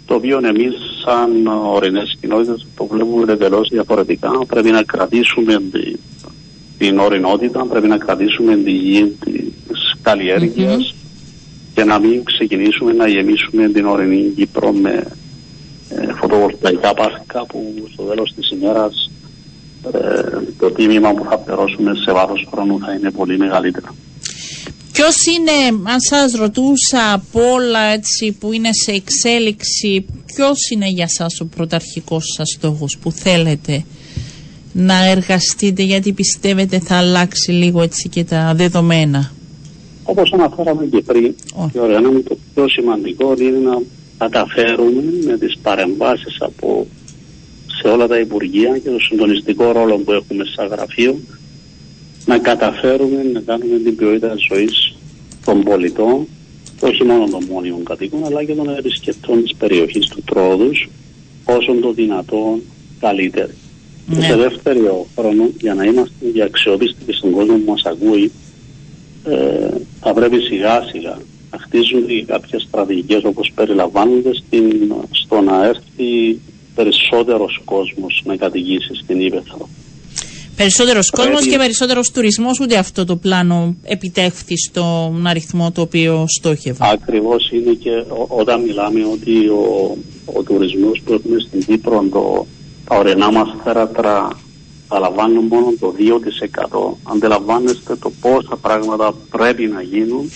το 0.05 0.13
οποίο 0.15 0.39
εμείς 0.43 0.73
σαν 1.05 1.47
ορεινές 1.47 2.17
κοινότητες 2.21 2.67
το 2.77 2.85
βλέπουμε 2.85 3.31
εντελώς 3.33 3.69
διαφορετικά. 3.69 4.31
Πρέπει 4.47 4.69
να 4.69 4.83
κρατήσουμε 4.83 5.61
τη- 5.71 5.95
την 6.77 6.99
ορεινότητα, 6.99 7.65
πρέπει 7.65 7.87
να 7.87 7.97
κρατήσουμε 7.97 8.55
τη 8.55 8.71
γη 8.71 9.15
της 9.67 9.86
καλλιέργειας 10.07 10.95
και 11.73 11.83
να 11.83 11.99
μην 11.99 12.23
ξεκινήσουμε 12.23 12.91
να 12.93 13.07
γεμίσουμε 13.07 13.69
την 13.69 13.85
ορεινή 13.85 14.31
Κύπρο 14.35 14.71
με 14.71 14.93
ε, 15.89 16.13
φωτοβολταϊκά 16.19 16.93
πάρκα 16.93 17.45
που 17.45 17.73
στο 17.93 18.03
τέλος 18.03 18.33
της 18.35 18.51
ημέρας 18.51 19.11
ε, 19.93 19.99
το 20.59 20.71
τίμημα 20.71 21.13
που 21.13 21.25
θα 21.29 21.37
πληρώσουμε 21.37 21.91
σε 21.95 22.11
βάθος 22.11 22.47
χρόνου 22.51 22.79
θα 22.79 22.93
είναι 22.93 23.11
πολύ 23.11 23.37
μεγαλύτερο. 23.37 23.95
Ποιος 24.91 25.15
είναι, 25.25 25.81
αν 25.91 25.99
σας 25.99 26.31
ρωτούσα 26.33 27.13
από 27.13 27.39
όλα 27.51 27.79
έτσι 27.79 28.35
που 28.39 28.53
είναι 28.53 28.69
σε 28.83 28.91
εξέλιξη, 28.91 30.05
ποιος 30.25 30.69
είναι 30.69 30.87
για 30.87 31.07
σας 31.07 31.39
ο 31.39 31.45
πρωταρχικός 31.45 32.23
σας 32.37 32.49
στόχος 32.57 32.97
που 33.01 33.11
θέλετε 33.11 33.83
να 34.73 35.05
εργαστείτε 35.05 35.83
γιατί 35.83 36.13
πιστεύετε 36.13 36.79
θα 36.79 36.95
αλλάξει 36.97 37.51
λίγο 37.51 37.81
έτσι 37.81 38.09
και 38.09 38.23
τα 38.23 38.53
δεδομένα; 38.55 39.31
Όπως 40.09 40.33
αναφέραμε 40.33 40.85
και 40.85 41.01
πριν, 41.01 41.35
Ω. 41.55 41.69
και 41.71 41.79
ωραία, 41.79 41.99
είναι 41.99 42.19
το 42.19 42.37
πιο 42.53 42.69
σημαντικό 42.69 43.33
είναι 43.39 43.57
να 43.57 43.81
καταφέρουμε 44.17 45.03
με 45.25 45.37
τις 45.37 45.57
παρεμβάσεις 45.61 46.37
από 46.39 46.87
σε 47.81 47.87
όλα 47.87 48.07
τα 48.07 48.19
Υπουργεία 48.19 48.77
και 48.77 48.89
το 48.89 48.99
συντονιστικό 48.99 49.71
ρόλο 49.71 49.97
που 49.97 50.11
έχουμε 50.11 50.43
σαν 50.55 50.67
γραφείο 50.67 51.19
να 52.25 52.37
καταφέρουμε 52.37 53.23
να 53.33 53.39
κάνουμε 53.39 53.77
την 53.77 53.95
ποιότητα 53.95 54.27
της 54.27 54.45
ζωής 54.51 54.95
των 55.45 55.63
πολιτών 55.63 56.27
όχι 56.79 57.03
μόνο 57.03 57.25
των 57.29 57.43
μόνιμων 57.51 57.83
κατοίκων 57.83 58.25
αλλά 58.25 58.43
και 58.43 58.53
των 58.53 58.69
επισκεπτών 58.77 59.43
της 59.43 59.55
περιοχής 59.55 60.07
του 60.07 60.21
Τρόδους 60.25 60.89
όσο 61.45 61.73
το 61.81 61.91
δυνατόν 61.93 62.61
καλύτερη. 62.99 63.53
Και 64.09 64.15
Ναι. 64.15 64.21
σε 64.25 64.35
δεύτερο 64.35 65.07
χρόνο 65.17 65.49
για 65.59 65.73
να 65.73 65.83
είμαστε 65.83 66.13
για 66.33 66.45
αξιόπιστοι 66.45 67.03
και 67.05 67.13
στον 67.13 67.31
κόσμο 67.31 67.55
που 67.57 67.71
μας 67.71 67.81
ακούει 67.85 68.31
ε, 69.25 69.69
θα 69.99 70.13
πρέπει 70.13 70.39
σιγά 70.41 70.81
σιγά 70.91 71.17
να 71.51 71.57
χτίζουν 71.59 72.07
και 72.07 72.23
κάποιες 72.25 72.61
στρατηγικές 72.67 73.21
όπως 73.23 73.51
περιλαμβάνονται 73.55 74.31
στην, 74.33 74.93
στο 75.11 75.41
να 75.41 75.65
έρθει 75.65 76.39
περισσότερος 76.75 77.61
κόσμος 77.65 78.21
να 78.25 78.35
κατοικήσει 78.35 78.95
στην 79.03 79.21
Ήπεθρο. 79.21 79.69
Περισσότερος 80.55 81.09
Πρέπει- 81.11 81.29
κόσμος 81.31 81.47
και 81.51 81.57
περισσότερος 81.57 82.11
τουρισμός, 82.11 82.59
ούτε 82.59 82.77
αυτό 82.77 83.05
το 83.05 83.15
πλάνο 83.15 83.75
επιτεύχθη 83.83 84.57
στον 84.57 85.27
αριθμό 85.27 85.71
το 85.71 85.81
οποίο 85.81 86.25
στόχευε. 86.39 86.77
Ακριβώς 86.91 87.51
είναι 87.51 87.71
και 87.73 87.89
ό- 87.91 88.27
όταν 88.29 88.61
μιλάμε 88.61 89.05
ότι 89.13 89.47
ο, 89.47 89.97
ο 90.25 90.43
τουρισμός 90.43 91.01
που 91.05 91.13
έχουμε 91.13 91.39
στην 91.39 91.65
Κύπρο, 91.65 92.07
το, 92.11 92.45
τα 92.89 92.97
ορεινά 92.97 93.31
μας 93.31 93.49
θέατρα 93.63 94.27
θα 94.87 94.99
λαμβάνουν 94.99 95.45
μόνο 95.45 95.73
το 95.79 95.93
2%. 95.97 96.97
Αντιλαμβάνεστε 97.03 97.95
το 97.95 98.11
πόσα 98.21 98.55
πράγματα 98.61 99.13
πρέπει 99.29 99.65
να 99.65 99.81
γίνουν. 99.81 100.31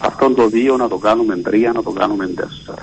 Αυτό 0.00 0.30
το 0.30 0.50
2 0.74 0.76
να 0.78 0.88
το 0.88 0.96
κάνουμε 0.96 1.40
3, 1.50 1.72
να 1.74 1.82
το 1.82 1.90
κάνουμε 1.90 2.34
4. 2.36 2.74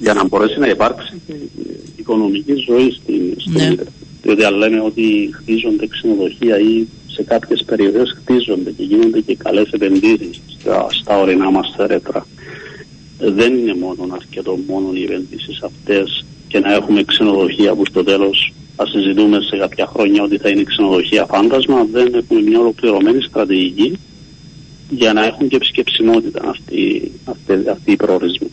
Για 0.00 0.14
να 0.14 0.24
μπορέσει 0.24 0.58
να 0.58 0.68
υπάρξει 0.68 1.20
και 1.26 1.32
η 1.32 1.50
οικονομική 1.96 2.54
ζωή 2.54 2.90
στην, 2.90 3.34
στην 3.40 3.52
Ναι. 3.52 3.62
Ήπεθρο. 3.62 3.92
Διότι 4.22 4.44
αν 4.44 4.54
λέμε 4.54 4.80
ότι 4.80 5.30
χτίζονται 5.32 5.86
ξενοδοχεία 5.86 6.58
ή 6.58 6.86
σε 7.06 7.22
κάποιες 7.22 7.64
περιοχές 7.64 8.16
χτίζονται 8.20 8.70
και 8.70 8.82
γίνονται 8.82 9.20
και 9.20 9.36
καλές 9.36 9.70
επενδύσεις 9.70 10.40
στα, 10.58 10.86
στα 10.90 11.18
ορεινά 11.18 11.50
μας 11.50 11.72
θέρετρα. 11.76 12.26
Ε, 13.18 13.30
Δεν 13.30 13.58
είναι 13.58 13.74
μόνο 13.74 14.14
αρκετό 14.14 14.58
μόνο 14.66 14.90
οι 14.92 15.02
επενδύσεις 15.02 15.62
αυτές 15.62 16.24
και 16.52 16.58
να 16.58 16.72
έχουμε 16.72 17.04
ξενοδοχεία 17.04 17.74
που 17.74 17.86
στο 17.86 18.04
τέλος 18.04 18.52
θα 18.76 18.86
συζητούμε 18.86 19.40
σε 19.40 19.56
κάποια 19.56 19.86
χρόνια 19.86 20.22
ότι 20.22 20.38
θα 20.38 20.48
είναι 20.48 20.62
ξενοδοχεία 20.62 21.26
φάντασμα. 21.26 21.84
Δεν 21.92 22.14
έχουμε 22.14 22.40
μια 22.40 22.58
ολοκληρωμένη 22.58 23.22
στρατηγική 23.22 23.98
για 24.90 25.12
να 25.12 25.24
έχουν 25.24 25.48
και 25.48 25.56
επισκεψιμότητα 25.56 26.48
αυτοί, 26.48 27.12
αυτοί, 27.24 27.68
αυτοί 27.70 27.92
οι 27.92 27.96
προορισμοί. 27.96 28.50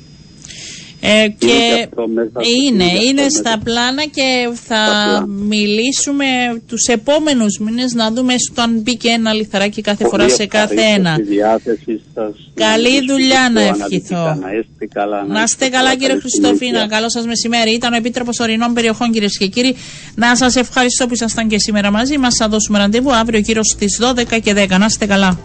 Ε, 1.01 1.27
και 1.27 1.45
και 1.47 1.83
αυτό 1.85 2.07
μέσα 2.07 2.29
στο- 2.29 2.41
είναι, 2.67 2.83
είναι 2.83 3.03
είναι 3.03 3.21
αυτό 3.21 3.33
στα 3.37 3.49
μέσα. 3.49 3.61
πλάνα 3.63 4.03
και 4.05 4.49
θα 4.67 4.83
πλάνα. 4.85 5.25
μιλήσουμε 5.27 6.25
τους 6.67 6.85
επόμενους 6.85 7.57
μήνες 7.59 7.93
να 7.93 8.11
δούμε 8.11 8.33
στο 8.49 8.61
αν 8.61 8.79
μπήκε 8.81 9.09
ένα 9.09 9.33
λιθαράκι 9.33 9.81
κάθε 9.81 10.03
φορά 10.07 10.23
Πολύ 10.23 10.35
σε 10.35 10.45
κάθε 10.45 10.73
ευχαρίστως 10.73 10.97
ένα. 11.05 11.13
στη 11.13 11.23
διάθεσή 11.23 12.01
σας. 12.13 12.31
Καλή 12.53 12.83
Να 12.83 12.89
μιλήσουμε 12.89 13.13
δουλειά 13.13 13.49
να 13.53 13.61
πιο 13.61 13.69
ευχηθώ. 13.85 14.15
αναλυτικά, 14.17 14.37
Να 14.41 14.49
είστε 14.59 14.85
καλά. 14.93 15.25
Να 15.27 15.43
είστε 15.43 15.67
καλά 15.69 15.91
κύριε 15.91 16.07
καλή 16.07 16.19
Χριστόφινα, 16.19 16.57
συνέχεια. 16.77 16.87
καλό 16.87 17.09
σας 17.09 17.25
μεσημέρι. 17.25 17.71
Ήταν 17.73 17.93
ο 17.93 17.95
Επίτροπος 17.95 18.39
Ορεινών 18.39 18.73
Περιοχών 18.73 19.11
κυρίες 19.11 19.37
και 19.37 19.47
κύριοι. 19.47 19.75
Να 20.15 20.35
σας 20.35 20.55
ευχαριστώ 20.55 21.07
που 21.07 21.13
ήσασταν 21.13 21.47
και 21.47 21.59
σήμερα 21.59 21.91
μαζί 21.91 22.17
μας. 22.17 22.35
Θα 22.35 22.47
δώσουμε 22.47 22.77
ραντεβού 22.77 23.13
αύριο 23.13 23.39
γύρω 23.39 23.63
στις 23.63 23.97
12 24.01 24.39
και 24.39 24.53
10. 24.53 24.77
Να 24.77 24.85
είστε 24.85 25.05
καλά. 25.05 25.39